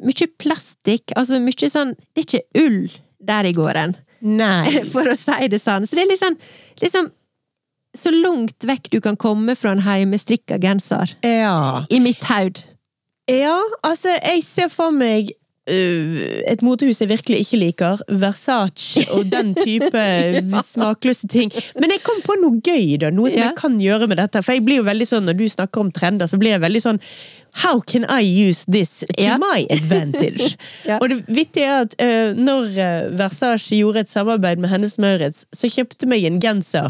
Mye 0.01 0.27
plastikk, 0.40 1.12
altså 1.12 1.37
mye 1.45 1.69
sånn 1.69 1.90
Det 2.16 2.23
er 2.23 2.25
ikke 2.25 2.62
ull 2.62 2.87
der 3.21 3.45
i 3.45 3.53
gården, 3.53 3.93
Nei. 4.20 4.83
for 4.92 5.09
å 5.09 5.16
si 5.16 5.48
det 5.52 5.61
sånn. 5.62 5.88
Så 5.88 5.96
det 5.96 6.06
er 6.06 6.20
sånn 6.20 6.38
liksom 6.83 7.11
Så 7.96 8.12
langt 8.14 8.62
vekk 8.62 8.90
du 8.92 9.00
kan 9.02 9.16
komme 9.18 9.56
fra 9.59 9.72
en 9.74 9.83
heimestrikka 9.83 10.61
genser. 10.62 11.11
Ja. 11.26 11.83
I 11.90 11.98
mitt 11.98 12.22
haud. 12.28 12.62
ja, 13.26 13.56
altså, 13.83 14.12
jeg 14.14 14.44
ser 14.46 14.68
for 14.70 14.94
meg 14.94 15.33
et 15.70 16.62
motehus 16.64 16.99
jeg 17.03 17.11
virkelig 17.11 17.40
ikke 17.44 17.59
liker. 17.61 18.01
Versace 18.20 19.05
og 19.14 19.29
den 19.31 19.53
type 19.55 20.01
smakløse 20.73 21.29
ting. 21.31 21.53
Men 21.79 21.92
jeg 21.94 22.03
kom 22.07 22.23
på 22.27 22.35
noe 22.40 22.59
gøy, 22.64 22.96
da. 23.03 23.11
Noe 23.14 23.31
som 23.31 23.40
Ja. 23.42 23.51
jeg 23.51 23.59
kan 23.61 23.77
gjøre 23.81 24.09
med 24.11 24.18
dette. 24.18 24.42
For 24.42 24.57
jeg 24.57 24.64
blir 24.66 24.81
jo 24.81 24.87
veldig 24.88 25.07
sånn, 25.07 25.29
når 25.29 25.37
du 25.38 25.44
snakker 25.53 25.81
om 25.85 25.92
trender, 25.94 26.27
så 26.27 26.38
blir 26.40 26.57
jeg 26.57 26.64
veldig 26.64 26.83
sånn 26.87 27.01
How 27.64 27.81
can 27.83 28.05
I 28.09 28.23
use 28.23 28.64
this 28.70 29.01
to 29.16 29.23
Ja. 29.23 29.37
my 29.38 29.66
advantage? 29.70 30.57
Ja. 30.87 30.99
Og 31.03 31.09
det 31.11 31.20
vittige 31.27 31.66
er 31.66 31.85
at 31.85 31.94
uh, 32.01 32.35
når 32.38 32.70
øh, 32.79 33.18
Versace 33.18 33.77
gjorde 33.77 34.01
et 34.05 34.11
samarbeid 34.11 34.59
med 34.62 34.70
Hennes 34.70 34.99
Maurits, 34.99 35.46
så 35.53 35.68
kjøpte 35.70 36.07
meg 36.09 36.25
en 36.25 36.38
genser 36.40 36.88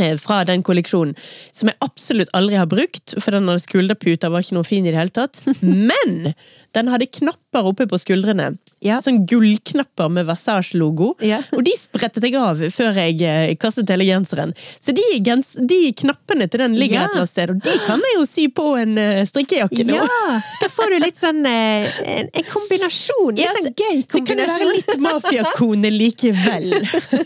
eh, 0.00 0.14
fra 0.18 0.44
den 0.46 0.62
kolleksjonen, 0.66 1.14
som 1.52 1.68
jeg 1.70 1.76
absolutt 1.84 2.30
aldri 2.34 2.56
har 2.58 2.66
brukt, 2.70 3.14
for 3.20 3.34
den 3.34 3.46
hadde 3.50 3.62
skulderputer, 3.66 4.30
var 4.30 4.42
ikke 4.46 4.56
noe 4.58 4.66
fin 4.66 4.86
i 4.86 4.90
det 4.94 4.98
hele 4.98 5.14
tatt. 5.14 5.42
Men 5.60 6.32
den 6.74 6.88
hadde 6.92 7.06
knapper 7.06 7.66
oppe 7.70 7.86
på 7.90 7.98
skuldrene. 8.02 8.52
Ja. 8.84 8.98
Sånn 9.00 9.22
gullknapper 9.30 10.10
med 10.12 10.26
Versage-logo. 10.28 11.14
Ja. 11.24 11.38
Og 11.56 11.62
de 11.64 11.72
sprettet 11.78 12.26
jeg 12.26 12.34
av 12.36 12.58
før 12.74 12.98
jeg 13.00 13.20
eh, 13.24 13.52
kastet 13.56 13.88
hele 13.88 14.04
genseren. 14.04 14.52
Så 14.82 14.92
de, 14.96 15.04
gens 15.24 15.54
de 15.56 15.78
knappene 16.02 16.48
til 16.52 16.60
den 16.64 16.74
ligger 16.76 16.98
Ja. 16.98 17.04
et 17.06 17.14
eller 17.14 17.22
annet 17.22 17.32
sted, 17.32 17.52
og 17.54 17.62
de 17.64 17.76
kan 17.86 18.02
jeg 18.04 18.18
jo 18.18 18.26
sy 18.28 18.44
på 18.52 18.66
en 18.82 18.98
eh, 19.00 19.22
strikkejakke 19.30 19.86
nå. 19.88 19.96
Ja! 20.02 20.36
Da 20.60 20.68
får 20.74 20.92
du 20.92 20.98
litt 21.06 21.20
sånn 21.22 21.40
eh, 21.48 21.88
en, 22.18 22.28
en 22.28 22.48
kombinasjon. 22.50 23.40
Litt 23.40 23.60
sånn 23.62 23.72
gøy 23.72 24.02
kombinasjon. 24.02 24.18
Så 24.18 24.24
kan 24.28 24.42
det 24.42 24.50
være 24.52 24.70
litt 24.74 25.04
mafiakone 25.06 25.94
likevel. 25.94 26.68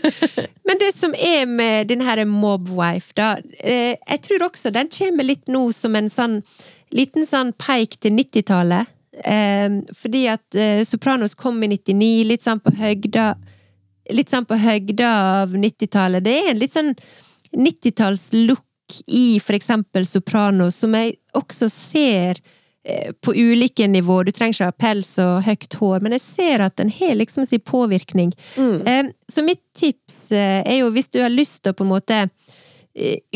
Men 0.69 0.79
det 0.79 0.93
som 0.95 1.15
er 1.17 1.43
med 1.49 1.89
denne 1.89 2.05
her 2.07 2.21
mobwife, 2.29 3.11
da 3.17 3.33
Jeg 3.59 4.19
tror 4.21 4.45
også 4.51 4.69
den 4.71 4.87
kommer 4.93 5.25
litt 5.25 5.49
nå 5.49 5.63
som 5.75 5.95
en 5.97 6.07
sånn 6.13 6.39
liten 6.95 7.27
sånn 7.29 7.51
peik 7.57 7.99
til 8.01 8.15
90-tallet. 8.17 8.87
Eh, 9.25 9.69
fordi 9.95 10.27
at 10.31 10.55
eh, 10.55 10.83
Sopranos 10.87 11.35
kom 11.35 11.63
i 11.63 11.67
99, 11.67 12.25
litt 12.29 12.45
sånn 12.45 12.61
på 12.63 12.75
høgda 12.79 13.35
Litt 14.09 14.31
sånn 14.31 14.45
på 14.49 14.57
høgda 14.57 15.07
av 15.43 15.51
90-tallet. 15.53 16.23
Det 16.25 16.31
er 16.33 16.47
en 16.49 16.57
litt 16.57 16.73
sånn 16.73 16.95
90-tallslook 17.53 18.63
i 19.13 19.39
for 19.43 19.53
eksempel 19.53 20.07
Sopranos, 20.09 20.79
som 20.81 20.95
jeg 20.97 21.11
også 21.37 21.67
ser 21.69 22.39
eh, 22.83 23.11
på 23.21 23.35
ulike 23.37 23.85
nivåer. 23.85 24.25
Du 24.25 24.31
trenger 24.33 24.55
ikke 24.57 24.69
ha 24.71 24.77
pels 24.81 25.11
og 25.21 25.43
høyt 25.45 25.77
hår, 25.77 26.01
men 26.01 26.15
jeg 26.17 26.23
ser 26.25 26.63
at 26.65 26.79
den 26.81 26.89
har 26.89 27.13
liksom 27.19 27.45
sin 27.45 27.61
påvirkning. 27.61 28.33
Eh, 28.57 29.11
Så 29.29 29.45
mitt 29.45 29.61
tips 29.77 30.31
eh, 30.31 30.63
er 30.65 30.79
jo, 30.81 30.89
hvis 30.95 31.13
du 31.13 31.21
har 31.21 31.29
lyst 31.29 31.61
til 31.63 31.75
å 31.75 31.77
på 31.77 31.85
en 31.85 31.93
måte 31.93 32.23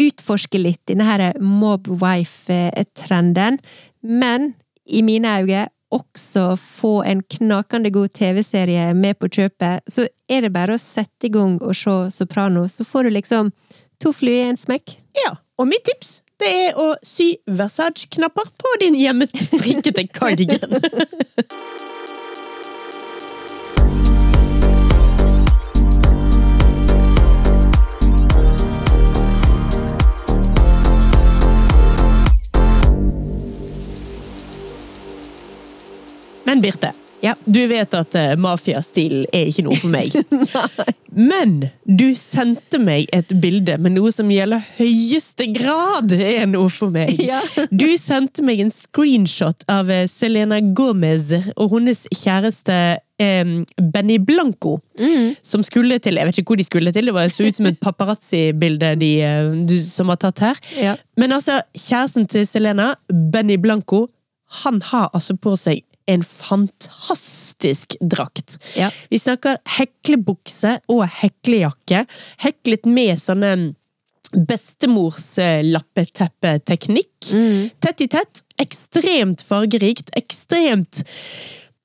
utforske 0.02 0.58
litt 0.58 0.82
denne 0.90 1.06
her 1.06 1.38
mob 1.40 1.86
wife-trenden, 2.02 3.62
men 4.02 4.56
i 4.86 5.02
mine 5.06 5.38
øyne 5.42 5.68
også 5.94 6.56
få 6.58 7.04
en 7.06 7.22
knakende 7.30 7.92
god 7.94 8.10
TV-serie 8.18 8.94
med 8.98 9.20
på 9.22 9.30
kjøpet, 9.30 9.86
så 9.88 10.08
er 10.30 10.42
det 10.42 10.54
bare 10.54 10.76
å 10.76 10.82
sette 10.82 11.30
i 11.30 11.34
gang 11.34 11.60
og 11.62 11.76
se 11.78 11.94
Soprano, 12.16 12.66
så 12.68 12.86
får 12.88 13.08
du 13.08 13.14
liksom 13.14 13.52
to 14.02 14.14
fly 14.16 14.40
i 14.40 14.48
en 14.50 14.58
smekk. 14.58 14.98
Ja, 15.22 15.36
og 15.62 15.70
mitt 15.70 15.86
tips 15.86 16.24
det 16.42 16.50
er 16.50 16.80
å 16.82 16.90
sy 17.06 17.36
Versace-knapper 17.48 18.50
på 18.60 18.72
din 18.82 18.98
hjemmestrikkede 19.00 20.08
cardigan. 20.18 20.74
Men 36.54 36.62
Birte, 36.62 36.92
Ja. 37.24 37.34
du 37.46 37.64
vet 37.68 37.94
at 37.98 38.16
uh, 38.20 38.36
mafiastil 38.38 39.24
er 39.34 39.48
ikke 39.50 39.64
noe 39.66 39.78
for 39.80 39.90
meg. 39.90 40.14
Men 41.14 41.64
du 41.86 42.12
sendte 42.18 42.78
meg 42.82 43.08
et 43.14 43.32
bilde 43.42 43.78
med 43.82 43.94
noe 43.96 44.12
som 44.14 44.30
gjelder 44.34 44.62
høyeste 44.78 45.48
grad 45.54 46.12
er 46.14 46.46
noe 46.50 46.70
for 46.74 46.94
meg. 46.94 47.16
Ja. 47.22 47.40
Du 47.72 47.88
sendte 47.98 48.46
meg 48.46 48.62
en 48.62 48.70
screenshot 48.74 49.66
av 49.72 49.90
eh, 49.94 50.06
Selena 50.10 50.60
Gomez 50.78 51.32
og 51.56 51.74
hennes 51.74 52.04
kjæreste 52.14 52.78
eh, 53.22 53.54
Benny 53.94 54.18
Blanco. 54.22 54.76
Som 55.46 55.66
skulle 55.66 55.98
til 56.04 56.18
Jeg 56.22 56.30
vet 56.30 56.42
ikke 56.42 56.54
hvor 56.54 56.62
de 56.62 56.68
skulle 56.70 56.94
til, 56.94 57.10
det 57.10 57.16
var, 57.18 57.30
så 57.34 57.46
ut 57.50 57.58
som 57.58 57.70
et 57.72 57.80
paparazzi-bilde 57.82 58.94
de, 59.02 59.12
eh, 59.26 59.80
som 59.86 60.10
var 60.14 60.22
tatt 60.22 60.44
her. 60.50 60.62
Ja. 60.82 60.94
Men 61.18 61.34
altså, 61.40 61.62
kjæresten 61.78 62.30
til 62.30 62.46
Selena, 62.50 62.92
Benny 63.10 63.58
Blanco, 63.62 64.06
han 64.64 64.82
har 64.92 65.10
altså 65.14 65.34
på 65.42 65.56
seg 65.58 65.82
en 66.06 66.24
fantastisk 66.24 67.96
drakt. 68.02 68.58
Ja. 68.80 68.90
Vi 69.10 69.20
snakker 69.22 69.60
heklebukse 69.78 70.78
og 70.92 71.06
heklejakke. 71.22 72.04
Heklet 72.44 72.90
med 72.90 73.22
sånne 73.22 73.54
bestemors 74.34 75.38
eh, 75.42 75.62
lappeteppeteknikk. 75.66 77.34
Tett 77.84 78.02
i 78.02 78.10
tett. 78.12 78.46
Ekstremt 78.62 79.44
fargerikt. 79.46 80.14
Ekstremt 80.18 81.04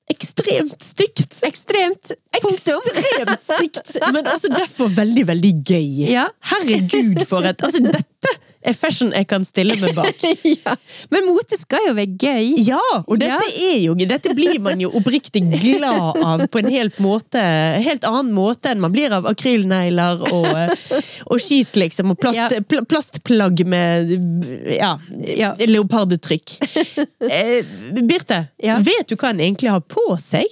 Ekstremt 0.08 0.82
stygt! 0.82 1.44
Ekstremt. 1.44 2.12
Punktum. 2.42 2.80
Ekstremt 2.96 3.42
stygt! 3.42 3.98
Men 4.14 4.26
altså 4.26 4.48
derfor 4.48 4.88
veldig, 4.96 5.26
veldig 5.28 5.52
gøy. 5.68 5.90
Ja. 6.08 6.28
Herregud, 6.52 7.20
for 7.28 7.44
et 7.44 7.60
Altså, 7.64 7.82
dette 7.84 8.32
er 8.62 8.74
fashion 8.74 9.12
jeg 9.14 9.26
kan 9.30 9.44
stille 9.46 9.76
meg 9.80 9.94
bak. 9.96 10.18
ja. 10.64 10.74
Men 11.14 11.26
mote 11.28 11.56
skal 11.60 11.86
jo 11.88 11.92
være 11.94 12.16
gøy. 12.18 12.54
Ja, 12.66 12.80
og 13.04 13.18
dette 13.20 13.38
Ja. 13.38 13.70
er 13.70 13.78
jo 13.84 13.94
Dette 14.08 14.32
blir 14.34 14.58
man 14.64 14.80
jo 14.80 14.90
oppriktig 14.98 15.42
glad 15.60 16.18
av 16.24 16.42
på 16.50 16.58
en 16.62 16.70
helt 16.72 16.96
måte 17.04 17.40
Helt 17.84 18.04
annen 18.08 18.32
måte 18.34 18.70
enn 18.72 18.80
man 18.80 18.92
blir 18.94 19.12
av 19.14 19.26
akrylnegler 19.30 20.22
og, 20.32 20.46
eh, 20.46 21.00
og 21.28 21.40
skit, 21.42 21.76
liksom. 21.78 22.10
Og 22.14 22.18
plast, 22.20 22.54
Ja. 22.54 22.60
pl 22.66 22.82
plastplagg 22.88 23.64
med 23.66 24.10
ja, 24.76 24.94
Ja. 25.36 25.54
leopardtrykk. 25.58 26.56
Eh, 27.30 27.62
Birte, 28.02 28.48
vet 28.58 29.08
du 29.08 29.16
hva 29.16 29.30
en 29.30 29.40
egentlig 29.44 29.70
har 29.70 29.80
på 29.84 30.08
seg? 30.22 30.46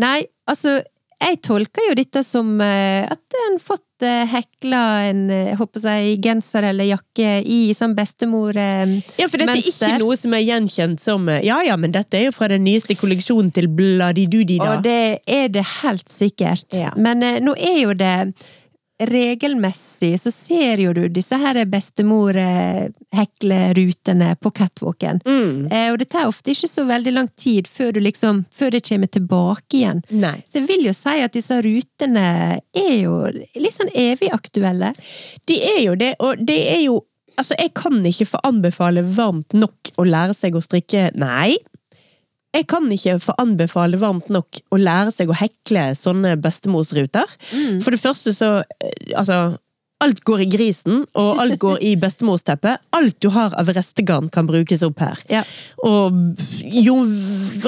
Nei, 0.00 0.24
altså 0.48 0.78
jeg 1.20 1.40
tolker 1.44 1.90
jo 1.90 1.94
dette 1.98 2.22
som 2.24 2.54
eh, 2.64 3.04
at 3.10 3.40
en 3.50 3.58
fått 3.60 3.84
eh, 4.06 4.26
hekla 4.30 4.82
en 5.08 5.22
eh, 5.34 5.52
håper 5.58 5.86
jeg, 5.86 6.18
genser 6.24 6.66
eller 6.70 6.88
jakke 6.90 7.40
i 7.44 7.60
sånn 7.76 7.94
bestemor 7.98 8.56
mønster. 8.56 9.20
Ja, 9.20 9.28
for 9.28 9.40
dette 9.40 9.56
er 9.56 9.62
ikke 9.62 10.00
noe 10.02 10.16
som 10.18 10.34
er 10.36 10.44
gjenkjent 10.44 11.02
som 11.02 11.28
eh, 11.28 11.42
Ja 11.46 11.60
ja, 11.66 11.76
men 11.80 11.94
dette 11.94 12.18
er 12.18 12.28
jo 12.28 12.34
fra 12.36 12.50
den 12.52 12.64
nyeste 12.66 12.96
kolleksjonen 12.98 13.52
til 13.54 13.68
Bladidudi, 13.68 14.58
da. 14.60 14.76
Og 14.76 14.84
det 14.86 15.20
er 15.26 15.52
det 15.52 15.66
helt 15.80 16.08
sikkert. 16.10 16.68
Ja. 16.76 16.92
Men 16.96 17.24
eh, 17.26 17.40
nå 17.42 17.54
er 17.56 17.78
jo 17.82 17.94
det 17.98 18.14
regelmessig 19.00 20.20
så 20.20 20.30
ser 20.30 20.78
jo 20.84 20.92
du 20.96 21.08
disse 21.08 21.36
her 21.40 21.66
bestemor-heklerutene 21.70 24.34
på 24.40 24.50
catwalken. 24.56 25.20
Mm. 25.24 25.66
Eh, 25.72 25.92
og 25.92 25.98
det 26.02 26.08
tar 26.12 26.28
ofte 26.28 26.50
ikke 26.52 26.68
så 26.70 26.84
veldig 26.88 27.12
lang 27.16 27.28
tid 27.40 27.64
før, 27.70 27.92
du 27.96 28.00
liksom, 28.04 28.34
før 28.52 28.70
det 28.76 28.88
kommer 28.88 29.08
tilbake 29.08 29.76
igjen. 29.80 30.00
Nei. 30.10 30.38
Så 30.44 30.58
jeg 30.60 30.68
vil 30.68 30.86
jo 30.90 30.94
si 30.96 31.20
at 31.24 31.36
disse 31.36 31.56
rutene 31.64 32.28
er 32.60 32.96
jo 33.00 33.14
litt 33.32 33.76
sånn 33.76 33.94
evig 33.94 34.30
aktuelle. 34.34 34.90
De 35.48 35.56
er 35.76 35.82
jo 35.86 35.94
det, 35.98 36.14
og 36.20 36.32
det 36.46 36.62
er 36.74 36.82
jo 36.88 36.96
Altså, 37.40 37.54
jeg 37.56 37.72
kan 37.72 38.04
ikke 38.04 38.26
få 38.28 38.36
anbefale 38.44 39.00
varmt 39.16 39.54
nok 39.56 39.88
å 39.96 40.04
lære 40.04 40.34
seg 40.36 40.52
å 40.58 40.60
strikke 40.60 41.08
Nei. 41.16 41.56
Jeg 42.56 42.66
kan 42.70 42.86
ikke 42.90 43.18
anbefale 43.38 43.98
varmt 44.00 44.30
nok 44.32 44.62
å 44.74 44.78
lære 44.80 45.14
seg 45.14 45.30
å 45.30 45.38
hekle 45.38 45.90
sånne 45.98 46.36
bestemorsruter. 46.42 47.36
For 47.82 47.94
det 47.94 48.02
første 48.02 48.34
så 48.34 48.52
eh, 48.62 49.18
Altså, 49.18 49.56
alt 50.00 50.22
går 50.24 50.44
i 50.44 50.48
grisen, 50.48 51.02
og 51.18 51.40
alt 51.42 51.58
går 51.60 51.82
i 51.84 51.90
bestemorsteppet. 52.00 52.80
Alt 52.96 53.18
du 53.20 53.28
har 53.34 53.52
av 53.60 53.68
restegarn 53.76 54.30
kan 54.32 54.48
brukes 54.48 54.82
opp 54.86 55.02
her. 55.04 55.20
Ja. 55.28 55.42
Og 55.84 56.16
jo 56.64 56.96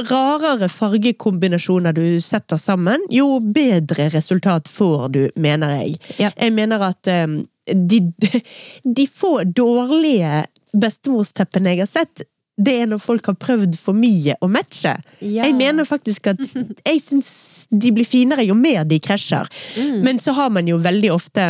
rarere 0.09 0.71
fargekombinasjoner 0.73 1.97
du 1.97 2.21
setter 2.25 2.61
sammen, 2.61 3.05
jo 3.13 3.37
bedre 3.45 4.09
resultat 4.15 4.71
får 4.73 5.07
du, 5.13 5.23
mener 5.37 5.77
jeg. 5.83 5.99
Ja. 6.23 6.33
Jeg 6.39 6.57
mener 6.57 6.87
at 6.89 7.13
um, 7.29 7.43
de, 7.69 8.01
de 9.01 9.07
få 9.09 9.43
dårlige 9.45 10.47
bestemorsteppene 10.73 11.75
jeg 11.75 11.85
har 11.85 11.91
sett, 11.91 12.25
det 12.61 12.75
er 12.83 12.89
når 12.91 13.01
folk 13.01 13.31
har 13.31 13.37
prøvd 13.41 13.77
for 13.81 13.97
mye 13.97 14.35
å 14.45 14.49
matche. 14.53 14.93
Ja. 15.21 15.47
Jeg 15.47 15.57
mener 15.57 15.89
faktisk 15.89 16.33
at 16.35 16.43
jeg 16.43 17.01
syns 17.01 17.31
de 17.71 17.93
blir 17.97 18.07
finere 18.09 18.45
jo 18.45 18.57
mer 18.59 18.85
de 18.89 18.99
krasjer. 19.03 19.49
Men 20.05 20.21
så 20.21 20.35
har 20.37 20.53
man 20.53 20.69
jo 20.69 20.81
veldig 20.83 21.15
ofte 21.15 21.47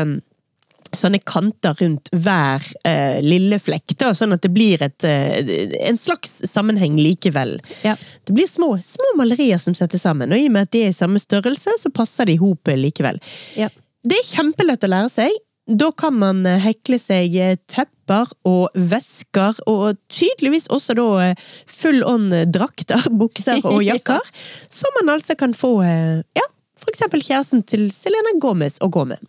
sånne 0.93 1.23
kanter 1.25 1.77
rundt 1.81 2.11
hver 2.13 2.65
uh, 2.85 3.19
lille 3.25 3.57
flekk, 3.63 3.95
da, 4.01 4.11
sånn 4.17 4.35
at 4.37 4.43
det 4.45 4.51
blir 4.53 4.83
et, 4.85 5.07
uh, 5.09 5.53
en 5.89 5.99
slags 5.99 6.43
sammenheng 6.51 6.99
likevel. 7.01 7.57
Ja. 7.87 7.95
Det 8.29 8.37
blir 8.37 8.51
små, 8.51 8.75
små 8.85 9.15
malerier 9.21 9.63
som 9.63 9.77
settes 9.79 10.05
sammen, 10.05 10.33
og 10.33 10.41
i 10.41 10.51
og 10.51 10.57
med 10.57 10.69
at 10.69 10.75
de 10.77 10.85
er 10.87 10.93
i 10.93 10.97
samme 10.97 11.23
størrelse, 11.23 11.79
så 11.81 11.93
passer 11.95 12.29
de 12.29 12.37
i 12.37 12.43
hopet 12.43 12.77
likevel. 12.81 13.21
Ja. 13.57 13.71
Det 14.05 14.19
er 14.19 14.29
kjempelett 14.35 14.85
å 14.85 14.93
lære 14.93 15.13
seg. 15.15 15.41
Da 15.67 15.93
kan 15.93 16.17
man 16.19 16.43
eh, 16.47 16.59
hekle 16.59 16.99
seg 16.99 17.37
eh, 17.39 17.55
tepper 17.71 18.31
og 18.49 18.75
vesker, 18.75 19.61
og 19.71 19.99
tydeligvis 20.11 20.67
også 20.75 20.97
da 20.99 21.07
eh, 21.29 21.43
full 21.71 22.03
on 22.09 22.31
drakter, 22.51 23.07
bukser 23.23 23.63
og 23.63 23.83
jakker, 23.91 24.33
som 24.73 24.99
man 25.01 25.15
altså 25.15 25.39
kan 25.39 25.55
få 25.55 25.75
ja, 25.83 26.47
for 26.79 26.91
eksempel 26.91 27.23
kjæresten 27.23 27.63
til 27.63 27.89
Selena 27.95 28.35
Gomez 28.43 28.81
å 28.83 28.91
gå 28.93 29.07
med. 29.13 29.23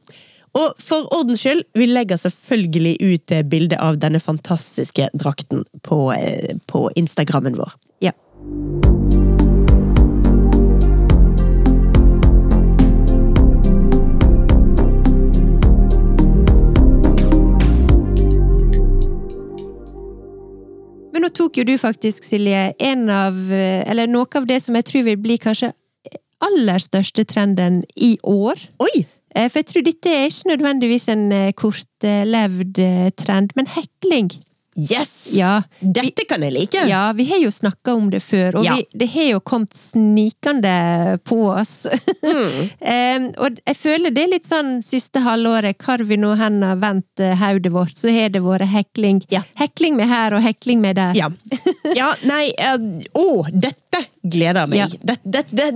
Og 0.54 0.78
for 0.82 1.08
ordens 1.16 1.42
skyld, 1.42 1.64
vi 1.74 1.88
legger 1.90 2.20
selvfølgelig 2.22 2.94
ut 3.02 3.34
bilde 3.50 3.80
av 3.82 3.98
denne 4.02 4.22
fantastiske 4.22 5.10
drakten 5.18 5.66
på, 5.82 6.00
på 6.70 6.86
Instagrammen 7.02 7.58
vår. 7.58 7.74
Ja. 8.06 8.14
Tok 21.54 21.62
jo 21.62 21.70
du 21.70 21.78
faktisk, 21.78 22.26
Silje, 22.26 22.74
en 22.82 23.06
av 23.14 23.38
Eller 23.54 24.10
noe 24.10 24.26
av 24.36 24.50
det 24.50 24.58
som 24.64 24.76
jeg 24.76 24.90
tror 24.90 25.06
vil 25.06 25.20
bli 25.22 25.38
kanskje 25.38 25.70
aller 26.44 26.82
største 26.82 27.26
trenden 27.30 27.84
i 27.96 28.16
år. 28.24 28.60
Oi! 28.84 29.06
Eh, 29.36 29.50
For 29.50 29.62
jeg 29.62 29.70
tror 29.70 29.86
dette 29.86 30.12
er 30.12 30.28
ikke 30.30 30.52
nødvendigvis 30.54 31.08
en 31.14 31.28
eh, 31.34 31.54
kortlevd 31.58 32.82
eh, 32.84 33.12
trend, 33.18 33.56
men 33.58 33.70
hekling. 33.70 34.32
Yes! 34.76 35.30
Ja. 35.34 35.62
Dette 35.80 36.26
kan 36.30 36.44
jeg 36.44 36.54
like! 36.56 36.84
Ja, 36.90 37.12
vi 37.14 37.26
har 37.30 37.38
jo 37.44 37.52
snakka 37.54 37.94
om 37.94 38.10
det 38.10 38.24
før, 38.26 38.56
og 38.60 38.66
Ja. 38.66 38.76
vi, 38.76 38.86
det 39.00 39.08
har 39.14 39.28
jo 39.36 39.40
kommet 39.40 39.78
snikende 39.78 41.20
på 41.24 41.40
oss. 41.52 41.86
Mm. 42.24 42.70
um, 42.94 43.28
og 43.46 43.60
jeg 43.66 43.78
føler 43.78 44.14
det 44.16 44.24
er 44.24 44.34
litt 44.34 44.50
sånn 44.50 44.82
siste 44.86 45.22
halvåret, 45.26 45.78
hvor 45.84 46.04
vi 46.08 46.18
nå 46.18 46.34
hen 46.40 46.62
har 46.66 46.80
vendt 46.82 47.22
eh, 47.22 47.36
hodet 47.38 47.74
vårt, 47.74 47.96
så 47.98 48.10
har 48.14 48.34
det 48.34 48.42
vært 48.46 48.70
hekling. 48.74 49.22
Ja. 49.30 49.44
Hekling 49.60 49.98
med 50.00 50.10
her 50.10 50.34
og 50.38 50.44
hekling 50.46 50.82
med 50.82 50.98
der. 50.98 51.14
Ja. 51.18 51.30
ja 51.96 52.10
nei 52.30 52.50
eh, 52.58 52.90
Å, 53.14 53.28
dette 53.52 53.83
gleder 54.24 54.68
meg! 54.70 54.80
Ja. 54.80 54.88
Det, 55.02 55.18
det, 55.24 55.44
det, 55.52 55.68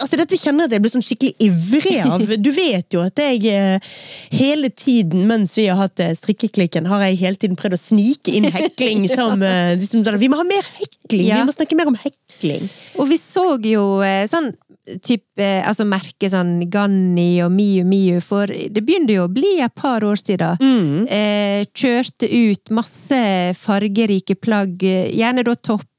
altså, 0.00 0.18
dette 0.20 0.38
kjenner 0.38 0.64
jeg 0.64 0.70
at 0.70 0.76
jeg 0.76 0.84
blir 0.84 0.94
sånn 0.94 1.06
skikkelig 1.06 1.48
ivrig 1.48 1.96
av. 2.04 2.26
Du 2.46 2.50
vet 2.54 2.94
jo 2.94 3.02
at 3.02 3.18
jeg 3.20 3.42
eh, 3.50 3.96
hele 4.36 4.70
tiden 4.70 5.26
mens 5.30 5.56
vi 5.58 5.66
har 5.70 5.80
hatt 5.80 6.02
eh, 6.02 6.14
strikkeklikken, 6.18 6.86
har 6.90 7.06
jeg 7.06 7.20
hele 7.22 7.40
tiden 7.40 7.58
prøvd 7.58 7.78
å 7.78 7.80
snike 7.80 8.36
inn 8.36 8.48
hekling 8.52 9.06
som 9.18 9.42
eh, 9.42 9.74
liksom, 9.80 10.04
sånn, 10.06 10.20
Vi 10.22 10.30
må 10.32 10.40
ha 10.42 10.46
mer 10.46 10.70
hekling! 10.78 11.26
Ja. 11.30 11.40
Vi 11.40 11.50
må 11.50 11.56
snakke 11.56 11.78
mer 11.78 11.90
om 11.90 11.98
hekling! 11.98 12.70
Og 13.00 13.10
vi 13.10 13.18
så 13.20 13.48
jo 13.64 13.86
sånn 14.30 14.52
type, 15.02 15.46
altså 15.66 15.86
merke 15.88 16.28
sånn 16.30 16.60
Ganni 16.70 17.40
og 17.44 17.50
Miu 17.54 17.82
Miu, 17.86 18.20
for 18.24 18.46
det 18.46 18.82
begynte 18.86 19.16
jo 19.16 19.26
å 19.26 19.32
bli 19.32 19.56
et 19.64 19.74
par 19.74 20.04
år 20.06 20.18
siden. 20.20 20.60
Mm. 20.62 21.06
Eh, 21.10 21.66
kjørte 21.74 22.30
ut 22.30 22.74
masse 22.76 23.20
fargerike 23.58 24.38
plagg, 24.38 24.82
gjerne 24.82 25.46
da 25.46 25.56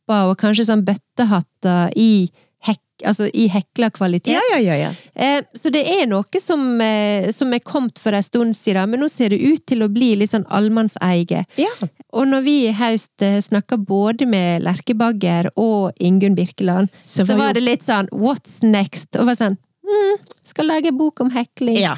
topper 0.08 0.32
og 0.32 0.38
kanskje 0.39 0.66
sånn 0.68 0.84
bøttehatter 0.88 1.91
i, 1.99 2.30
hek, 2.66 2.80
altså 3.05 3.28
i 3.34 3.47
hekla 3.51 3.89
kvalitet. 3.91 4.32
Ja, 4.34 4.41
ja, 4.53 4.60
ja. 4.60 4.76
ja. 4.88 4.91
Eh, 5.16 5.41
så 5.55 5.70
det 5.72 5.84
er 5.88 6.08
noe 6.08 6.39
som, 6.39 6.80
eh, 6.82 7.30
som 7.32 7.51
er 7.53 7.60
kommet 7.60 7.99
for 7.99 8.14
en 8.16 8.24
stund 8.24 8.55
siden, 8.58 8.89
men 8.89 8.99
nå 9.03 9.10
ser 9.10 9.30
det 9.30 9.39
ut 9.41 9.66
til 9.68 9.84
å 9.84 9.89
bli 9.91 10.16
litt 10.16 10.32
sånn 10.32 10.47
allmannseie. 10.49 11.45
ja. 11.58 11.74
Og 12.18 12.24
når 12.26 12.41
vi 12.41 12.53
i 12.70 12.74
høst 12.74 13.22
eh, 13.22 13.41
snakka 13.43 13.78
både 13.78 14.26
med 14.26 14.64
Lerke 14.64 14.95
Bagger 14.97 15.49
og 15.60 15.91
Ingunn 15.99 16.36
Birkeland, 16.36 16.88
Så 17.03 17.26
så, 17.26 17.34
var 17.36 17.38
var 17.38 17.47
jo- 17.49 17.53
det 17.60 17.64
litt 17.64 17.84
sånn 17.84 18.08
what's 18.12 18.64
next? 18.64 19.16
Og 19.20 19.26
var 19.28 19.36
sånn 19.36 19.58
Mm, 19.88 20.18
skal 20.43 20.66
lage 20.68 20.91
bok 20.91 21.22
om 21.22 21.30
hekling. 21.32 21.78
Ja. 21.80 21.93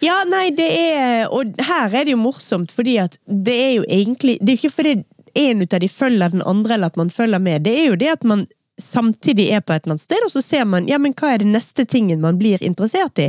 ja, 0.00 0.20
nei, 0.30 0.50
det 0.54 0.68
er 0.78 1.24
Og 1.34 1.56
her 1.58 1.90
er 1.90 2.04
det 2.06 2.12
jo 2.12 2.20
morsomt, 2.22 2.70
fordi 2.70 3.00
at 3.02 3.16
det 3.26 3.54
er 3.54 3.72
jo 3.80 3.82
egentlig 3.90 4.36
Det 4.38 4.52
er 4.52 4.54
jo 4.54 4.60
ikke 4.68 4.76
fordi 4.76 4.92
en 5.34 5.62
ut 5.62 5.74
av 5.74 5.82
de 5.82 5.88
følger 5.88 6.34
den 6.34 6.44
andre, 6.46 6.76
eller 6.76 6.92
at 6.92 7.00
man 7.00 7.10
følger 7.10 7.42
med. 7.42 7.64
Det 7.66 7.74
er 7.80 7.88
jo 7.90 7.98
det 8.00 8.12
at 8.16 8.28
man 8.28 8.46
samtidig 8.80 9.48
er 9.54 9.62
på 9.62 9.72
et 9.72 9.84
eller 9.84 9.94
annet 9.94 10.02
sted, 10.02 10.22
og 10.26 10.32
så 10.32 10.42
ser 10.42 10.64
man 10.66 10.88
ja, 10.90 10.98
men 10.98 11.14
hva 11.14 11.34
er 11.34 11.44
det 11.44 11.50
neste 11.50 11.84
tingen 11.86 12.22
man 12.22 12.38
blir 12.40 12.62
interessert 12.66 13.20
i. 13.22 13.28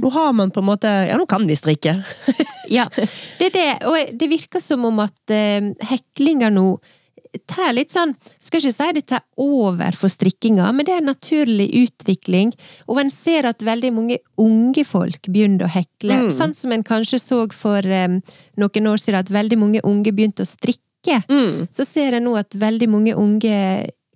Nå 0.00 0.10
har 0.10 0.32
man 0.34 0.50
på 0.50 0.62
en 0.62 0.70
måte 0.70 0.90
Ja, 1.06 1.18
nå 1.18 1.26
kan 1.30 1.46
vi 1.48 1.58
strikke. 1.58 2.00
Ja, 2.70 2.84
det 3.40 3.48
er 3.48 3.54
det. 3.54 3.70
Og 3.90 4.10
det 4.14 4.28
virker 4.30 4.62
som 4.62 4.84
om 4.86 5.00
at 5.02 5.32
eh, 5.34 5.72
heklinga 5.90 6.52
nå 6.54 6.76
tar 7.50 7.72
litt 7.74 7.90
sånn 7.90 8.12
Skal 8.42 8.60
ikke 8.60 8.74
si 8.74 8.86
det 8.94 9.02
tar 9.10 9.24
over 9.40 9.96
for 9.98 10.12
strikkinga, 10.12 10.68
men 10.74 10.86
det 10.86 10.94
er 10.94 11.02
en 11.02 11.10
naturlig 11.10 11.66
utvikling. 11.84 12.52
Og 12.86 13.00
en 13.02 13.10
ser 13.10 13.48
at 13.50 13.62
veldig 13.66 13.90
mange 13.96 14.20
unge 14.38 14.84
folk 14.86 15.26
begynner 15.26 15.66
å 15.66 15.72
hekle. 15.72 16.20
Sånn 16.34 16.54
som 16.54 16.74
en 16.74 16.86
kanskje 16.86 17.20
så 17.22 17.40
for 17.54 17.86
um, 17.86 18.20
noen 18.60 18.90
år 18.90 19.02
siden, 19.02 19.18
at 19.22 19.34
veldig 19.34 19.58
mange 19.58 19.82
unge 19.86 20.14
begynte 20.14 20.46
å 20.46 20.50
strikke. 20.50 20.84
Så 21.72 21.86
ser 21.88 22.12
jeg 22.18 22.22
nå 22.24 22.36
at 22.36 22.54
veldig 22.54 22.88
mange 22.92 23.16
unge 23.16 23.56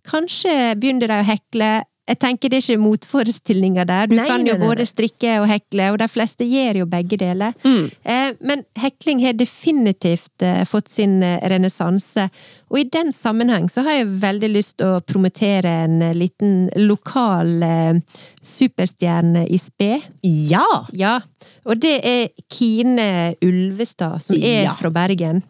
Kanskje 0.05 0.75
begynner 0.77 1.09
de 1.09 1.17
å 1.17 1.25
hekle. 1.25 1.69
Jeg 2.05 2.19
tenker 2.21 2.51
Det 2.53 2.59
er 2.59 2.65
ikke 2.67 2.83
motforestillinger 2.85 3.87
der. 3.89 4.11
Du 4.11 4.15
Nei, 4.19 4.27
kan 4.29 4.43
jo 4.45 4.59
nei, 4.59 4.67
både 4.69 4.85
strikke 4.85 5.39
og 5.41 5.47
hekle, 5.49 5.87
og 5.95 5.97
de 6.03 6.09
fleste 6.13 6.45
gjør 6.45 6.83
jo 6.83 6.87
begge 6.93 7.17
deler. 7.17 7.55
Mm. 7.65 7.87
Eh, 8.05 8.35
men 8.45 8.65
hekling 8.77 9.23
har 9.25 9.33
definitivt 9.41 10.45
eh, 10.45 10.67
fått 10.69 10.93
sin 10.93 11.23
eh, 11.25 11.39
renessanse. 11.49 12.27
Og 12.69 12.83
i 12.83 12.85
den 12.93 13.15
sammenheng 13.17 13.71
så 13.73 13.87
har 13.87 13.97
jeg 14.03 14.13
veldig 14.21 14.53
lyst 14.53 14.77
til 14.83 14.93
å 14.93 15.01
promotere 15.01 15.73
en 15.87 15.97
eh, 16.05 16.13
liten 16.21 16.69
lokal 16.85 17.55
eh, 17.65 17.97
superstjerne 18.45 19.47
i 19.49 19.63
spe. 19.65 19.95
Ja! 20.29 20.67
Ja, 20.93 21.17
og 21.65 21.81
det 21.81 21.97
er 22.05 22.29
Kine 22.53 23.33
Ulvestad, 23.41 24.21
som 24.29 24.37
er 24.37 24.69
Ja. 24.69 24.77
fra 24.77 24.93
Bergen. 24.93 25.41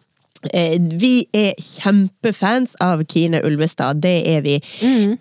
Eh, 0.53 0.77
Vi 0.99 1.27
er 1.33 1.53
kjempefans 1.61 2.75
av 2.83 3.03
Kine 3.09 3.41
Ulvestad, 3.45 4.01
det 4.03 4.17
er 4.27 4.41
vi. 4.45 4.59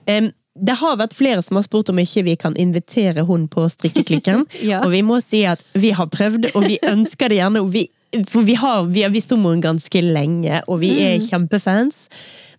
Em, 0.07 0.31
det 0.55 0.77
har 0.79 0.97
vært 1.01 1.15
flere 1.19 1.43
som 1.43 1.57
har 1.59 1.65
spurt 1.67 1.89
om 1.91 1.99
ikke 1.99 2.23
vi 2.29 2.37
kan 2.39 2.55
invitere 2.57 3.25
hun 3.27 3.49
på 3.51 3.67
strikkeklikken. 3.73 4.45
Ja. 4.71 4.83
Og 4.85 4.93
vi 4.95 5.03
må 5.03 5.21
si 5.25 5.45
at 5.51 5.65
vi 5.75 5.91
har 5.91 6.07
prøvd, 6.07 6.53
og 6.55 6.67
vi 6.69 6.79
ønsker 6.87 7.29
det 7.33 7.41
gjerne. 7.41 7.65
Vi, 7.73 7.89
for 8.31 8.47
vi 8.47 8.55
har, 8.55 8.85
vi 8.87 9.03
har 9.03 9.11
visst 9.11 9.33
om 9.35 9.43
henne 9.49 9.65
ganske 9.65 10.03
lenge, 10.07 10.61
og 10.71 10.79
vi 10.85 10.93
er 11.03 11.19
kjempefans. 11.25 12.05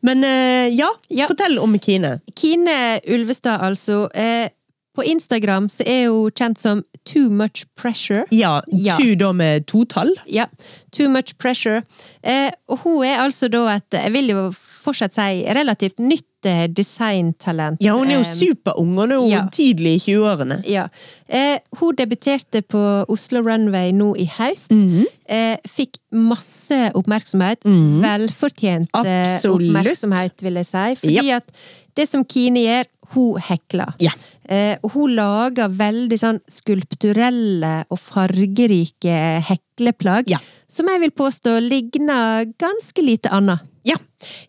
Men 0.05 0.22
uh, 0.28 0.68
ja, 0.76 0.89
Ja. 1.09 1.26
fortell 1.32 1.55
om 1.63 1.78
Kine. 1.80 2.18
Kine 2.36 2.99
Ulvestad, 3.07 3.61
altså. 3.63 4.09
Eh, 4.13 4.49
på 4.96 5.04
Instagram 5.04 5.68
så 5.70 5.84
er 5.86 6.08
hun 6.10 6.32
kjent 6.36 6.60
som 6.62 6.84
Too 7.06 7.30
Much 7.30 7.66
Pressure. 7.78 8.24
Ja, 8.34 8.62
Ja. 8.72 8.96
Too 8.98 9.16
da 9.20 9.32
med 9.36 9.68
totall. 9.68 10.10
Ja, 10.28 10.46
Too 10.91 11.10
Much 11.10 11.36
Pressure. 11.38 11.84
Eh, 12.24 12.52
og 12.68 12.80
hun 12.86 13.04
er 13.06 13.20
altså 13.26 13.48
da 13.52 13.66
et, 13.76 13.91
jeg 13.93 14.14
vil 14.16 14.32
jo 14.34 14.48
fortsatt 14.86 15.16
si, 15.18 15.43
relativt 15.50 15.98
nytt 16.00 16.46
eh, 16.46 16.68
designtalent. 16.70 17.80
Ja, 17.82 17.96
hun 17.98 18.10
er 18.10 18.20
jo 18.20 18.26
Eh, 18.26 18.34
superung, 18.38 18.91
og 19.02 19.08
nå 19.10 19.16
er 19.16 19.22
hun 19.22 19.30
ja. 19.32 19.43
tidlig 19.54 19.96
i 19.96 20.02
20-årene. 20.12 20.60
Ja. 20.70 20.88
Eh, 21.30 21.58
hun 21.80 21.96
debuterte 21.98 22.62
på 22.62 22.82
Oslo 23.10 23.41
Runway 23.46 23.91
nå 23.98 24.12
i 24.22 24.28
høst. 24.38 24.72
Mhm. 24.72 25.06
eh, 25.30 25.58
fikk 25.66 25.98
masse 26.14 26.91
oppmerksomhet. 26.93 27.66
Velfortjent 27.66 28.89
eh, 28.93 29.02
Absolutt. 29.36 29.70
oppmerksomhet, 29.70 30.41
vil 30.46 30.60
jeg 30.62 30.70
si. 30.70 30.86
Fordi 31.02 31.30
at 31.34 31.50
det 31.98 32.08
som 32.10 32.26
Kine 32.28 32.60
gjør, 32.66 32.86
hun 33.16 33.39
hekler. 33.41 33.93
Ja. 34.03 34.11
Eh, 34.45 34.76
hun 34.93 35.16
lager 35.18 35.72
veldig 35.74 36.18
sånn 36.22 36.39
skulpturelle 36.51 37.86
og 37.89 37.99
fargerike 38.01 39.16
hekleplagg. 39.47 40.30
Ja. 40.32 40.39
Som 40.72 40.89
jeg 40.91 41.01
vil 41.05 41.13
påstå 41.16 41.57
ligner 41.63 42.45
ganske 42.61 43.01
lite 43.05 43.32
annet. 43.34 43.63
Ja, 43.86 43.95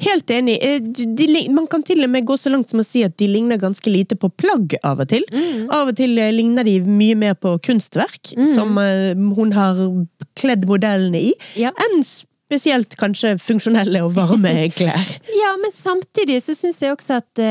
helt 0.01 0.31
enig. 0.33 0.55
Eh, 0.65 0.79
De, 0.81 1.27
man 1.53 1.67
kan 1.69 1.83
til 1.85 2.01
og 2.07 2.09
med 2.11 2.25
gå 2.25 2.37
så 2.41 2.49
langt 2.53 2.71
som 2.73 2.81
å 2.81 2.85
si 2.87 3.03
at 3.05 3.17
de 3.21 3.27
ligner 3.29 3.59
ganske 3.61 3.91
lite 3.93 4.17
på 4.17 4.31
plagg 4.33 4.79
av 4.83 5.03
og 5.05 5.11
til. 5.13 5.27
Av 5.69 5.91
og 5.91 5.97
til 5.99 6.17
eh, 6.19 6.31
ligner 6.33 6.65
de 6.65 6.79
mye 6.81 7.17
mer 7.21 7.35
på 7.37 7.53
kunstverk, 7.67 8.33
som 8.55 8.79
eh, 8.81 9.13
hun 9.37 9.53
har 9.53 9.83
kledd 10.41 10.65
modellene 10.69 11.21
i, 11.31 11.35
Ja. 11.61 11.71
enn 11.85 12.01
spesielt 12.07 12.97
kanskje 12.97 13.35
funksjonelle 13.43 14.01
og 14.07 14.15
varme 14.17 14.55
klær. 14.79 15.05
Ja, 15.37 15.53
men 15.61 15.73
samtidig 15.77 16.41
så 16.47 16.57
syns 16.57 16.81
jeg 16.81 16.95
også 16.97 17.21
at 17.21 17.45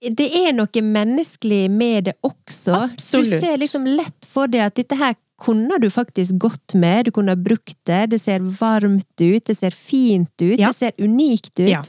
det 0.00 0.26
er 0.44 0.52
noe 0.52 0.82
menneskelig 0.84 1.70
med 1.72 2.04
det 2.10 2.16
også. 2.26 2.74
Absolutt. 2.92 3.30
Du 3.30 3.38
ser 3.40 3.56
liksom 3.62 3.86
lett 3.88 4.26
for 4.28 4.46
deg 4.52 4.66
at 4.68 4.74
dette 4.76 4.98
her 5.00 5.14
kunne 5.36 5.76
du 5.82 5.90
faktisk 5.92 6.38
gått 6.40 6.72
med, 6.80 7.04
du 7.04 7.10
kunne 7.12 7.34
ha 7.34 7.36
brukt 7.36 7.76
det, 7.84 8.06
det 8.14 8.18
ser 8.22 8.40
varmt 8.40 9.20
ut, 9.20 9.42
det 9.44 9.56
ser 9.58 9.74
fint 9.76 10.30
ut, 10.40 10.54
Ja. 10.58 10.70
det 10.70 10.76
ser 10.78 10.92
unikt 10.96 11.60
ut. 11.60 11.68
Ja. 11.68 11.82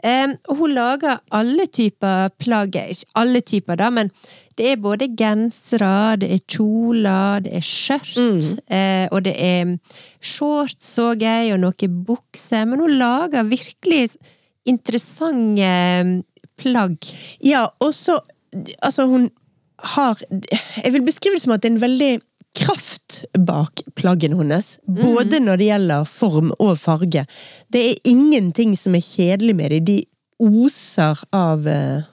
Um, 0.00 0.32
og 0.48 0.56
hun 0.62 0.72
lager 0.72 1.18
alle 1.30 1.66
typer 1.66 2.30
plagg, 2.40 2.72
ikke 2.76 3.04
alle 3.20 3.42
typer 3.44 3.76
da, 3.76 3.90
men 3.90 4.08
det 4.56 4.70
er 4.72 4.76
både 4.80 5.10
gensere, 5.16 6.16
det 6.20 6.30
er 6.32 6.40
kjoler, 6.48 7.42
det 7.44 7.52
er 7.58 7.60
skjørt, 7.68 8.16
Mm. 8.16 8.40
uh, 8.70 9.08
og 9.12 9.22
det 9.24 9.34
er 9.36 9.76
shorts, 10.20 10.94
så 10.96 11.12
jeg, 11.20 11.52
og 11.52 11.60
noen 11.60 12.04
bukser, 12.04 12.64
men 12.64 12.80
hun 12.80 12.96
lager 12.96 13.44
virkelig 13.44 14.16
interessante 14.64 16.22
plagg. 16.60 16.96
Ja, 17.44 17.66
og 17.80 17.94
så 17.94 18.20
Altså, 18.80 19.04
hun 19.10 19.26
har 19.92 20.16
Jeg 20.30 20.92
vil 20.94 21.02
beskrive 21.04 21.34
det 21.36 21.42
som 21.42 21.52
at 21.52 21.60
det 21.62 21.68
er 21.68 21.74
en 21.74 21.82
veldig 21.82 22.10
kraft 22.56 23.24
bak 23.46 23.82
plaggene 23.98 24.38
hennes. 24.38 24.78
Både 24.88 25.40
når 25.44 25.60
det 25.60 25.66
gjelder 25.70 26.04
form 26.08 26.52
og 26.56 26.78
farge. 26.80 27.26
Det 27.72 27.82
er 27.90 27.98
ingenting 28.08 28.76
som 28.80 28.96
er 28.96 29.04
kjedelig 29.04 29.56
med 29.58 29.74
dem. 29.74 29.84
De 29.84 29.96
oser 30.40 31.20
av 31.36 31.66
eh, 31.68 32.06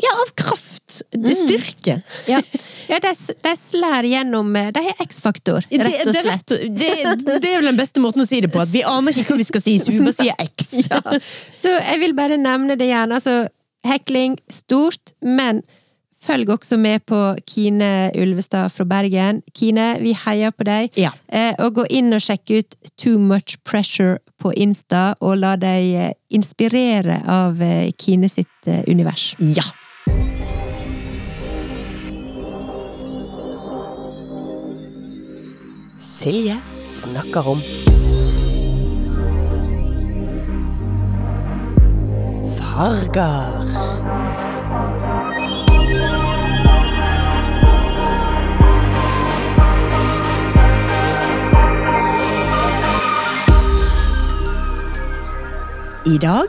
Ja, 0.00 0.12
av 0.24 0.30
kraft! 0.36 1.00
Det 1.12 1.30
er 1.30 1.36
styrke. 1.38 1.96
Ja, 2.28 2.40
ja 2.88 2.98
de, 3.04 3.12
de 3.44 3.52
slår 3.56 4.08
gjennom 4.08 4.52
eh, 4.56 4.70
De 4.74 4.82
har 4.84 5.00
X-faktor, 5.04 5.64
rett 5.70 6.06
og 6.06 6.12
det, 6.12 6.22
slett. 6.24 6.54
rett, 6.56 7.24
det, 7.24 7.38
det 7.44 7.52
er 7.52 7.60
vel 7.60 7.70
den 7.70 7.78
beste 7.80 8.02
måten 8.04 8.24
å 8.24 8.28
si 8.28 8.40
det 8.44 8.50
på. 8.52 8.60
At 8.60 8.72
vi 8.72 8.84
aner 8.96 9.16
ikke 9.16 9.32
hva 9.36 9.40
vi 9.40 9.48
skal 9.48 9.64
si, 9.64 9.78
så 9.80 9.94
vi 9.94 10.02
bare 10.04 10.16
sier 10.18 10.44
X. 10.44 10.90
Ja. 10.90 11.00
Så 11.56 11.72
jeg 11.72 12.02
vil 12.04 12.16
bare 12.18 12.40
nevne 12.40 12.76
det 12.80 12.88
igjen. 12.88 13.12
Altså, 13.16 13.46
hekling, 13.86 14.38
stort, 14.50 15.14
men 15.22 15.62
følg 16.20 16.50
også 16.52 16.76
med 16.76 17.00
på 17.08 17.18
Kine 17.48 18.10
Ulvestad 18.18 18.68
fra 18.72 18.84
Bergen. 18.84 19.42
Kine, 19.56 19.94
vi 20.00 20.12
heier 20.26 20.52
på 20.52 20.66
deg. 20.68 20.92
Ja. 21.00 21.12
Eh, 21.28 21.54
og 21.58 21.80
gå 21.80 21.86
inn 21.90 22.12
og 22.12 22.20
sjekk 22.24 22.52
ut 22.58 22.76
Too 23.00 23.18
Much 23.18 23.56
Pressure 23.64 24.18
på 24.40 24.52
Insta, 24.56 25.14
og 25.20 25.38
la 25.40 25.54
deg 25.60 25.92
eh, 25.96 26.12
inspirere 26.36 27.22
av 27.28 27.60
eh, 27.64 27.92
Kine 27.98 28.28
sitt 28.28 28.68
eh, 28.68 28.84
univers. 28.88 29.34
Ja. 29.38 29.64
Silje 36.20 36.58
snakker 36.84 37.46
om 37.48 37.62
farger. 42.80 43.60
I 56.06 56.16
dag 56.18 56.48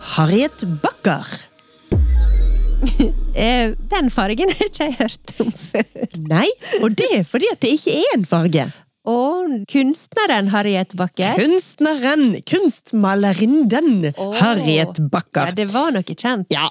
Harriet 0.00 0.64
Backer. 0.82 1.26
Eh, 3.38 3.70
Den 3.90 4.08
fargen 4.10 4.50
har 4.50 4.66
ikke 4.66 4.86
jeg 4.88 4.94
hørt 4.98 5.30
om 5.38 5.50
før. 5.54 5.84
Nei, 6.26 6.48
og 6.82 6.96
det 6.98 7.06
er 7.20 7.22
fordi 7.26 7.46
at 7.52 7.60
det 7.62 7.70
ikke 7.76 7.92
er 8.00 8.16
en 8.16 8.24
farge. 8.26 8.64
Og 9.08 9.54
kunstneren 9.70 10.50
Harriet 10.52 10.92
Bakker. 10.98 11.38
Kunstneren, 11.38 12.36
Kunstmalerinden 12.48 14.10
oh, 14.12 14.34
Harriet 14.36 15.00
Bakker. 15.12 15.48
Ja, 15.48 15.56
det 15.56 15.68
var 15.72 15.94
noe 15.96 16.04
kjent. 16.12 16.48
Ja, 16.52 16.68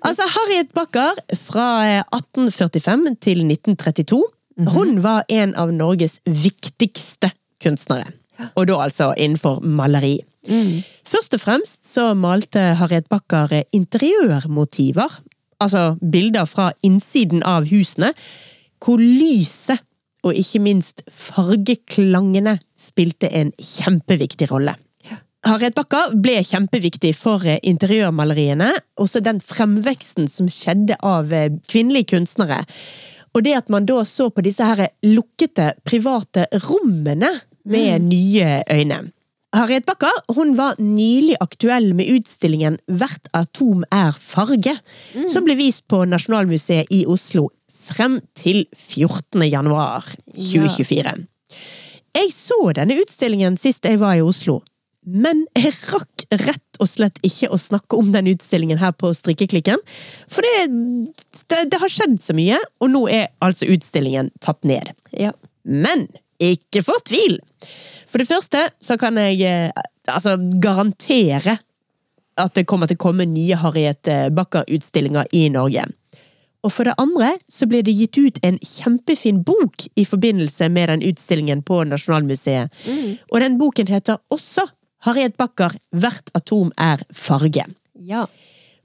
altså 0.00 0.28
Harriet 0.32 0.72
Bakker 0.76 1.20
fra 1.42 1.68
eh, 1.84 2.00
1845 2.16 3.06
til 3.26 3.44
1932. 3.44 4.22
Hun 4.72 5.00
var 5.04 5.26
en 5.28 5.52
av 5.60 5.74
Norges 5.74 6.20
viktigste 6.24 7.34
kunstnere. 7.62 8.14
Og 8.54 8.68
da 8.70 8.80
altså 8.86 9.12
innenfor 9.18 9.60
maleri. 9.60 10.16
Først 11.08 11.36
og 11.36 11.40
fremst 11.40 11.86
så 11.88 12.10
malte 12.18 12.74
Harriet 12.80 13.08
Backer 13.12 13.52
eh, 13.52 13.68
interiørmotiver. 13.76 15.20
Altså 15.60 15.94
bilder 16.00 16.48
fra 16.48 16.72
innsiden 16.84 17.44
av 17.46 17.68
husene, 17.68 18.12
hvor 18.84 19.00
lyset 19.00 19.84
og 20.24 20.38
ikke 20.40 20.62
minst 20.64 21.04
fargeklangene 21.12 22.56
spilte 22.80 23.28
en 23.28 23.52
kjempeviktig 23.60 24.48
rolle. 24.50 24.74
Harriet 25.44 25.76
Bakka 25.76 26.06
ble 26.16 26.38
kjempeviktig 26.40 27.10
for 27.18 27.44
eh, 27.44 27.60
interiørmaleriene. 27.68 28.70
Også 29.00 29.20
den 29.20 29.42
fremveksten 29.44 30.28
som 30.32 30.48
skjedde 30.48 30.96
av 31.04 31.32
eh, 31.36 31.50
kvinnelige 31.68 32.14
kunstnere. 32.14 32.62
Og 33.36 33.44
det 33.44 33.56
at 33.58 33.68
man 33.72 33.84
da 33.84 34.00
så 34.08 34.30
på 34.32 34.44
disse 34.46 34.64
her 34.64 34.86
lukkete, 35.04 35.74
private 35.84 36.46
rommene 36.64 37.28
med 37.68 38.08
nye 38.08 38.62
øyne. 38.72 39.02
Harriet 39.54 39.86
Backer 39.86 40.34
hun 40.34 40.56
var 40.58 40.74
nylig 40.82 41.36
aktuell 41.40 41.92
med 41.94 42.10
utstillingen 42.10 42.78
Hvert 42.90 43.28
atom 43.36 43.84
er 43.94 44.14
farge, 44.18 44.74
som 45.30 45.46
ble 45.46 45.54
vist 45.58 45.86
på 45.90 46.02
Nasjonalmuseet 46.10 46.90
i 46.94 47.04
Oslo 47.10 47.48
frem 47.70 48.18
til 48.38 48.64
14. 48.74 49.44
januar 49.46 50.06
2024. 50.34 51.14
Jeg 52.14 52.30
så 52.34 52.58
denne 52.76 52.98
utstillingen 53.02 53.58
sist 53.58 53.86
jeg 53.86 53.98
var 54.02 54.18
i 54.18 54.24
Oslo, 54.26 54.60
men 55.04 55.44
jeg 55.58 55.74
rakk 55.92 56.26
rett 56.44 56.80
og 56.82 56.90
slett 56.90 57.18
ikke 57.26 57.50
å 57.52 57.60
snakke 57.60 57.98
om 57.98 58.10
den 58.14 58.30
utstillingen 58.32 58.80
her 58.80 58.94
på 58.96 59.10
Strikkeklikken. 59.14 59.82
For 60.30 60.46
det, 60.46 61.14
det, 61.50 61.64
det 61.70 61.80
har 61.82 61.92
skjedd 61.92 62.18
så 62.24 62.36
mye, 62.36 62.58
og 62.82 62.90
nå 62.94 63.06
er 63.12 63.28
altså 63.44 63.68
utstillingen 63.74 64.32
tatt 64.42 64.62
ned. 64.66 64.94
Ja. 65.14 65.34
Men 65.62 66.08
ikke 66.42 66.82
fortvil! 66.86 67.38
For 68.14 68.22
det 68.22 68.30
første 68.30 68.60
så 68.78 68.94
kan 68.94 69.16
jeg 69.18 69.40
eh, 69.42 69.72
altså 70.06 70.36
garantere 70.62 71.56
at 72.38 72.54
det 72.54 72.62
kommer 72.70 72.86
til 72.86 72.94
å 72.94 73.02
komme 73.02 73.26
nye 73.26 73.56
Harriet 73.58 74.06
eh, 74.06 74.28
Backer-utstillinger 74.30 75.26
i 75.34 75.48
Norge. 75.50 75.82
Og 76.62 76.70
for 76.70 76.86
det 76.86 76.94
andre 77.02 77.32
så 77.50 77.66
ble 77.66 77.80
det 77.82 77.96
gitt 77.98 78.14
ut 78.22 78.38
en 78.46 78.60
kjempefin 78.62 79.40
bok 79.42 79.82
i 79.98 80.04
forbindelse 80.06 80.68
med 80.70 80.92
den 80.92 81.02
utstillingen 81.10 81.64
på 81.66 81.80
Nasjonalmuseet. 81.90 82.70
Og 83.34 83.42
den 83.42 83.58
boken 83.58 83.90
heter 83.90 84.22
også 84.30 84.68
Harriet 85.08 85.34
Backer 85.34 85.74
Hvert 85.90 86.30
atom 86.38 86.70
er 86.78 87.02
farge. 87.10 87.66
ja. 87.98 88.28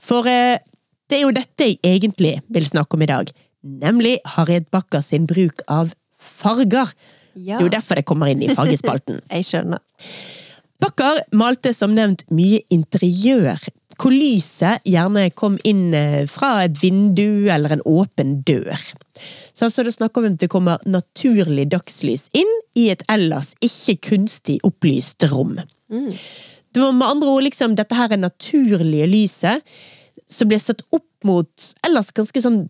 For 0.02 0.26
eh, 0.26 0.58
det 1.06 1.20
er 1.20 1.26
jo 1.28 1.38
dette 1.38 1.70
jeg 1.70 1.78
egentlig 1.86 2.34
vil 2.50 2.66
snakke 2.66 2.98
om 2.98 3.06
i 3.06 3.14
dag. 3.14 3.30
Nemlig 3.62 4.18
Harriet 4.34 4.72
Backer 4.74 5.06
sin 5.06 5.30
bruk 5.30 5.62
av 5.70 5.94
farger. 6.18 6.90
Ja. 7.36 7.58
Det 7.58 7.64
er 7.64 7.68
jo 7.68 7.74
derfor 7.78 8.00
det 8.00 8.06
kommer 8.10 8.32
inn 8.32 8.44
i 8.46 8.52
fargespalten. 8.52 9.22
Jeg 9.36 9.48
skjønner. 9.48 9.84
Bakker 10.80 11.26
malte 11.36 11.74
som 11.76 11.92
nevnt 11.92 12.24
mye 12.32 12.62
interiør, 12.72 13.60
hvor 14.00 14.14
lyset 14.16 14.86
gjerne 14.88 15.26
kom 15.36 15.58
inn 15.68 15.90
eh, 15.98 16.24
fra 16.30 16.64
et 16.64 16.80
vindu 16.80 17.50
eller 17.52 17.76
en 17.76 17.84
åpen 17.84 18.38
dør. 18.48 18.80
Så 19.52 19.68
altså 19.68 19.84
det 19.84 19.92
snakker 19.98 20.22
snakk 20.22 20.22
om 20.22 20.30
at 20.30 20.40
det 20.40 20.52
kommer 20.54 20.88
naturlig 20.88 21.68
dagslys 21.74 22.30
inn 22.38 22.54
i 22.80 22.88
et 22.94 23.04
ellers 23.12 23.52
ikke 23.60 23.98
kunstig 24.14 24.60
opplyst 24.64 25.28
rom. 25.34 25.58
Det 25.90 26.80
var 26.80 26.96
med 26.96 27.08
andre 27.10 27.34
ord 27.34 27.44
liksom 27.44 27.76
dette 27.76 27.98
her 27.98 28.14
er 28.16 28.22
naturlige 28.22 29.10
lyset 29.10 29.76
som 30.30 30.48
ble 30.48 30.60
satt 30.62 30.86
opp 30.96 31.08
mot 31.28 31.70
ellers 31.84 32.14
ganske 32.16 32.44
sånn 32.46 32.62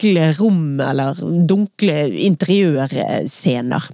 dunkle 0.00 0.32
rom, 0.38 0.80
eller 0.80 1.14
dunkle 1.46 2.08
interiørscener. 2.24 3.88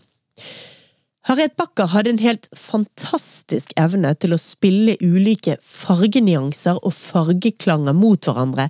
Harriet 1.27 1.57
Backer 1.59 1.91
hadde 1.91 2.13
en 2.13 2.23
helt 2.23 2.47
fantastisk 2.55 3.73
evne 3.77 4.13
til 4.15 4.37
å 4.37 4.39
spille 4.39 4.95
ulike 5.03 5.57
fargenyanser 5.61 6.79
og 6.79 6.95
fargeklanger 6.95 7.97
mot 7.99 8.23
hverandre, 8.23 8.69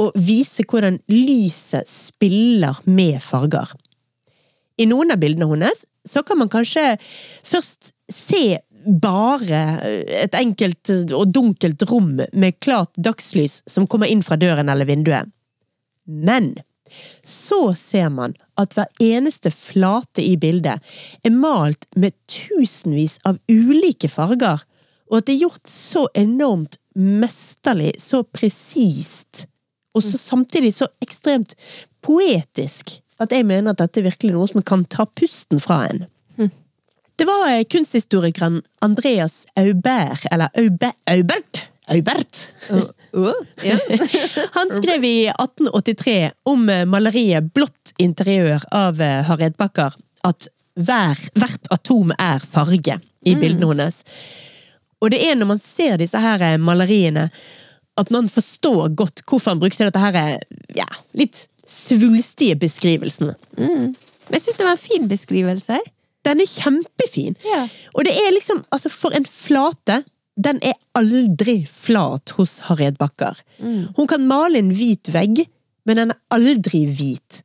og 0.00 0.16
vise 0.16 0.64
hvordan 0.64 0.98
lyset 1.12 1.86
spiller 1.86 2.80
med 2.86 3.20
farger. 3.22 3.68
I 4.80 4.88
noen 4.88 5.12
av 5.12 5.20
bildene 5.20 5.50
hennes 5.52 5.84
så 6.08 6.24
kan 6.24 6.40
man 6.40 6.50
kanskje 6.50 6.96
først 7.44 7.92
se 8.10 8.56
bare 8.84 9.60
et 10.24 10.34
enkelt 10.36 10.90
og 11.14 11.28
dunkelt 11.32 11.84
rom 11.92 12.16
med 12.16 12.58
klart 12.64 12.96
dagslys 12.96 13.62
som 13.70 13.86
kommer 13.86 14.10
inn 14.10 14.24
fra 14.24 14.40
døren 14.40 14.72
eller 14.72 14.88
vinduet. 14.88 15.33
Men 16.04 16.54
så 17.22 17.74
ser 17.74 18.10
man 18.14 18.36
at 18.60 18.76
hver 18.76 18.90
eneste 19.02 19.50
flate 19.50 20.22
i 20.22 20.36
bildet 20.40 20.82
er 21.24 21.34
malt 21.34 21.88
med 21.98 22.14
tusenvis 22.30 23.18
av 23.26 23.40
ulike 23.50 24.10
farger, 24.12 24.62
og 25.10 25.18
at 25.18 25.26
det 25.28 25.34
er 25.34 25.44
gjort 25.46 25.70
så 25.70 26.06
enormt 26.18 26.78
mesterlig, 26.94 27.94
så 27.98 28.22
presist, 28.22 29.46
og 29.94 30.02
så 30.02 30.18
samtidig 30.18 30.74
så 30.76 30.88
ekstremt 31.02 31.56
poetisk, 32.04 32.98
at 33.22 33.32
jeg 33.32 33.46
mener 33.46 33.72
at 33.72 33.82
dette 33.82 34.00
er 34.00 34.10
virkelig 34.10 34.34
noe 34.34 34.50
som 34.50 34.62
kan 34.66 34.84
ta 34.90 35.06
pusten 35.06 35.62
fra 35.62 35.84
en. 35.90 36.04
Det 37.14 37.26
var 37.28 37.44
eh, 37.52 37.64
kunsthistorikeren 37.70 38.62
Andreas 38.82 39.44
Aubert, 39.54 40.26
eller 40.32 40.50
Aube, 40.58 40.90
Aubert, 41.06 41.60
Aubert 41.86 42.40
ja. 42.70 42.80
han 44.56 44.72
skrev 44.82 45.04
i 45.04 45.28
1883 45.28 46.16
om 46.50 46.68
eh, 46.68 46.84
maleriet 46.88 47.52
Blått 47.54 47.94
interiør 48.02 48.64
av 48.74 49.00
eh, 49.02 49.22
Harriet 49.28 49.56
Backer 49.60 49.94
at 50.26 50.48
hver, 50.74 51.20
hvert 51.38 51.70
atom 51.74 52.10
er 52.18 52.42
farge 52.42 52.98
i 53.24 53.36
bildene 53.38 53.70
hennes. 53.70 54.02
Og 54.98 55.12
det 55.14 55.20
er 55.22 55.38
når 55.38 55.52
man 55.54 55.62
ser 55.62 55.98
disse 56.00 56.18
her 56.20 56.42
eh, 56.42 56.58
maleriene 56.58 57.28
at 58.00 58.10
man 58.10 58.26
forstår 58.26 58.90
godt 58.98 59.22
hvorfor 59.22 59.54
han 59.54 59.60
brukte 59.62 59.86
dette 59.86 60.02
her 60.02 60.40
ja, 60.74 60.88
litt 61.14 61.46
svulstige 61.70 62.56
beskrivelsen. 62.58 63.30
Men 63.54 64.34
jeg 64.34 64.42
syns 64.42 64.58
det 64.58 64.66
var 64.66 64.74
en 64.74 64.82
fin 64.82 65.06
beskrivelse. 65.08 65.78
Den 66.24 66.40
er 66.40 66.48
kjempefin! 66.48 67.36
Ja. 67.44 67.62
Og 67.94 68.06
det 68.08 68.14
er 68.16 68.32
liksom, 68.34 68.64
altså 68.74 68.90
for 68.92 69.14
en 69.16 69.26
flate 69.28 70.00
den 70.34 70.58
er 70.66 70.78
aldri 70.98 71.60
flat 71.68 72.34
hos 72.38 72.58
Harriet 72.68 72.98
Backer. 72.98 73.38
Hun 73.96 74.08
kan 74.10 74.24
male 74.26 74.58
en 74.58 74.72
hvit 74.74 75.12
vegg, 75.14 75.44
men 75.86 76.00
den 76.00 76.14
er 76.14 76.22
aldri 76.34 76.84
hvit. 76.90 77.42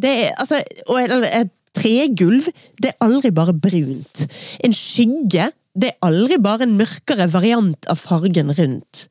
Det 0.00 0.10
er, 0.26 0.36
altså, 0.38 0.60
og 0.88 1.00
et, 1.26 1.50
tregulv, 1.76 2.48
det 2.82 2.92
er 2.92 3.04
aldri 3.06 3.30
bare 3.34 3.54
brunt. 3.54 4.24
En 4.64 4.74
skygge, 4.74 5.50
det 5.78 5.92
er 5.92 6.06
aldri 6.06 6.38
bare 6.42 6.66
en 6.66 6.76
mørkere 6.78 7.28
variant 7.32 7.86
av 7.90 8.00
fargen 8.00 8.50
rundt. 8.56 9.06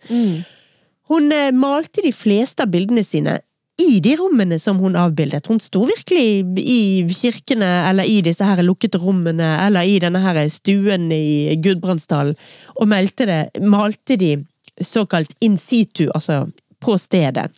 Hun 1.10 1.32
eh, 1.34 1.52
malte 1.56 2.04
de 2.06 2.12
fleste 2.14 2.66
av 2.66 2.74
bildene 2.74 3.04
sine 3.06 3.40
i 3.80 4.00
de 4.04 4.16
rommene 4.20 4.60
som 4.60 4.80
hun 4.82 4.98
avbildet. 5.00 5.48
Hun 5.48 5.60
sto 5.64 5.86
virkelig 5.88 6.60
i 6.60 6.82
kirkene, 7.16 7.70
eller 7.90 8.08
i 8.08 8.20
disse 8.26 8.46
her 8.46 8.62
lukkede 8.66 9.00
rommene, 9.02 9.54
eller 9.66 9.88
i 9.88 10.00
denne 10.04 10.22
her 10.24 10.42
stuen 10.52 11.10
i 11.16 11.56
Gudbrandsdalen, 11.64 12.36
og 12.76 12.92
meldte 12.92 13.28
det, 13.30 13.42
malte 13.64 14.20
de 14.20 14.36
såkalt 14.82 15.34
in 15.44 15.58
situ, 15.60 16.08
altså 16.16 16.46
på 16.80 16.96
stedet. 17.00 17.50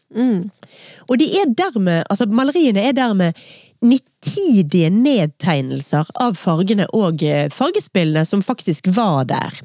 Og 1.09 1.17
de 1.21 1.27
er 1.41 1.51
dermed, 1.57 2.03
altså 2.09 2.25
maleriene 2.29 2.87
er 2.89 2.95
dermed 2.97 3.37
nitidige 3.81 4.89
nedtegnelser 4.93 6.09
av 6.21 6.37
fargene 6.37 6.85
og 6.93 7.23
eh, 7.25 7.47
fargespillene 7.53 8.25
som 8.29 8.43
faktisk 8.45 8.91
var 8.93 9.25
der. 9.29 9.61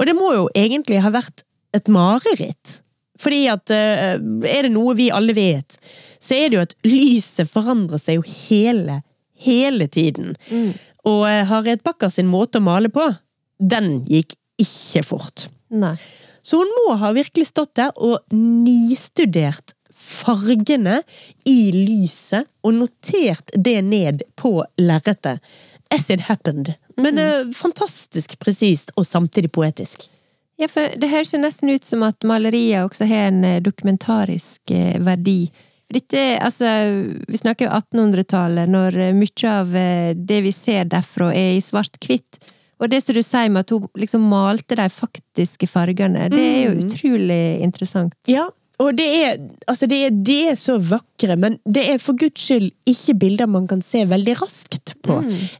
Og 0.00 0.06
det 0.08 0.14
må 0.16 0.32
jo 0.32 0.46
egentlig 0.56 1.02
ha 1.04 1.12
vært 1.12 1.44
et 1.76 1.88
mareritt. 1.92 2.80
Fordi 3.20 3.40
at 3.52 3.72
eh, 3.74 4.16
er 4.16 4.66
det 4.66 4.72
noe 4.74 4.94
vi 4.98 5.10
alle 5.12 5.34
vet, 5.36 5.76
så 6.20 6.36
er 6.36 6.48
det 6.50 6.58
jo 6.58 6.66
at 6.66 6.76
lyset 6.88 7.50
forandrer 7.50 8.00
seg 8.00 8.20
jo 8.20 8.24
hele, 8.26 9.00
hele 9.40 9.88
tiden. 9.92 10.34
Og 11.08 11.26
eh, 11.28 11.44
Harriet 11.48 11.84
Bakker 11.86 12.12
sin 12.12 12.30
måte 12.30 12.60
å 12.60 12.64
male 12.64 12.92
på, 12.92 13.06
den 13.60 14.00
gikk 14.08 14.36
ikke 14.60 15.04
fort. 15.06 15.48
Nei. 15.72 15.96
Så 16.42 16.60
hun 16.60 16.70
må 16.78 16.96
ha 17.00 17.12
virkelig 17.16 17.50
stått 17.50 17.76
der 17.78 17.92
og 18.00 18.24
nistudert 18.32 19.74
fargene 20.00 21.00
i 21.48 21.70
lyset, 21.74 22.48
og 22.64 22.76
notert 22.78 23.52
det 23.56 23.80
ned 23.84 24.24
på 24.38 24.60
lerretet. 24.80 25.42
As 25.90 26.06
it 26.10 26.28
happened. 26.28 26.72
Men 27.00 27.18
eh, 27.18 27.48
fantastisk 27.56 28.38
presist, 28.38 28.92
og 28.96 29.06
samtidig 29.06 29.50
poetisk. 29.52 30.06
Ja, 30.60 30.68
for 30.68 30.92
det 31.00 31.08
høres 31.08 31.32
jo 31.32 31.40
nesten 31.40 31.72
ut 31.72 31.86
som 31.88 32.04
at 32.04 32.20
maleriet 32.28 32.84
også 32.84 33.08
har 33.08 33.30
en 33.30 33.44
eh, 33.48 33.60
dokumentarisk 33.64 34.72
eh, 34.76 34.98
verdi. 35.00 35.48
For 35.88 35.96
dette, 35.96 36.24
altså, 36.44 36.68
vi 37.24 37.40
snakker 37.40 37.66
jo 37.66 37.72
1800-tallet, 37.78 38.68
når 38.68 38.98
eh, 39.06 39.16
mye 39.16 39.54
av 39.54 39.72
det 40.14 40.40
vi 40.44 40.52
ser 40.52 40.90
derfra 40.92 41.30
er 41.32 41.56
i 41.56 41.64
svart-hvitt. 41.64 42.52
Og 42.80 42.92
det 42.92 43.00
som 43.04 43.16
du 43.16 43.22
sier 43.24 43.48
med 43.52 43.64
at 43.64 43.72
hun 43.74 43.88
liksom 44.00 44.28
malte 44.28 44.76
de 44.76 44.88
faktiske 44.92 45.68
fargene, 45.68 46.28
det 46.32 46.44
er 46.44 46.62
jo 46.68 46.78
utrolig 46.84 47.42
interessant. 47.64 48.16
Ja, 48.28 48.46
og 48.80 48.96
det 48.96 49.08
er, 49.08 49.34
altså 49.68 49.88
det 49.88 49.98
er, 50.06 50.14
det 50.24 50.38
er 50.54 50.56
så 50.56 50.78
vakre, 50.80 51.36
men 51.36 51.58
det 51.68 51.82
er 51.92 52.00
for 52.00 52.16
guds 52.16 52.40
skyld 52.40 52.70
ikke 52.88 53.16
bilder 53.20 53.50
man 53.52 53.66
kan 53.68 53.84
se 53.84 54.06
veldig 54.08 54.38
raskt 54.40 54.94
på. 55.04 55.18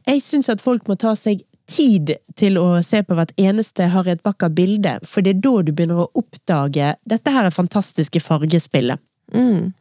Jeg 0.09 0.23
syns 0.25 0.49
at 0.49 0.63
folk 0.63 0.89
må 0.89 0.97
ta 0.97 1.13
seg 1.17 1.43
tid 1.71 2.13
til 2.37 2.59
å 2.59 2.67
se 2.85 3.01
på 3.05 3.15
hvert 3.17 3.31
eneste 3.39 3.87
Harriet 3.93 4.21
Backer-bilde, 4.25 4.97
for 5.07 5.23
det 5.23 5.35
er 5.35 5.41
da 5.45 5.53
du 5.63 5.71
begynner 5.71 6.03
å 6.03 6.09
oppdage 6.19 6.93
dette 7.07 7.33
her 7.33 7.49
fantastiske 7.55 8.21
fargespillet. 8.23 9.01
Mm. 9.33 9.71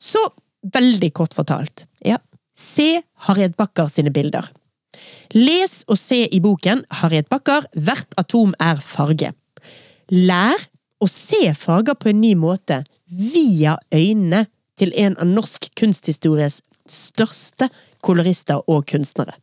Så 0.00 0.22
veldig 0.76 1.12
kort 1.16 1.36
fortalt. 1.36 1.86
Ja. 2.04 2.20
Se 2.56 3.00
Harriet 3.26 3.56
Backer 3.56 3.88
sine 3.88 4.12
bilder. 4.12 4.44
Les 5.32 5.80
og 5.88 5.98
se 6.00 6.24
i 6.26 6.40
boken 6.42 6.82
Harriet 7.00 7.28
Backer 7.30 7.64
Hvert 7.78 8.16
atom 8.20 8.52
er 8.60 8.80
farge. 8.84 9.30
Lær 10.10 10.66
å 11.00 11.08
se 11.08 11.54
farger 11.56 11.96
på 11.96 12.10
en 12.10 12.20
ny 12.20 12.34
måte 12.36 12.82
via 13.06 13.78
øynene 13.94 14.44
til 14.80 14.92
en 14.98 15.16
av 15.20 15.28
norsk 15.28 15.70
kunsthistories 15.78 16.60
største 16.90 17.68
kolorister 18.04 18.60
og 18.66 18.86
kunstnere. 18.90 19.36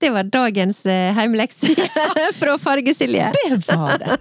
Det 0.00 0.10
var 0.10 0.22
dagens 0.22 0.86
eh, 0.86 1.14
heimelekse 1.14 1.74
fra 2.40 2.58
Fargesilje. 2.58 3.32
Det 3.48 3.68
var 3.76 3.98
det! 3.98 4.18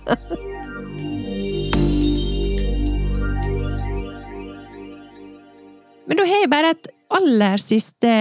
Men 6.08 6.18
da 6.20 6.26
har 6.28 6.42
jeg 6.44 6.52
bare 6.52 6.74
et 6.76 6.90
aller 7.14 7.62
siste 7.64 8.12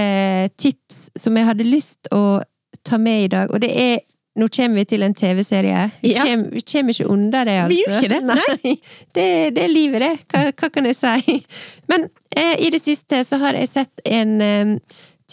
tips 0.60 1.06
som 1.18 1.36
jeg 1.38 1.48
hadde 1.48 1.66
lyst 1.66 2.10
å 2.14 2.40
ta 2.86 2.98
med 3.00 3.24
i 3.26 3.30
dag, 3.32 3.50
og 3.54 3.62
det 3.62 3.70
er 3.78 4.00
nå 4.40 4.46
kommer 4.48 4.80
vi 4.80 4.86
til 4.88 5.02
en 5.04 5.12
TV-serie. 5.12 5.80
Vi, 6.00 6.14
Ja. 6.14 6.22
kommer- 6.24 6.50
vi 6.54 6.60
kommer 6.62 6.92
ikke 6.94 7.04
unna 7.12 7.42
det, 7.44 7.56
altså. 7.60 7.68
Vi 7.68 7.82
gjør 7.82 7.98
ikke 7.98 8.08
det, 8.08 8.22
Nei. 8.30 8.76
Det, 9.12 9.26
det 9.54 9.64
er 9.64 9.68
livet, 9.68 10.00
det. 10.00 10.12
Hva, 10.32 10.44
hva 10.56 10.70
kan 10.72 10.86
jeg 10.88 10.96
si? 10.96 11.34
Men 11.92 12.06
eh, 12.34 12.54
i 12.64 12.70
det 12.72 12.80
siste 12.80 13.20
så 13.28 13.36
har 13.42 13.52
jeg 13.60 13.68
sett 13.68 14.00
en 14.08 14.32
eh, 14.40 14.72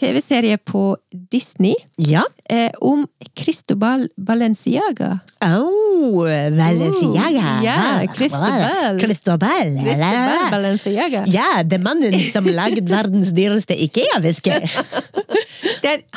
TV-serie 0.00 0.56
på 0.58 0.96
Disney 1.32 1.74
Ja. 1.96 2.22
eh, 2.48 2.70
om 2.80 3.06
Cristobal 3.36 4.08
Balenciaga. 4.16 5.18
Oh, 5.44 6.24
Valenciaga! 6.56 7.60
Ja, 7.64 8.06
Cristobal. 8.16 8.98
Cristobal. 9.00 9.76
Cristobal 9.84 10.50
Balenciaga. 10.50 11.24
Ja, 11.28 11.62
det 11.62 11.74
er 11.78 11.82
mannen 11.84 12.16
som 12.32 12.44
laget 12.48 12.88
verdens 12.96 13.30
dyreste 13.36 13.76
Ikea-veske. 13.86 14.60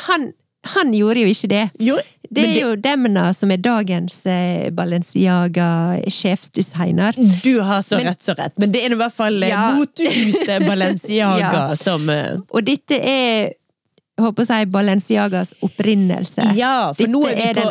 Han, 0.08 0.30
han 0.74 0.94
gjorde 0.96 1.20
jo 1.20 1.26
ikke 1.34 1.48
det. 1.50 1.64
Jo, 1.80 1.96
Det 2.34 2.42
er 2.42 2.46
det- 2.54 2.60
jo 2.62 2.74
Demna 2.76 3.32
som 3.36 3.50
er 3.52 3.56
dagens 3.62 4.24
eh, 4.26 4.70
Balenciaga-sjefsdesigner. 4.74 7.12
Du 7.44 7.60
har 7.60 7.82
så 7.82 7.96
Men- 7.96 8.06
rett, 8.06 8.22
så 8.22 8.34
rett. 8.34 8.58
Men 8.58 8.72
det 8.72 8.80
er 8.84 8.90
i 8.92 8.94
hvert 8.98 9.12
fall 9.14 9.42
eh, 9.42 9.48
Ja. 9.52 9.70
motehuset 9.76 10.66
Balenciaga 10.66 11.52
Ja. 11.70 11.76
som 11.76 12.08
eh, 12.10 12.36
Og 12.50 12.64
dette 12.64 12.98
er 13.00 13.52
håper 14.20 14.44
å 14.44 14.46
si 14.46 14.66
Balenciagas 14.70 15.54
opprinnelse. 15.64 16.44
Ja, 16.58 16.92
for 16.94 17.10
nå 17.10 17.24
er, 17.30 17.40
er 17.50 17.58
på, 17.58 17.70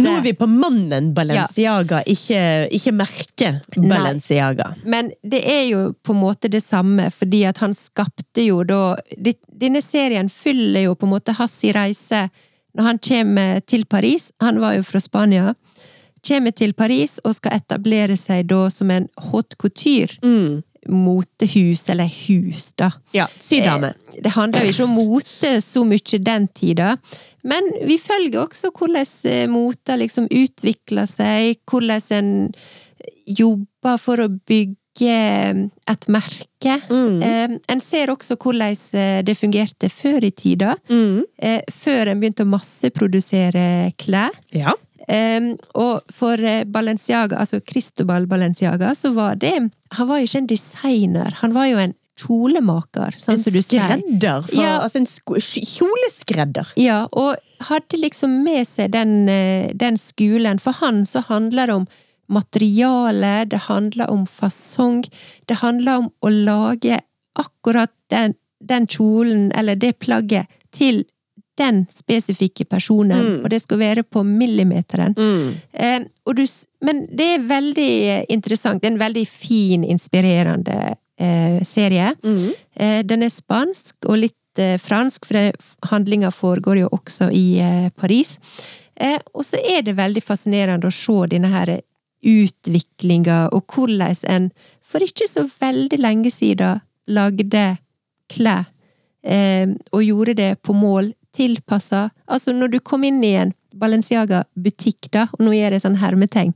nå 0.00 0.14
er 0.16 0.22
vi 0.24 0.32
på 0.38 0.48
mannen 0.48 1.10
Balenciaga, 1.16 2.00
ikke, 2.08 2.40
ikke 2.74 2.94
merket 2.96 3.68
Balenciaga. 3.76 4.70
Men 4.88 5.12
det 5.22 5.42
er 5.44 5.62
jo 5.68 5.84
på 6.02 6.14
en 6.16 6.22
måte 6.22 6.48
det 6.52 6.62
samme, 6.64 7.10
fordi 7.12 7.44
at 7.50 7.60
han 7.64 7.76
skapte 7.76 8.46
jo 8.46 8.62
da 8.64 8.96
Denne 9.14 9.80
serien 9.84 10.28
fyller 10.32 10.88
jo 10.88 10.94
på 10.98 11.06
en 11.06 11.14
måte 11.14 11.34
hans 11.38 11.54
reise 11.74 12.26
når 12.74 12.88
han 12.88 12.98
kommer 12.98 13.60
til 13.60 13.84
Paris. 13.86 14.32
Han 14.42 14.58
var 14.60 14.74
jo 14.78 14.82
fra 14.86 15.00
Spania. 15.00 15.54
Kommer 16.26 16.54
til 16.56 16.74
Paris 16.74 17.20
og 17.24 17.36
skal 17.36 17.60
etablere 17.60 18.16
seg 18.18 18.48
da 18.50 18.66
som 18.72 18.90
en 18.90 19.06
haute 19.30 19.56
couture. 19.60 20.18
Mm. 20.24 20.64
Motehus, 20.88 21.88
eller 21.88 22.08
hus, 22.28 22.72
da. 22.76 22.90
Ja, 23.12 23.26
sydame. 23.38 23.92
Eh, 24.14 24.20
Det 24.24 24.32
handler 24.36 24.64
jo 24.64 24.70
ikke 24.72 24.84
om 24.84 24.94
mote 24.98 25.52
så 25.64 25.84
mye 25.86 26.18
den 26.22 26.48
tida, 26.54 26.96
men 27.44 27.62
vi 27.86 27.98
følger 27.98 28.44
også 28.46 28.70
hvordan 28.72 29.06
eh, 29.30 29.46
moter 29.50 29.96
liksom 30.00 30.28
utvikler 30.30 31.06
seg, 31.10 31.58
hvordan 31.70 32.00
en 32.18 32.32
jobber 33.26 33.98
for 34.00 34.20
å 34.24 34.28
bygge 34.28 34.78
et 35.90 36.04
merke. 36.12 36.76
Mm. 36.88 37.58
En 37.68 37.80
ser 37.82 38.12
også 38.12 38.36
hvordan 38.40 38.76
eh, 38.94 39.22
det 39.26 39.34
fungerte 39.36 39.90
før 39.90 40.24
i 40.24 40.30
tida, 40.30 40.76
Mm. 40.88 41.24
eh, 41.38 41.60
før 41.72 42.12
en 42.12 42.20
begynte 42.22 42.44
å 42.46 42.52
masseprodusere 42.52 43.92
klær. 43.98 44.30
Ja. 44.54 44.72
Um, 45.08 45.50
og 45.74 46.00
for 46.12 46.40
eh, 46.40 46.64
Balenciaga, 46.64 47.36
altså 47.42 47.60
Cristobal 47.60 48.24
Balenciaga, 48.26 48.94
så 48.96 49.10
var 49.12 49.36
det 49.36 49.52
Han 49.98 50.08
var 50.08 50.18
jo 50.22 50.24
ikke 50.30 50.38
en 50.38 50.46
designer, 50.48 51.34
han 51.42 51.52
var 51.52 51.66
jo 51.68 51.76
en 51.82 51.92
kjolemaker, 52.18 53.16
sånn 53.18 53.34
En 53.34 53.42
som 53.42 53.52
du 53.52 53.60
sier. 53.60 53.82
skredder. 53.82 54.46
For, 54.46 54.62
Ja. 54.62 54.78
Altså 54.80 55.02
en 55.02 55.08
kjoleskredder. 55.66 56.72
Ja, 56.80 57.04
og 57.12 57.36
hadde 57.68 57.98
liksom 57.98 58.42
med 58.44 58.66
seg 58.68 58.92
den, 58.94 59.28
eh, 59.28 59.72
den 59.74 59.98
skolen. 59.98 60.60
For 60.60 60.72
han 60.72 61.04
så 61.04 61.24
handler 61.26 61.66
det 61.66 61.74
om 61.74 61.86
materiale, 62.28 63.44
det 63.48 63.66
handler 63.68 64.10
om 64.10 64.26
fasong, 64.26 65.04
det 65.46 65.58
handler 65.60 65.98
om 66.04 66.10
å 66.22 66.30
lage 66.30 67.00
akkurat 67.36 67.92
den, 68.10 68.34
den 68.62 68.86
kjolen, 68.86 69.50
eller 69.54 69.74
det 69.74 69.98
plagget, 69.98 70.46
til 70.72 71.04
den 71.58 71.84
spesifikke 71.92 72.64
personen. 72.64 73.14
Og 73.44 73.50
det 73.50 73.62
skal 73.62 73.78
være 73.78 74.02
på 74.02 74.22
millimeteren. 74.26 75.14
Eh, 75.72 76.00
og 76.26 76.36
du, 76.36 76.44
men 76.82 77.06
det 77.10 77.28
er 77.34 77.48
veldig 77.48 77.90
interessant. 78.34 78.82
Det 78.82 78.88
er 78.88 78.94
en 78.96 79.02
veldig 79.04 79.26
fin, 79.28 79.84
inspirerende 79.84 80.96
eh, 81.20 81.62
serie. 81.64 82.12
Eh, 82.74 83.02
den 83.06 83.22
er 83.22 83.30
spansk 83.30 84.08
og 84.08 84.18
litt 84.18 84.58
eh, 84.58 84.78
fransk, 84.82 85.26
for 85.26 85.88
handlinga 85.92 86.30
foregår 86.34 86.82
jo 86.84 86.88
også 86.92 87.30
i 87.32 87.58
eh, 87.62 87.90
Paris. 87.96 88.38
Eh, 88.96 89.18
og 89.34 89.44
så 89.46 89.58
er 89.58 89.82
det 89.82 89.96
veldig 89.98 90.22
fascinerende 90.22 90.86
å 90.90 90.94
se 90.94 91.26
denne 91.30 91.50
her 91.54 91.76
utviklinga, 92.24 93.48
og 93.52 93.66
hvordan 93.68 94.14
en 94.32 94.50
for 94.82 95.04
ikke 95.04 95.26
så 95.28 95.44
veldig 95.60 95.98
lenge 96.00 96.30
siden 96.32 96.80
lagde 97.12 97.76
klær, 98.32 98.64
eh, 99.24 99.68
og 99.92 100.04
gjorde 100.04 100.34
det 100.38 100.62
på 100.62 100.72
mål, 100.72 101.12
tilpassa 101.34 102.08
Altså, 102.30 102.54
når 102.56 102.74
du 102.74 102.80
kom 102.80 103.04
inn 103.04 103.22
i 103.24 103.34
en 103.40 103.52
Balenciaga-butikk, 103.74 105.08
da, 105.14 105.26
og 105.34 105.40
nå 105.42 105.54
gjør 105.56 105.74
jeg 105.74 105.82
sånn 105.82 105.98
hermetegn, 105.98 106.52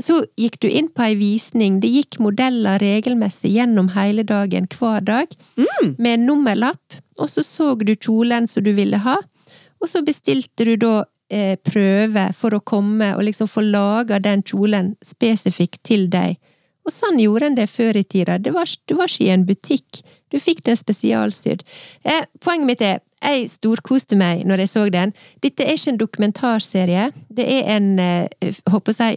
så 0.00 0.22
gikk 0.40 0.56
du 0.64 0.68
inn 0.70 0.88
på 0.92 1.04
ei 1.04 1.16
visning, 1.20 1.80
det 1.82 1.90
gikk 1.92 2.18
modeller 2.24 2.80
regelmessig 2.80 3.52
gjennom 3.52 3.90
hele 3.92 4.24
dagen, 4.24 4.68
hver 4.72 5.04
dag, 5.04 5.36
med 5.98 6.14
en 6.14 6.26
nummerlapp, 6.30 6.96
og 7.20 7.28
så 7.32 7.44
så 7.44 7.74
du 7.80 7.94
kjolen 7.94 8.48
som 8.48 8.64
du 8.64 8.72
ville 8.76 9.00
ha, 9.04 9.18
og 9.80 9.92
så 9.92 10.02
bestilte 10.04 10.64
du 10.64 10.74
da 10.80 10.94
eh, 11.28 11.56
prøve 11.60 12.30
for 12.36 12.56
å 12.56 12.64
komme 12.64 13.12
og 13.16 13.24
liksom 13.28 13.48
få 13.50 13.64
laga 13.66 14.20
den 14.22 14.44
kjolen 14.46 14.94
spesifikt 15.04 15.82
til 15.84 16.08
deg. 16.12 16.38
Og 16.86 16.94
sånn 16.94 17.18
gjorde 17.18 17.50
en 17.50 17.58
det 17.58 17.66
før 17.66 17.98
i 17.98 18.04
tida. 18.06 18.38
Det 18.38 18.52
var, 18.54 18.70
du 18.86 18.94
var 18.94 19.10
ikke 19.10 19.26
i 19.26 19.32
en 19.34 19.46
butikk. 19.46 20.02
Du 20.30 20.38
fikk 20.38 20.62
den 20.68 20.78
spesialsydd. 20.78 21.64
Eh, 22.06 22.26
poenget 22.40 22.68
mitt 22.70 22.84
er, 22.86 23.00
jeg 23.26 23.50
storkoste 23.50 24.16
meg 24.18 24.44
når 24.48 24.64
jeg 24.64 24.72
så 24.72 24.82
den. 24.92 25.12
Dette 25.42 25.64
er 25.64 25.74
ikke 25.76 25.92
en 25.94 26.00
dokumentarserie. 26.00 27.04
Det 27.36 27.46
er 27.58 27.62
en, 27.76 27.98
eh, 27.98 28.28
jeg 28.42 28.54
håper 28.72 28.92
å 28.92 28.96
si, 28.96 29.16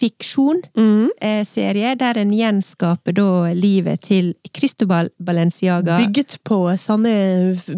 fiksjon-serie, 0.00 1.94
der 2.00 2.18
en 2.18 2.32
gjenskaper 2.34 3.12
da 3.14 3.52
livet 3.54 4.00
til 4.08 4.34
Cristobal 4.56 5.10
Balenciaga. 5.22 5.98
Bygget 6.00 6.38
på 6.44 6.76
sanne 6.80 7.12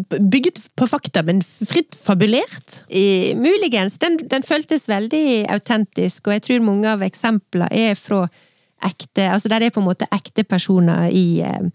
Bygget 0.09 0.59
på 0.75 0.87
fakta, 0.89 1.21
men 1.25 1.41
fritt 1.43 1.93
fabulert. 1.95 2.83
I, 2.89 3.33
muligens. 3.37 3.99
Den, 4.01 4.17
den 4.31 4.43
føltes 4.47 4.89
veldig 4.89 5.45
autentisk, 5.53 6.27
og 6.27 6.33
jeg 6.37 6.41
tror 6.47 6.65
mange 6.65 6.89
av 6.89 7.01
eksemplene 7.05 7.69
er 7.69 7.95
fra 7.99 8.27
ekte 8.83 9.29
Altså 9.31 9.47
der 9.47 9.63
er 9.63 9.71
på 9.71 9.79
en 9.79 9.87
måte 9.87 10.07
ekte 10.11 10.43
personer 10.43 11.07
i, 11.07 11.39
eh, 11.39 11.69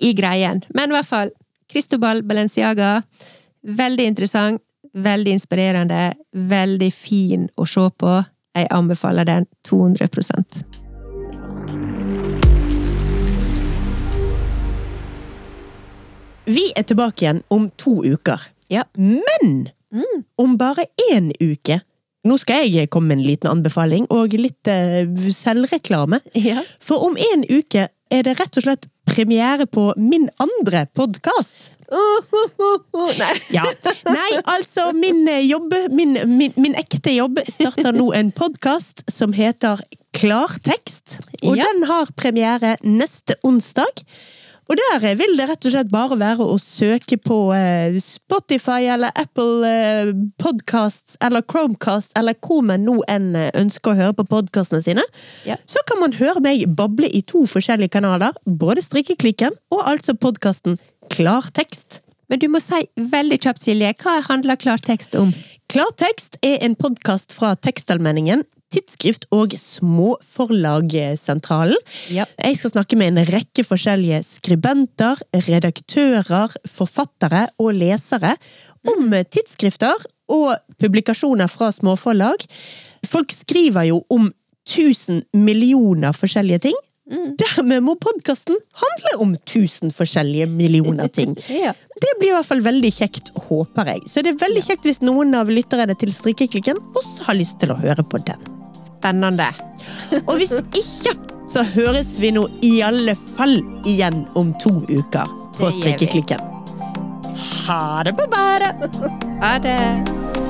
i 0.00 0.12
greien. 0.14 0.62
Men 0.74 0.90
i 0.90 0.94
hvert 0.94 1.08
fall, 1.08 1.30
Cristobal 1.70 2.22
Balenciaga. 2.22 3.02
Veldig 3.64 4.04
interessant, 4.04 4.60
veldig 4.92 5.32
inspirerende, 5.38 6.12
veldig 6.36 6.90
fin 6.92 7.46
å 7.56 7.64
se 7.64 7.88
på. 7.96 8.16
Jeg 8.54 8.68
anbefaler 8.70 9.24
den 9.26 9.46
200% 9.66 10.60
Vi 16.44 16.66
er 16.76 16.84
tilbake 16.84 17.24
igjen 17.24 17.40
om 17.48 17.70
to 17.80 18.04
uker. 18.04 18.42
Ja. 18.68 18.84
Men 18.94 19.72
om 20.36 20.56
bare 20.58 20.84
én 21.12 21.32
uke 21.40 21.80
Nå 22.24 22.38
skal 22.40 22.70
jeg 22.72 22.88
komme 22.88 23.12
med 23.12 23.18
en 23.18 23.26
liten 23.26 23.50
anbefaling 23.50 24.06
og 24.08 24.32
litt 24.32 24.68
eh, 24.72 25.04
selvreklame. 25.28 26.22
Ja. 26.40 26.62
For 26.80 27.04
om 27.04 27.18
en 27.20 27.42
uke 27.44 27.90
er 28.12 28.22
det 28.26 28.36
rett 28.40 28.58
og 28.60 28.64
slett 28.66 28.86
premiere 29.08 29.66
på 29.66 29.92
min 30.00 30.28
andre 30.42 30.86
podkast. 30.96 31.70
Nei. 33.18 33.32
Ja. 33.54 33.64
Nei, 34.08 34.30
altså, 34.50 34.88
min 34.96 35.26
eh, 35.28 35.44
jobb, 35.46 35.74
min, 35.94 36.16
min, 36.36 36.54
min 36.56 36.74
ekte 36.80 37.12
jobb, 37.14 37.38
starter 37.48 37.94
nå 37.96 38.10
en 38.16 38.32
podkast 38.34 39.04
som 39.12 39.34
heter 39.36 39.82
Klartekst. 40.14 41.18
Og 41.42 41.56
Ja. 41.58 41.64
den 41.68 41.84
har 41.90 42.10
premiere 42.16 42.76
neste 42.82 43.36
onsdag. 43.44 44.04
Og 44.70 44.78
der 44.80 45.04
eh, 45.04 45.16
vil 45.18 45.36
det 45.38 45.48
rett 45.50 45.66
og 45.68 45.74
slett 45.74 45.90
bare 45.92 46.18
være 46.20 46.46
å 46.46 46.56
søke 46.60 47.18
på 47.20 47.38
eh, 47.56 47.96
Spotify 48.00 48.88
eller 48.94 49.12
Apple 49.20 49.68
eh, 49.68 50.12
Podcasts 50.40 51.18
eller 51.24 51.44
Chromecast 51.50 52.16
eller 52.18 52.38
hvor 52.40 52.64
man 52.64 52.86
nå 52.86 53.00
enn 53.10 53.34
ønsker 53.52 53.92
å 53.92 53.98
høre 53.98 54.16
på 54.20 54.28
podkastene 54.30 54.82
sine. 54.84 55.04
Ja. 55.48 55.58
Så 55.68 55.82
kan 55.88 56.00
man 56.00 56.16
høre 56.16 56.42
meg 56.44 56.64
bable 56.78 57.10
i 57.10 57.22
to 57.26 57.44
forskjellige 57.50 57.96
kanaler. 57.98 58.36
Både 58.46 58.84
Strikkeklikken 58.84 59.54
og 59.74 59.84
altså 59.84 60.16
podkasten 60.16 60.80
Klartekst. 61.12 62.00
Men 62.32 62.40
du 62.40 62.48
må 62.48 62.60
si 62.62 62.80
veldig 62.96 63.36
kjapt, 63.44 63.60
Silje, 63.60 63.92
hva 64.00 64.16
handler 64.24 64.56
klartekst 64.56 65.16
om? 65.20 65.34
Klartekst 65.68 66.38
er 66.44 66.62
en 66.64 66.76
podkast 66.78 67.34
fra 67.36 67.52
Tekstalmenningen, 67.60 68.46
tidsskrift 68.74 69.24
og 69.34 69.48
Småforlagsentralen. 69.58 71.80
Ja. 72.14 72.24
Jeg 72.42 72.56
skal 72.60 72.70
snakke 72.74 72.96
med 73.00 73.06
en 73.12 73.26
rekke 73.30 73.62
forskjellige 73.66 74.20
skribenter, 74.26 75.14
redaktører, 75.48 76.48
forfattere 76.68 77.42
og 77.62 77.70
lesere 77.78 78.32
om 78.90 79.02
tidsskrifter 79.24 79.96
og 80.32 80.56
publikasjoner 80.80 81.48
fra 81.52 81.68
småforlag. 81.72 82.38
Folk 83.06 83.32
skriver 83.32 83.84
jo 83.90 84.02
om 84.12 84.32
tusen 84.68 85.22
millioner 85.36 86.12
forskjellige 86.16 86.58
ting. 86.68 86.76
Dermed 87.04 87.84
må 87.84 87.98
podkasten 88.00 88.56
handle 88.80 89.10
om 89.20 89.34
tusen 89.44 89.92
forskjellige 89.92 90.46
millioner 90.48 91.10
ting. 91.12 91.36
Ja. 91.64 91.74
Det 91.94 92.10
blir 92.18 92.32
i 92.32 92.34
hvert 92.34 92.48
fall 92.48 92.62
veldig 92.64 92.90
kjekt, 92.92 93.30
håper 93.46 93.92
jeg. 93.92 94.00
Så 94.10 94.24
det 94.24 94.34
er 94.34 94.40
veldig 94.40 94.64
kjekt 94.66 94.88
hvis 94.88 94.98
noen 95.04 95.30
av 95.38 95.52
lytterne 95.52 95.94
til 95.96 96.10
Strikkeklikken 96.12 96.80
også 96.98 97.28
har 97.28 97.38
lyst 97.38 97.60
til 97.62 97.72
å 97.72 97.78
høre 97.78 98.02
på 98.02 98.18
den. 98.26 98.40
Spennende. 99.04 99.46
Og 100.26 100.38
hvis 100.38 100.52
ikke, 100.56 101.12
så 101.48 101.60
høres 101.74 102.14
vi 102.22 102.30
nå 102.32 102.46
i 102.64 102.78
alle 102.80 103.12
fall 103.36 103.58
igjen 103.84 104.22
om 104.40 104.54
to 104.62 104.72
uker 104.88 105.28
på. 105.58 105.68
Strikkeklikken. 105.76 106.40
Ha 107.66 108.00
det 108.08 108.14
på 108.16 108.24
badet! 108.32 108.96
Ha 109.42 109.58
det. 109.60 110.43